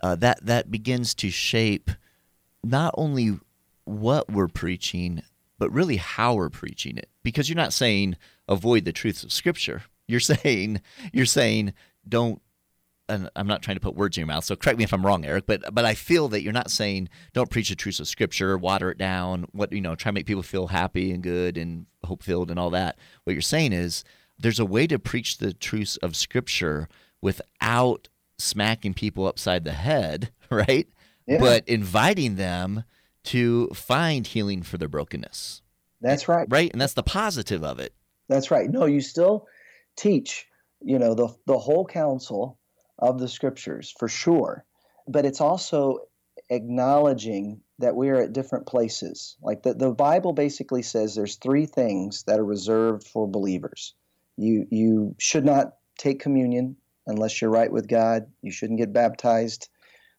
uh, 0.00 0.14
that 0.16 0.44
that 0.44 0.70
begins 0.70 1.14
to 1.16 1.30
shape 1.30 1.90
not 2.62 2.94
only 2.96 3.38
what 3.84 4.30
we're 4.30 4.48
preaching, 4.48 5.22
but 5.58 5.72
really 5.72 5.96
how 5.96 6.34
we're 6.34 6.50
preaching 6.50 6.98
it. 6.98 7.08
Because 7.22 7.48
you're 7.48 7.56
not 7.56 7.72
saying 7.72 8.16
avoid 8.48 8.84
the 8.84 8.92
truths 8.92 9.24
of 9.24 9.32
Scripture. 9.32 9.82
You're 10.06 10.20
saying 10.32 10.80
you're 11.12 11.26
saying 11.26 11.72
don't 12.08 12.40
and 13.08 13.30
I'm 13.36 13.46
not 13.46 13.62
trying 13.62 13.76
to 13.76 13.80
put 13.80 13.94
words 13.94 14.16
in 14.16 14.22
your 14.22 14.26
mouth, 14.26 14.44
so 14.44 14.56
correct 14.56 14.78
me 14.78 14.84
if 14.84 14.92
I'm 14.92 15.06
wrong, 15.06 15.24
Eric, 15.24 15.46
but 15.46 15.62
but 15.72 15.84
I 15.84 15.94
feel 15.94 16.28
that 16.28 16.42
you're 16.42 16.52
not 16.52 16.70
saying 16.70 17.08
don't 17.32 17.50
preach 17.50 17.68
the 17.68 17.76
truths 17.76 18.00
of 18.00 18.08
Scripture, 18.08 18.58
water 18.58 18.90
it 18.90 18.98
down, 18.98 19.46
what 19.52 19.72
you 19.72 19.80
know, 19.80 19.94
try 19.94 20.10
to 20.10 20.14
make 20.14 20.26
people 20.26 20.42
feel 20.42 20.68
happy 20.68 21.12
and 21.12 21.22
good 21.22 21.56
and 21.56 21.86
hope 22.04 22.22
filled 22.22 22.50
and 22.50 22.58
all 22.58 22.70
that. 22.70 22.98
What 23.24 23.32
you're 23.32 23.42
saying 23.42 23.72
is 23.72 24.04
there's 24.38 24.60
a 24.60 24.66
way 24.66 24.86
to 24.86 24.98
preach 24.98 25.38
the 25.38 25.52
truths 25.52 25.96
of 25.98 26.16
Scripture 26.16 26.88
without 27.20 28.08
smacking 28.38 28.94
people 28.94 29.26
upside 29.26 29.64
the 29.64 29.72
head, 29.72 30.30
right? 30.50 30.88
Yeah. 31.26 31.38
But 31.38 31.68
inviting 31.68 32.36
them 32.36 32.84
to 33.24 33.68
find 33.68 34.26
healing 34.26 34.62
for 34.62 34.78
their 34.78 34.88
brokenness. 34.88 35.62
That's 36.00 36.28
right. 36.28 36.46
Right, 36.48 36.70
and 36.70 36.80
that's 36.80 36.94
the 36.94 37.02
positive 37.02 37.64
of 37.64 37.80
it. 37.80 37.92
That's 38.28 38.50
right. 38.50 38.70
No, 38.70 38.86
you 38.86 39.00
still 39.00 39.46
teach, 39.96 40.46
you 40.80 40.98
know, 40.98 41.14
the 41.14 41.28
the 41.46 41.58
whole 41.58 41.84
counsel 41.84 42.58
of 42.98 43.18
the 43.18 43.28
scriptures 43.28 43.92
for 43.98 44.08
sure. 44.08 44.64
But 45.08 45.24
it's 45.24 45.40
also 45.40 45.98
acknowledging 46.50 47.60
that 47.78 47.96
we 47.96 48.08
are 48.10 48.16
at 48.16 48.32
different 48.32 48.66
places. 48.66 49.36
Like 49.42 49.62
the, 49.62 49.74
the 49.74 49.90
Bible 49.90 50.32
basically 50.32 50.82
says 50.82 51.14
there's 51.14 51.36
three 51.36 51.66
things 51.66 52.24
that 52.24 52.40
are 52.40 52.44
reserved 52.44 53.06
for 53.06 53.28
believers. 53.28 53.94
You 54.36 54.66
you 54.70 55.14
should 55.18 55.44
not 55.44 55.74
take 55.98 56.20
communion 56.20 56.76
unless 57.06 57.40
you're 57.40 57.50
right 57.50 57.70
with 57.70 57.88
God. 57.88 58.26
You 58.42 58.50
shouldn't 58.50 58.78
get 58.78 58.92
baptized 58.92 59.68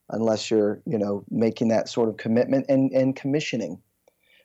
unless 0.09 0.49
you're, 0.49 0.81
you 0.85 0.97
know, 0.97 1.23
making 1.29 1.67
that 1.69 1.89
sort 1.89 2.09
of 2.09 2.17
commitment 2.17 2.65
and 2.69 2.91
and 2.91 3.15
commissioning. 3.15 3.81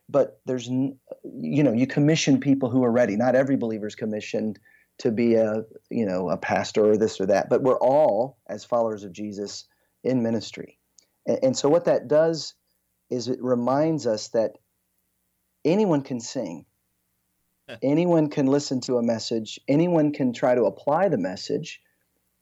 But 0.09 0.41
there's 0.47 0.69
you 0.69 1.63
know, 1.63 1.73
you 1.73 1.87
commission 1.87 2.41
people 2.41 2.69
who 2.69 2.85
are 2.85 2.93
ready. 2.93 3.17
Not 3.17 3.35
every 3.35 3.57
believer 3.57 3.87
is 3.87 3.95
commissioned 3.95 4.59
to 4.99 5.11
be 5.11 5.35
a 5.35 5.65
you 5.91 6.07
know 6.07 6.31
a 6.31 6.37
pastor 6.37 6.91
or 6.91 6.97
this 6.97 7.21
or 7.21 7.27
that 7.27 7.49
but 7.49 7.63
we're 7.63 7.79
all 7.79 8.39
as 8.49 8.65
followers 8.65 9.05
of 9.05 9.13
jesus 9.13 9.67
in 10.05 10.23
ministry 10.23 10.79
and, 11.27 11.39
and 11.43 11.57
so 11.57 11.69
what 11.69 11.85
that 11.85 12.09
does 12.09 12.55
is 13.11 13.29
it 13.29 13.43
reminds 13.43 14.07
us 14.07 14.29
that 14.29 14.53
anyone 15.65 16.03
can 16.03 16.21
sing 16.21 16.65
anyone 17.83 18.29
can 18.29 18.47
listen 18.47 18.81
to 18.83 18.97
a 18.97 19.03
message. 19.03 19.61
Anyone 19.69 20.13
can 20.13 20.33
try 20.33 20.55
to 20.55 20.65
apply 20.65 21.09
the 21.09 21.19
message. 21.19 21.81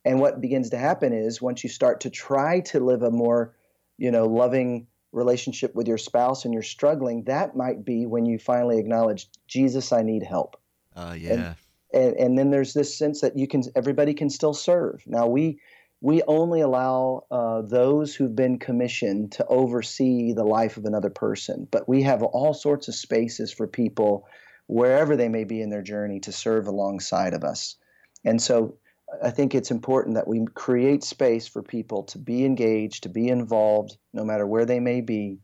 And 0.03 0.19
what 0.19 0.41
begins 0.41 0.71
to 0.71 0.77
happen 0.77 1.13
is 1.13 1.41
once 1.41 1.63
you 1.63 1.69
start 1.69 2.01
to 2.01 2.09
try 2.09 2.61
to 2.61 2.79
live 2.79 3.03
a 3.03 3.11
more 3.11 3.55
you 3.97 4.09
know 4.11 4.25
loving 4.25 4.87
relationship 5.11 5.75
with 5.75 5.87
your 5.87 5.97
spouse 5.97 6.45
and 6.45 6.53
you're 6.53 6.63
struggling 6.63 7.25
that 7.25 7.55
might 7.55 7.83
be 7.83 8.05
when 8.05 8.25
you 8.25 8.39
finally 8.39 8.79
acknowledge 8.79 9.27
jesus 9.45 9.91
i 9.91 10.01
need 10.01 10.23
help. 10.23 10.55
Uh, 10.95 11.15
yeah. 11.17 11.33
and, 11.33 11.55
and, 11.93 12.15
and 12.15 12.37
then 12.37 12.51
there's 12.51 12.73
this 12.73 12.97
sense 12.97 13.21
that 13.21 13.37
you 13.37 13.47
can 13.47 13.63
everybody 13.75 14.13
can 14.13 14.29
still 14.29 14.53
serve. 14.53 15.03
Now 15.05 15.27
we 15.27 15.59
we 16.01 16.23
only 16.23 16.61
allow 16.61 17.25
uh, 17.29 17.61
those 17.61 18.15
who've 18.15 18.35
been 18.35 18.57
commissioned 18.57 19.33
to 19.33 19.45
oversee 19.45 20.33
the 20.33 20.43
life 20.43 20.77
of 20.77 20.85
another 20.85 21.11
person, 21.11 21.67
but 21.69 21.87
we 21.87 22.01
have 22.01 22.23
all 22.23 22.55
sorts 22.55 22.87
of 22.87 22.95
spaces 22.95 23.53
for 23.53 23.67
people 23.67 24.27
wherever 24.71 25.17
they 25.17 25.27
may 25.27 25.43
be 25.43 25.61
in 25.61 25.69
their 25.69 25.81
journey 25.81 26.21
to 26.21 26.31
serve 26.31 26.65
alongside 26.65 27.33
of 27.33 27.43
us. 27.43 27.75
And 28.23 28.41
so 28.41 28.77
I 29.21 29.29
think 29.29 29.53
it's 29.53 29.69
important 29.69 30.15
that 30.15 30.29
we 30.29 30.45
create 30.53 31.03
space 31.03 31.45
for 31.45 31.61
people 31.61 32.03
to 32.03 32.17
be 32.17 32.45
engaged, 32.45 33.03
to 33.03 33.09
be 33.09 33.27
involved, 33.27 33.97
no 34.13 34.23
matter 34.23 34.47
where 34.47 34.65
they 34.65 34.79
may 34.79 35.01
be. 35.01 35.39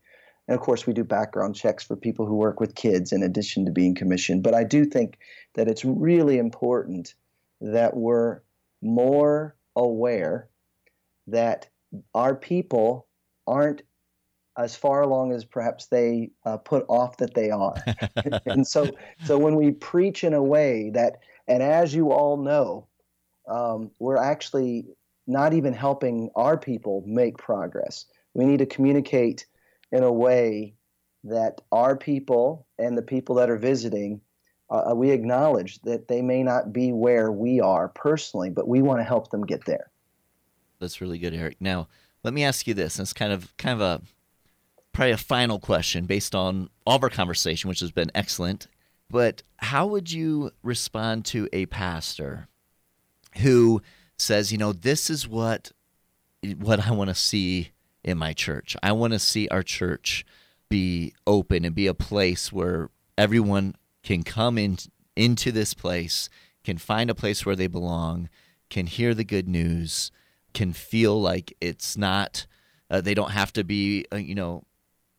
And 0.48 0.56
of 0.56 0.62
course, 0.62 0.88
we 0.88 0.94
do 0.94 1.04
background 1.04 1.56
checks 1.56 1.84
for 1.84 1.98
people 1.98 2.26
who 2.26 2.36
work 2.36 2.62
with 2.62 2.74
kids 2.74 3.12
in 3.12 3.22
addition 3.22 3.66
to 3.66 3.72
being 3.72 3.96
commissioned. 3.96 4.44
But 4.44 4.54
I 4.54 4.64
do 4.64 4.86
think 4.86 5.18
that 5.56 5.68
it's 5.68 5.84
really 5.84 6.38
important 6.38 7.14
that 7.60 7.98
we're 7.98 8.40
more 8.82 9.58
aware 9.76 10.48
that 11.28 11.68
our 12.16 12.34
people 12.34 13.08
aren't 13.46 13.82
as 14.58 14.76
far 14.76 15.02
along 15.02 15.32
as 15.32 15.46
perhaps 15.46 15.86
they 15.86 16.32
uh, 16.46 16.58
put 16.58 16.84
off 16.88 17.18
that 17.18 17.36
they 17.36 17.52
are. 17.52 17.76
and 18.46 18.66
so, 18.66 18.90
so 19.26 19.38
when 19.38 19.56
we 19.56 19.72
preach 19.72 20.24
in 20.24 20.34
a 20.34 20.44
way 20.44 20.90
that, 20.90 21.20
and 21.48 21.62
as 21.62 21.94
you 21.94 22.12
all 22.12 22.38
know, 22.38 22.88
um, 23.48 23.92
we're 24.00 24.18
actually 24.18 24.86
not 25.28 25.54
even 25.54 25.74
helping 25.74 26.30
our 26.36 26.58
people 26.58 27.04
make 27.06 27.38
progress. 27.38 28.06
We 28.34 28.46
need 28.46 28.60
to 28.60 28.66
communicate 28.66 29.46
in 29.92 30.04
a 30.04 30.12
way 30.12 30.74
that 31.24 31.62
our 31.72 31.96
people 31.96 32.66
and 32.80 32.98
the 32.98 33.02
people 33.02 33.36
that 33.36 33.50
are 33.50 33.58
visiting, 33.58 34.22
uh, 34.70 34.94
we 34.96 35.12
acknowledge 35.12 35.80
that 35.82 36.08
they 36.08 36.22
may 36.22 36.44
not 36.44 36.74
be 36.74 36.92
where 36.92 37.32
we 37.32 37.60
are 37.60 37.90
personally, 37.90 38.50
but 38.50 38.68
we 38.68 38.82
want 38.82 39.00
to 39.00 39.04
help 39.04 39.30
them 39.30 39.46
get 39.46 39.66
there. 39.66 39.92
That's 40.80 41.02
really 41.02 41.18
good, 41.18 41.34
Eric. 41.34 41.58
Now, 41.60 41.88
let 42.24 42.34
me 42.34 42.44
ask 42.44 42.68
you 42.68 42.74
this. 42.74 43.00
It's 43.00 43.14
kind 43.14 43.32
of 43.32 43.56
kind 43.58 43.82
of 43.82 43.82
a 43.82 44.02
probably 44.98 45.12
a 45.12 45.18
final 45.18 45.60
question 45.60 46.06
based 46.06 46.34
on 46.34 46.72
all 46.84 46.96
of 46.96 47.04
our 47.04 47.10
conversation, 47.12 47.70
which 47.70 47.82
has 47.82 47.92
been 47.92 48.10
excellent. 48.16 48.66
But 49.12 49.44
how 49.58 49.86
would 49.86 50.12
you 50.12 50.50
respond 50.64 51.24
to 51.26 51.48
a 51.54 51.68
pastor 51.68 52.48
who 53.38 53.84
says, 54.18 54.52
you 54.52 54.58
know, 54.58 54.74
this 54.74 55.12
is 55.12 55.28
what 55.28 55.72
what 56.58 56.88
I 56.88 56.92
want 56.92 57.10
to 57.12 57.16
see 57.16 57.74
in 58.04 58.18
my 58.18 58.34
church. 58.34 58.76
I 58.82 58.92
want 58.92 59.14
to 59.14 59.20
see 59.20 59.48
our 59.50 59.62
church 59.62 60.26
be 60.68 61.14
open 61.28 61.64
and 61.64 61.76
be 61.76 61.86
a 61.86 61.94
place 61.94 62.52
where 62.52 62.90
everyone 63.20 63.76
can 64.02 64.24
come 64.24 64.58
in 64.58 64.80
into 65.16 65.52
this 65.52 65.76
place, 65.76 66.28
can 66.64 66.80
find 66.80 67.12
a 67.12 67.16
place 67.16 67.46
where 67.46 67.56
they 67.56 67.68
belong, 67.68 68.30
can 68.72 68.88
hear 68.88 69.14
the 69.14 69.24
good 69.24 69.48
news, 69.48 70.12
can 70.56 70.74
feel 70.74 71.22
like 71.22 71.56
it's 71.62 71.96
not 71.96 72.48
uh, 72.90 73.00
they 73.00 73.14
don't 73.14 73.32
have 73.32 73.54
to 73.54 73.64
be 73.64 74.04
uh, 74.12 74.16
you 74.16 74.34
know 74.34 74.64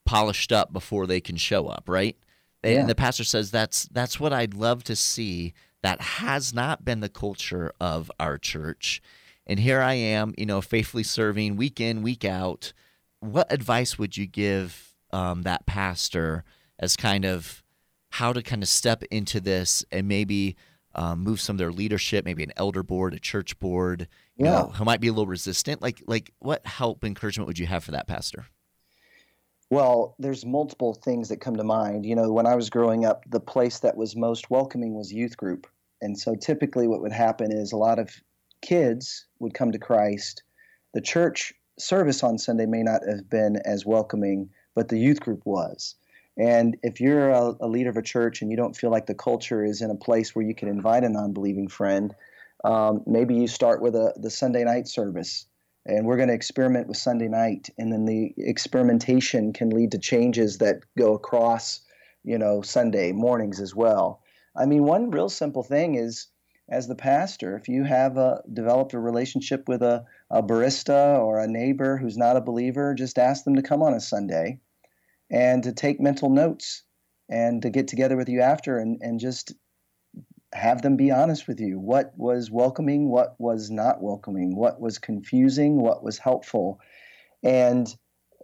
polished 0.08 0.52
up 0.52 0.72
before 0.72 1.06
they 1.06 1.20
can 1.20 1.36
show 1.36 1.66
up, 1.66 1.84
right? 1.86 2.16
Yeah. 2.64 2.80
And 2.80 2.88
the 2.88 2.94
pastor 2.94 3.24
says 3.24 3.50
that's 3.50 3.84
that's 3.92 4.18
what 4.18 4.32
I'd 4.32 4.54
love 4.54 4.82
to 4.84 4.96
see 4.96 5.52
that 5.82 6.00
has 6.00 6.54
not 6.54 6.82
been 6.82 7.00
the 7.00 7.10
culture 7.10 7.72
of 7.78 8.10
our 8.18 8.38
church. 8.38 9.02
And 9.46 9.60
here 9.60 9.82
I 9.82 9.92
am, 9.94 10.32
you 10.38 10.46
know, 10.46 10.62
faithfully 10.62 11.02
serving 11.02 11.56
week 11.56 11.78
in, 11.78 12.00
week 12.02 12.24
out. 12.24 12.72
What 13.20 13.52
advice 13.52 13.98
would 13.98 14.16
you 14.16 14.26
give 14.26 14.94
um, 15.12 15.42
that 15.42 15.66
pastor 15.66 16.42
as 16.78 16.96
kind 16.96 17.26
of 17.26 17.62
how 18.08 18.32
to 18.32 18.42
kind 18.42 18.62
of 18.62 18.68
step 18.70 19.02
into 19.10 19.40
this 19.40 19.84
and 19.92 20.08
maybe 20.08 20.56
um, 20.94 21.22
move 21.22 21.38
some 21.38 21.54
of 21.54 21.58
their 21.58 21.70
leadership, 21.70 22.24
maybe 22.24 22.42
an 22.42 22.52
elder 22.56 22.82
board, 22.82 23.12
a 23.12 23.18
church 23.18 23.58
board, 23.58 24.08
you 24.36 24.46
yeah. 24.46 24.52
know, 24.52 24.72
who 24.74 24.84
might 24.84 25.02
be 25.02 25.08
a 25.08 25.12
little 25.12 25.26
resistant? 25.26 25.82
Like, 25.82 26.02
like 26.06 26.32
what 26.38 26.66
help, 26.66 27.04
encouragement 27.04 27.46
would 27.46 27.58
you 27.58 27.66
have 27.66 27.84
for 27.84 27.90
that 27.90 28.06
pastor? 28.06 28.46
Well, 29.70 30.14
there's 30.18 30.46
multiple 30.46 30.94
things 30.94 31.28
that 31.28 31.40
come 31.40 31.56
to 31.56 31.64
mind. 31.64 32.06
You 32.06 32.16
know, 32.16 32.32
when 32.32 32.46
I 32.46 32.54
was 32.54 32.70
growing 32.70 33.04
up, 33.04 33.24
the 33.28 33.40
place 33.40 33.80
that 33.80 33.96
was 33.96 34.16
most 34.16 34.50
welcoming 34.50 34.94
was 34.94 35.12
youth 35.12 35.36
group. 35.36 35.66
And 36.00 36.18
so 36.18 36.34
typically 36.34 36.86
what 36.86 37.02
would 37.02 37.12
happen 37.12 37.52
is 37.52 37.72
a 37.72 37.76
lot 37.76 37.98
of 37.98 38.10
kids 38.62 39.26
would 39.40 39.54
come 39.54 39.72
to 39.72 39.78
Christ. 39.78 40.42
The 40.94 41.00
church 41.00 41.52
service 41.78 42.22
on 42.22 42.38
Sunday 42.38 42.66
may 42.66 42.82
not 42.82 43.02
have 43.06 43.28
been 43.28 43.56
as 43.64 43.84
welcoming, 43.84 44.50
but 44.74 44.88
the 44.88 44.98
youth 44.98 45.20
group 45.20 45.44
was. 45.44 45.96
And 46.38 46.76
if 46.82 47.00
you're 47.00 47.30
a, 47.30 47.54
a 47.60 47.66
leader 47.66 47.90
of 47.90 47.96
a 47.96 48.02
church 48.02 48.40
and 48.40 48.50
you 48.50 48.56
don't 48.56 48.76
feel 48.76 48.90
like 48.90 49.06
the 49.06 49.14
culture 49.14 49.64
is 49.64 49.82
in 49.82 49.90
a 49.90 49.96
place 49.96 50.34
where 50.34 50.44
you 50.44 50.54
can 50.54 50.68
invite 50.68 51.04
a 51.04 51.08
non 51.08 51.32
believing 51.32 51.68
friend, 51.68 52.14
um, 52.64 53.02
maybe 53.06 53.34
you 53.34 53.48
start 53.48 53.82
with 53.82 53.94
a, 53.94 54.14
the 54.16 54.30
Sunday 54.30 54.64
night 54.64 54.88
service 54.88 55.46
and 55.88 56.06
we're 56.06 56.16
going 56.16 56.28
to 56.28 56.34
experiment 56.34 56.86
with 56.86 56.98
Sunday 56.98 57.28
night, 57.28 57.70
and 57.78 57.90
then 57.90 58.04
the 58.04 58.34
experimentation 58.36 59.54
can 59.54 59.70
lead 59.70 59.90
to 59.92 59.98
changes 59.98 60.58
that 60.58 60.82
go 60.98 61.14
across, 61.14 61.80
you 62.22 62.38
know, 62.38 62.60
Sunday 62.60 63.10
mornings 63.12 63.58
as 63.58 63.74
well. 63.74 64.22
I 64.54 64.66
mean, 64.66 64.84
one 64.84 65.10
real 65.10 65.30
simple 65.30 65.62
thing 65.62 65.94
is, 65.94 66.28
as 66.68 66.86
the 66.86 66.94
pastor, 66.94 67.56
if 67.56 67.68
you 67.68 67.84
have 67.84 68.18
a, 68.18 68.42
developed 68.52 68.92
a 68.92 69.00
relationship 69.00 69.66
with 69.66 69.82
a, 69.82 70.04
a 70.30 70.42
barista 70.42 71.18
or 71.18 71.40
a 71.40 71.48
neighbor 71.48 71.96
who's 71.96 72.18
not 72.18 72.36
a 72.36 72.42
believer, 72.42 72.94
just 72.94 73.18
ask 73.18 73.44
them 73.44 73.56
to 73.56 73.62
come 73.62 73.82
on 73.82 73.94
a 73.94 74.00
Sunday, 74.00 74.60
and 75.30 75.62
to 75.62 75.72
take 75.72 76.00
mental 76.00 76.28
notes, 76.28 76.82
and 77.30 77.62
to 77.62 77.70
get 77.70 77.88
together 77.88 78.16
with 78.16 78.28
you 78.28 78.42
after, 78.42 78.78
and 78.78 78.98
and 79.00 79.20
just 79.20 79.54
have 80.52 80.82
them 80.82 80.96
be 80.96 81.10
honest 81.10 81.46
with 81.46 81.60
you. 81.60 81.78
What 81.78 82.12
was 82.16 82.50
welcoming, 82.50 83.08
what 83.08 83.34
was 83.38 83.70
not 83.70 84.02
welcoming, 84.02 84.56
what 84.56 84.80
was 84.80 84.98
confusing, 84.98 85.80
what 85.80 86.02
was 86.02 86.18
helpful. 86.18 86.80
And 87.42 87.94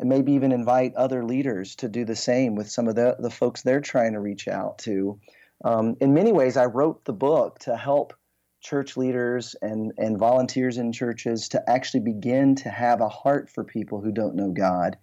maybe 0.01 0.33
even 0.33 0.53
invite 0.53 0.95
other 0.95 1.25
leaders 1.25 1.77
to 1.77 1.89
do 1.89 2.05
the 2.05 2.17
same 2.17 2.55
with 2.57 2.71
some 2.71 2.89
of 2.89 2.95
the, 2.95 3.17
the 3.19 3.31
folks 3.31 3.63
they're 3.63 3.81
trying 3.81 4.13
to 4.13 4.21
reach 4.21 4.49
out 4.49 4.79
to. 4.79 5.19
Um, 5.65 5.97
in 6.01 6.15
many 6.15 6.33
ways, 6.33 6.57
I 6.57 6.67
wrote 6.67 7.05
the 7.05 7.13
book 7.13 7.61
to 7.61 7.77
help 7.77 8.13
church 8.61 8.97
leaders 8.97 9.55
and, 9.61 9.93
and 9.99 10.19
volunteers 10.19 10.79
in 10.79 10.93
churches 10.93 11.49
to 11.51 11.71
actually 11.71 12.01
begin 12.01 12.55
to 12.57 12.71
have 12.71 13.01
a 13.01 13.09
heart 13.09 13.51
for 13.51 13.63
people 13.63 14.01
who 14.01 14.11
don't 14.11 14.35
know 14.35 14.51
God. 14.51 14.97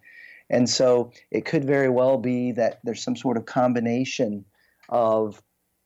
And 0.50 0.68
so 0.68 1.12
it 1.30 1.46
could 1.46 1.64
very 1.64 1.88
well 1.88 2.18
be 2.18 2.52
that 2.52 2.80
there's 2.84 3.02
some 3.02 3.16
sort 3.16 3.36
of 3.36 3.46
combination 3.46 4.44
of 4.88 5.40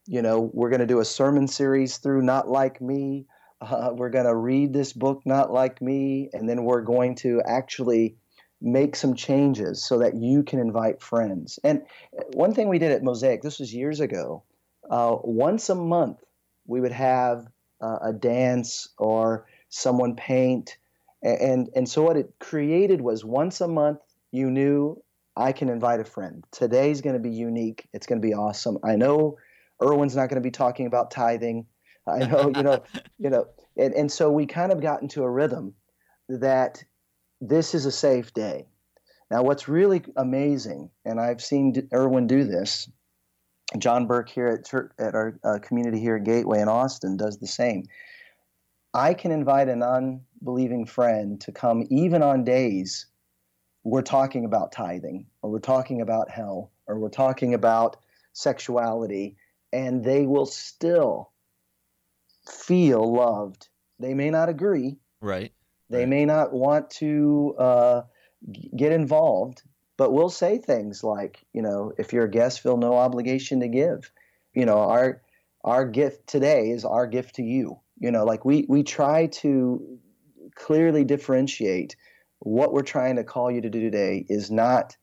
you 0.07 0.21
know, 0.21 0.49
we're 0.53 0.69
going 0.69 0.79
to 0.79 0.87
do 0.87 0.99
a 0.99 1.05
sermon 1.05 1.47
series 1.47 1.97
through 1.97 2.21
Not 2.21 2.47
Like 2.47 2.81
Me. 2.81 3.25
Uh, 3.59 3.91
we're 3.93 4.09
going 4.09 4.25
to 4.25 4.35
read 4.35 4.71
this 4.71 4.93
book, 4.93 5.21
Not 5.25 5.51
Like 5.51 5.81
Me, 5.81 6.29
and 6.31 6.47
then 6.47 6.63
we're 6.63 6.81
going 6.81 7.15
to 7.15 7.41
actually 7.45 8.15
make 8.61 8.95
some 8.95 9.15
changes 9.15 9.85
so 9.85 9.99
that 9.99 10.15
you 10.15 10.43
can 10.43 10.59
invite 10.59 11.01
friends. 11.01 11.59
And 11.63 11.83
one 12.33 12.53
thing 12.53 12.69
we 12.69 12.79
did 12.79 12.91
at 12.91 13.03
Mosaic, 13.03 13.41
this 13.41 13.59
was 13.59 13.73
years 13.73 13.99
ago, 13.99 14.43
uh, 14.89 15.17
once 15.21 15.69
a 15.69 15.75
month 15.75 16.23
we 16.65 16.81
would 16.81 16.93
have 16.93 17.47
uh, 17.81 17.99
a 18.01 18.13
dance 18.13 18.89
or 18.97 19.45
someone 19.69 20.15
paint. 20.15 20.77
And, 21.21 21.69
and 21.75 21.87
so 21.87 22.03
what 22.03 22.17
it 22.17 22.33
created 22.39 23.01
was 23.01 23.25
once 23.25 23.59
a 23.61 23.67
month 23.67 23.99
you 24.31 24.49
knew 24.49 25.01
I 25.35 25.51
can 25.51 25.69
invite 25.69 25.99
a 25.99 26.05
friend. 26.05 26.43
Today's 26.51 27.01
going 27.01 27.15
to 27.15 27.21
be 27.21 27.29
unique. 27.35 27.87
It's 27.93 28.07
going 28.07 28.21
to 28.21 28.27
be 28.27 28.33
awesome. 28.33 28.79
I 28.83 28.95
know 28.95 29.37
Erwin's 29.81 30.15
not 30.15 30.29
going 30.29 30.41
to 30.41 30.47
be 30.47 30.51
talking 30.51 30.85
about 30.87 31.11
tithing. 31.11 31.65
I 32.07 32.19
know, 32.19 32.51
you 32.55 32.63
know, 32.63 32.83
you 33.19 33.29
know, 33.29 33.47
and, 33.77 33.93
and 33.93 34.11
so 34.11 34.31
we 34.31 34.45
kind 34.45 34.71
of 34.71 34.81
got 34.81 35.01
into 35.01 35.23
a 35.23 35.29
rhythm 35.29 35.73
that 36.29 36.83
this 37.41 37.75
is 37.75 37.85
a 37.85 37.91
safe 37.91 38.33
day. 38.33 38.65
Now, 39.29 39.43
what's 39.43 39.67
really 39.67 40.03
amazing, 40.15 40.89
and 41.05 41.19
I've 41.19 41.43
seen 41.43 41.89
Erwin 41.93 42.27
do 42.27 42.45
this, 42.45 42.89
John 43.77 44.07
Burke 44.07 44.29
here 44.29 44.47
at, 44.47 44.65
church, 44.65 44.91
at 44.97 45.13
our 45.13 45.37
uh, 45.43 45.59
community 45.61 45.99
here 45.99 46.15
at 46.15 46.23
Gateway 46.23 46.61
in 46.61 46.69
Austin 46.69 47.17
does 47.17 47.37
the 47.37 47.47
same. 47.47 47.83
I 48.93 49.13
can 49.13 49.31
invite 49.31 49.67
a 49.67 49.75
non 49.75 50.21
believing 50.43 50.85
friend 50.85 51.41
to 51.41 51.51
come 51.51 51.85
even 51.89 52.23
on 52.23 52.45
days 52.45 53.07
we're 53.83 54.01
talking 54.01 54.45
about 54.45 54.71
tithing, 54.71 55.25
or 55.41 55.49
we're 55.49 55.59
talking 55.59 56.01
about 56.01 56.29
hell, 56.29 56.71
or 56.87 56.99
we're 56.99 57.09
talking 57.09 57.53
about 57.53 57.97
sexuality, 58.33 59.37
and 59.71 60.03
they 60.03 60.25
will 60.25 60.45
still 60.45 61.31
feel 62.47 63.13
loved. 63.13 63.67
They 63.99 64.13
may 64.13 64.29
not 64.29 64.49
agree. 64.49 64.97
Right. 65.21 65.51
They 65.89 65.99
right. 65.99 66.09
may 66.09 66.25
not 66.25 66.53
want 66.53 66.89
to 66.91 67.55
uh, 67.57 68.01
get 68.75 68.91
involved, 68.91 69.63
but 69.97 70.13
we'll 70.13 70.29
say 70.29 70.57
things 70.57 71.03
like, 71.03 71.43
you 71.53 71.61
know, 71.61 71.93
if 71.97 72.13
you're 72.13 72.25
a 72.25 72.31
guest, 72.31 72.61
feel 72.61 72.77
no 72.77 72.93
obligation 72.93 73.61
to 73.61 73.67
give. 73.67 74.11
You 74.53 74.65
know, 74.65 74.77
our 74.77 75.21
our 75.63 75.85
gift 75.85 76.27
today 76.27 76.69
is 76.69 76.85
our 76.85 77.07
gift 77.07 77.35
to 77.35 77.43
you. 77.43 77.79
You 77.99 78.11
know, 78.11 78.25
like 78.25 78.45
we 78.45 78.65
we 78.69 78.83
try 78.83 79.27
to 79.27 79.99
clearly 80.55 81.03
differentiate 81.03 81.95
what 82.39 82.73
we're 82.73 82.83
trying 82.83 83.15
to 83.15 83.23
call 83.23 83.51
you 83.51 83.61
to 83.61 83.69
do 83.69 83.81
today 83.81 84.25
is 84.29 84.51
not 84.51 84.95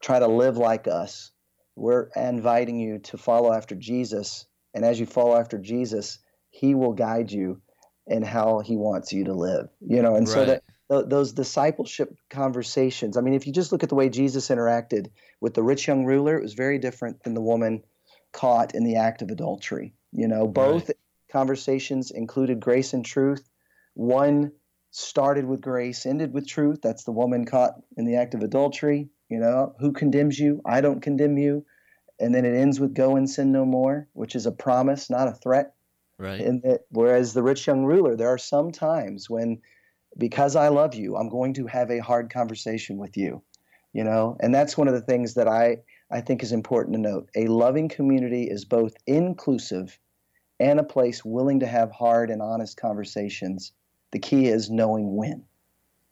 try 0.00 0.18
to 0.18 0.28
live 0.28 0.56
like 0.56 0.86
us 0.86 1.32
we're 1.78 2.08
inviting 2.16 2.78
you 2.78 2.98
to 2.98 3.16
follow 3.16 3.52
after 3.52 3.74
Jesus. 3.74 4.46
And 4.74 4.84
as 4.84 4.98
you 4.98 5.06
follow 5.06 5.36
after 5.36 5.58
Jesus, 5.58 6.18
he 6.50 6.74
will 6.74 6.92
guide 6.92 7.30
you 7.30 7.60
in 8.06 8.22
how 8.22 8.60
he 8.60 8.76
wants 8.76 9.12
you 9.12 9.24
to 9.24 9.32
live. 9.32 9.68
You 9.80 10.02
know, 10.02 10.16
and 10.16 10.26
right. 10.28 10.34
so 10.34 10.44
that 10.46 10.62
th- 10.90 11.04
those 11.08 11.32
discipleship 11.32 12.14
conversations, 12.30 13.16
I 13.16 13.20
mean, 13.20 13.34
if 13.34 13.46
you 13.46 13.52
just 13.52 13.72
look 13.72 13.82
at 13.82 13.88
the 13.88 13.94
way 13.94 14.08
Jesus 14.08 14.48
interacted 14.48 15.08
with 15.40 15.54
the 15.54 15.62
rich 15.62 15.86
young 15.86 16.04
ruler, 16.04 16.36
it 16.36 16.42
was 16.42 16.54
very 16.54 16.78
different 16.78 17.22
than 17.22 17.34
the 17.34 17.40
woman 17.40 17.82
caught 18.32 18.74
in 18.74 18.84
the 18.84 18.96
act 18.96 19.22
of 19.22 19.30
adultery. 19.30 19.94
You 20.12 20.28
know, 20.28 20.46
both 20.46 20.88
right. 20.88 20.96
conversations 21.30 22.10
included 22.10 22.60
grace 22.60 22.92
and 22.92 23.04
truth. 23.04 23.48
One 23.94 24.52
started 24.90 25.44
with 25.44 25.60
grace, 25.60 26.06
ended 26.06 26.32
with 26.32 26.46
truth. 26.46 26.80
That's 26.82 27.04
the 27.04 27.12
woman 27.12 27.44
caught 27.44 27.74
in 27.96 28.04
the 28.04 28.16
act 28.16 28.34
of 28.34 28.42
adultery. 28.42 29.10
You 29.28 29.38
know, 29.38 29.74
who 29.78 29.92
condemns 29.92 30.38
you? 30.38 30.62
I 30.64 30.80
don't 30.80 31.02
condemn 31.02 31.36
you. 31.38 31.64
And 32.20 32.34
then 32.34 32.44
it 32.44 32.56
ends 32.56 32.80
with 32.80 32.94
go 32.94 33.16
and 33.16 33.28
sin 33.28 33.52
no 33.52 33.64
more, 33.64 34.08
which 34.12 34.34
is 34.34 34.46
a 34.46 34.52
promise, 34.52 35.08
not 35.08 35.28
a 35.28 35.32
threat. 35.32 35.74
Right. 36.18 36.40
And 36.40 36.62
that, 36.62 36.80
whereas 36.90 37.32
the 37.32 37.42
rich 37.42 37.66
young 37.66 37.84
ruler, 37.84 38.16
there 38.16 38.28
are 38.28 38.38
some 38.38 38.72
times 38.72 39.30
when, 39.30 39.60
because 40.16 40.56
I 40.56 40.68
love 40.68 40.94
you, 40.94 41.16
I'm 41.16 41.28
going 41.28 41.54
to 41.54 41.66
have 41.66 41.90
a 41.90 42.00
hard 42.00 42.30
conversation 42.30 42.96
with 42.96 43.16
you. 43.16 43.42
You 43.92 44.04
know, 44.04 44.36
and 44.40 44.54
that's 44.54 44.76
one 44.76 44.88
of 44.88 44.94
the 44.94 45.00
things 45.00 45.34
that 45.34 45.48
I 45.48 45.78
I 46.10 46.20
think 46.20 46.42
is 46.42 46.52
important 46.52 46.94
to 46.94 47.00
note. 47.00 47.28
A 47.34 47.46
loving 47.46 47.88
community 47.88 48.44
is 48.44 48.64
both 48.64 48.94
inclusive 49.06 49.98
and 50.60 50.80
a 50.80 50.84
place 50.84 51.24
willing 51.24 51.60
to 51.60 51.66
have 51.66 51.90
hard 51.92 52.30
and 52.30 52.42
honest 52.42 52.76
conversations. 52.76 53.72
The 54.12 54.18
key 54.18 54.46
is 54.46 54.70
knowing 54.70 55.16
when. 55.16 55.44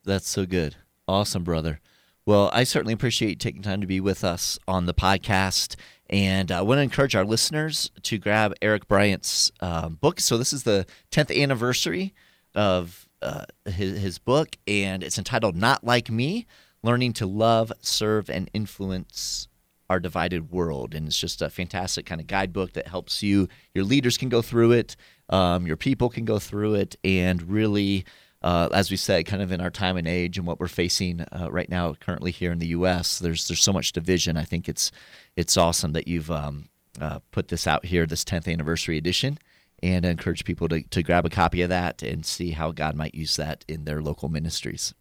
That's 0.05 0.29
so 0.29 0.47
good. 0.47 0.77
Awesome, 1.09 1.45
brother. 1.45 1.81
Well, 2.27 2.51
I 2.53 2.65
certainly 2.65 2.93
appreciate 2.93 3.29
you 3.29 3.37
taking 3.37 3.63
time 3.63 3.81
to 3.81 3.87
be 3.87 4.01
with 4.01 4.25
us 4.25 4.59
on 4.67 4.87
the 4.87 4.95
podcast. 4.95 5.77
And 6.11 6.51
I 6.51 6.61
want 6.61 6.79
to 6.79 6.83
encourage 6.83 7.15
our 7.15 7.25
listeners 7.25 7.93
to 8.03 8.19
grab 8.19 8.53
Eric 8.61 8.89
Bryant's 8.89 9.53
uh, 9.61 9.89
book. 9.89 10.19
So, 10.19 10.37
this 10.37 10.53
is 10.53 10.65
the 10.65 10.87
10th 11.13 11.41
anniversary 11.41 12.15
of 12.53 13.09
uh, 13.23 13.45
his, 13.65 14.01
his 14.01 14.19
book, 14.19 14.57
and 14.67 15.05
it's 15.05 15.19
entitled 15.19 15.55
Not 15.55 15.85
Like 15.85 16.11
Me 16.11 16.47
Learning 16.83 17.13
to 17.15 17.27
Love, 17.27 17.73
Serve, 17.81 18.29
and 18.29 18.51
Influence 18.53 19.47
Our 19.89 20.01
Divided 20.01 20.51
World. 20.51 20.95
And 20.97 21.07
it's 21.07 21.19
just 21.19 21.43
a 21.43 21.49
fantastic 21.49 22.07
kind 22.07 22.21
of 22.21 22.27
guidebook 22.27 22.73
that 22.73 22.89
helps 22.89 23.23
you. 23.23 23.49
Your 23.73 23.85
leaders 23.85 24.19
can 24.19 24.31
go 24.31 24.43
through 24.43 24.73
it, 24.73 24.97
um, 25.29 25.65
your 25.65 25.77
people 25.77 26.09
can 26.09 26.25
go 26.25 26.41
through 26.41 26.75
it, 26.75 26.97
and 27.05 27.41
really 27.43 28.05
uh, 28.47 28.69
as 28.73 28.93
we 28.93 28.97
said, 28.97 29.27
kind 29.27 29.43
of 29.43 29.51
in 29.51 29.61
our 29.61 29.71
time 29.71 29.97
and 29.97 30.07
age 30.07 30.39
and 30.39 30.47
what 30.47 30.61
we're 30.61 30.69
facing 30.69 31.21
uh, 31.21 31.49
right 31.51 31.69
now, 31.69 31.95
currently 31.95 32.31
here 32.31 32.53
in 32.53 32.61
the 32.61 32.69
U.S., 32.69 33.19
there's 33.19 33.49
there's 33.49 33.61
so 33.61 33.73
much 33.73 33.91
division. 33.91 34.37
I 34.37 34.45
think 34.45 34.69
it's 34.69 34.93
it's 35.35 35.57
awesome 35.57 35.95
that 35.95 36.07
you've 36.07 36.31
um, 36.31 36.69
uh, 37.01 37.19
put 37.33 37.49
this 37.49 37.67
out 37.67 37.85
here, 37.85 38.07
this 38.07 38.23
10th 38.23 38.47
anniversary 38.47 38.99
edition, 38.99 39.41
and 39.83 40.07
I 40.07 40.11
encourage 40.11 40.45
people 40.45 40.69
to, 40.69 40.81
to 40.81 41.03
grab 41.03 41.27
a 41.27 41.29
copy 41.29 41.63
of 41.63 41.71
that 41.71 42.05
and 42.05 42.25
see 42.25 42.53
how 42.53 42.71
God 42.71 42.95
might 42.95 43.17
use 43.17 43.35
that 43.35 43.65
in 43.67 43.85
their 43.85 44.01
local 44.01 44.29
ministries. 44.29 44.95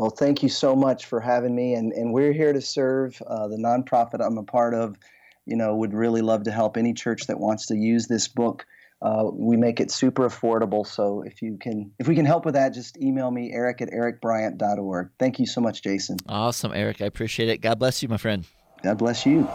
Well, 0.00 0.10
thank 0.10 0.42
you 0.42 0.48
so 0.48 0.74
much 0.74 1.06
for 1.06 1.20
having 1.20 1.54
me, 1.54 1.74
and 1.74 1.92
and 1.92 2.12
we're 2.12 2.32
here 2.32 2.52
to 2.52 2.60
serve 2.60 3.22
uh, 3.28 3.46
the 3.46 3.58
nonprofit 3.58 4.20
I'm 4.20 4.38
a 4.38 4.42
part 4.42 4.74
of. 4.74 4.98
You 5.44 5.54
know, 5.54 5.76
would 5.76 5.94
really 5.94 6.20
love 6.20 6.42
to 6.42 6.50
help 6.50 6.76
any 6.76 6.94
church 6.94 7.28
that 7.28 7.38
wants 7.38 7.66
to 7.66 7.76
use 7.76 8.08
this 8.08 8.26
book 8.26 8.66
uh, 9.02 9.24
we 9.32 9.56
make 9.56 9.80
it 9.80 9.90
super 9.90 10.28
affordable. 10.28 10.86
So 10.86 11.22
if 11.22 11.42
you 11.42 11.58
can, 11.60 11.92
if 11.98 12.08
we 12.08 12.14
can 12.14 12.24
help 12.24 12.44
with 12.44 12.54
that, 12.54 12.74
just 12.74 12.96
email 12.98 13.30
me, 13.30 13.52
eric 13.52 13.82
at 13.82 13.90
ericbryant.org. 13.90 15.10
Thank 15.18 15.38
you 15.38 15.46
so 15.46 15.60
much, 15.60 15.82
Jason. 15.82 16.16
Awesome, 16.28 16.72
Eric. 16.74 17.00
I 17.02 17.06
appreciate 17.06 17.48
it. 17.48 17.58
God 17.58 17.78
bless 17.78 18.02
you, 18.02 18.08
my 18.08 18.16
friend. 18.16 18.44
God 18.82 18.98
bless 18.98 19.26
you. 19.26 19.48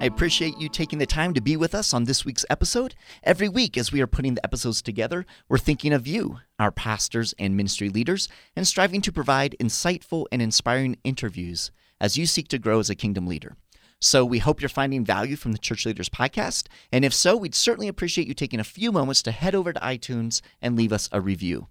I 0.00 0.06
appreciate 0.06 0.58
you 0.58 0.68
taking 0.68 0.98
the 0.98 1.06
time 1.06 1.32
to 1.34 1.40
be 1.40 1.56
with 1.56 1.74
us 1.74 1.94
on 1.94 2.04
this 2.04 2.24
week's 2.24 2.44
episode. 2.50 2.94
Every 3.22 3.48
week, 3.48 3.78
as 3.78 3.92
we 3.92 4.02
are 4.02 4.06
putting 4.06 4.34
the 4.34 4.44
episodes 4.44 4.82
together, 4.82 5.24
we're 5.48 5.56
thinking 5.56 5.92
of 5.92 6.06
you, 6.06 6.40
our 6.58 6.70
pastors 6.70 7.34
and 7.38 7.56
ministry 7.56 7.88
leaders, 7.88 8.28
and 8.56 8.66
striving 8.66 9.00
to 9.02 9.12
provide 9.12 9.56
insightful 9.60 10.26
and 10.32 10.42
inspiring 10.42 10.98
interviews 11.04 11.70
as 12.00 12.18
you 12.18 12.26
seek 12.26 12.48
to 12.48 12.58
grow 12.58 12.80
as 12.80 12.90
a 12.90 12.94
kingdom 12.94 13.26
leader. 13.26 13.56
So 14.04 14.22
we 14.22 14.38
hope 14.38 14.60
you're 14.60 14.68
finding 14.68 15.02
value 15.02 15.34
from 15.34 15.52
the 15.52 15.58
Church 15.58 15.86
Leaders 15.86 16.10
Podcast. 16.10 16.66
And 16.92 17.06
if 17.06 17.14
so, 17.14 17.38
we'd 17.38 17.54
certainly 17.54 17.88
appreciate 17.88 18.28
you 18.28 18.34
taking 18.34 18.60
a 18.60 18.64
few 18.64 18.92
moments 18.92 19.22
to 19.22 19.30
head 19.30 19.54
over 19.54 19.72
to 19.72 19.80
iTunes 19.80 20.42
and 20.60 20.76
leave 20.76 20.92
us 20.92 21.08
a 21.10 21.22
review. 21.22 21.68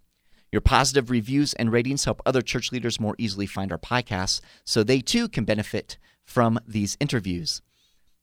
Your 0.52 0.60
positive 0.60 1.12
reviews 1.12 1.54
and 1.54 1.72
ratings 1.72 2.06
help 2.06 2.24
other 2.26 2.42
church 2.42 2.72
leaders 2.72 3.00
more 3.00 3.14
easily 3.20 3.46
find 3.46 3.72
our 3.72 3.78
podcasts 3.78 4.42
so 4.66 4.82
they 4.82 5.00
too 5.00 5.30
can 5.30 5.46
benefit 5.46 6.00
from 6.26 6.60
these 6.68 6.98
interviews. 7.00 7.62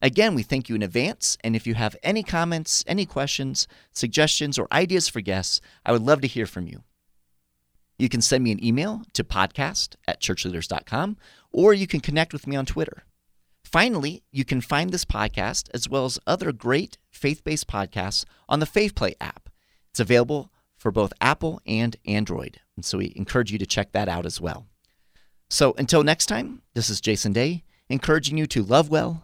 Again, 0.01 0.35
we 0.35 0.43
thank 0.43 0.67
you 0.67 0.75
in 0.75 0.83
advance. 0.83 1.37
And 1.41 1.55
if 1.55 1.65
you 1.65 1.75
have 1.75 1.95
any 2.03 2.21
comments, 2.21 2.83
any 2.87 3.05
questions, 3.05 3.65
suggestions, 3.93 4.59
or 4.59 4.67
ideas 4.73 5.07
for 5.07 5.21
guests, 5.21 5.61
I 5.85 5.93
would 5.93 6.03
love 6.03 6.19
to 6.19 6.27
hear 6.27 6.45
from 6.45 6.67
you. 6.67 6.83
You 7.97 8.09
can 8.09 8.21
send 8.21 8.43
me 8.43 8.51
an 8.51 8.61
email 8.61 9.03
to 9.13 9.23
podcast 9.23 9.95
at 10.05 10.19
churchleaders.com, 10.19 11.15
or 11.53 11.73
you 11.73 11.87
can 11.87 12.01
connect 12.01 12.33
with 12.33 12.45
me 12.45 12.57
on 12.57 12.65
Twitter. 12.65 13.05
Finally, 13.71 14.21
you 14.31 14.43
can 14.43 14.59
find 14.59 14.91
this 14.91 15.05
podcast 15.05 15.69
as 15.73 15.87
well 15.87 16.03
as 16.03 16.19
other 16.27 16.51
great 16.51 16.97
faith 17.09 17.41
based 17.43 17.67
podcasts 17.67 18.25
on 18.49 18.59
the 18.59 18.65
FaithPlay 18.65 19.13
app. 19.21 19.49
It's 19.91 19.99
available 20.01 20.51
for 20.75 20.91
both 20.91 21.13
Apple 21.21 21.61
and 21.65 21.95
Android. 22.05 22.59
And 22.75 22.83
so 22.83 22.97
we 22.97 23.13
encourage 23.15 23.51
you 23.51 23.57
to 23.59 23.65
check 23.65 23.93
that 23.93 24.09
out 24.09 24.25
as 24.25 24.41
well. 24.41 24.67
So 25.49 25.73
until 25.77 26.03
next 26.03 26.25
time, 26.25 26.61
this 26.73 26.89
is 26.89 26.99
Jason 26.99 27.31
Daye, 27.31 27.63
encouraging 27.87 28.37
you 28.37 28.45
to 28.47 28.63
love 28.63 28.89
well 28.89 29.23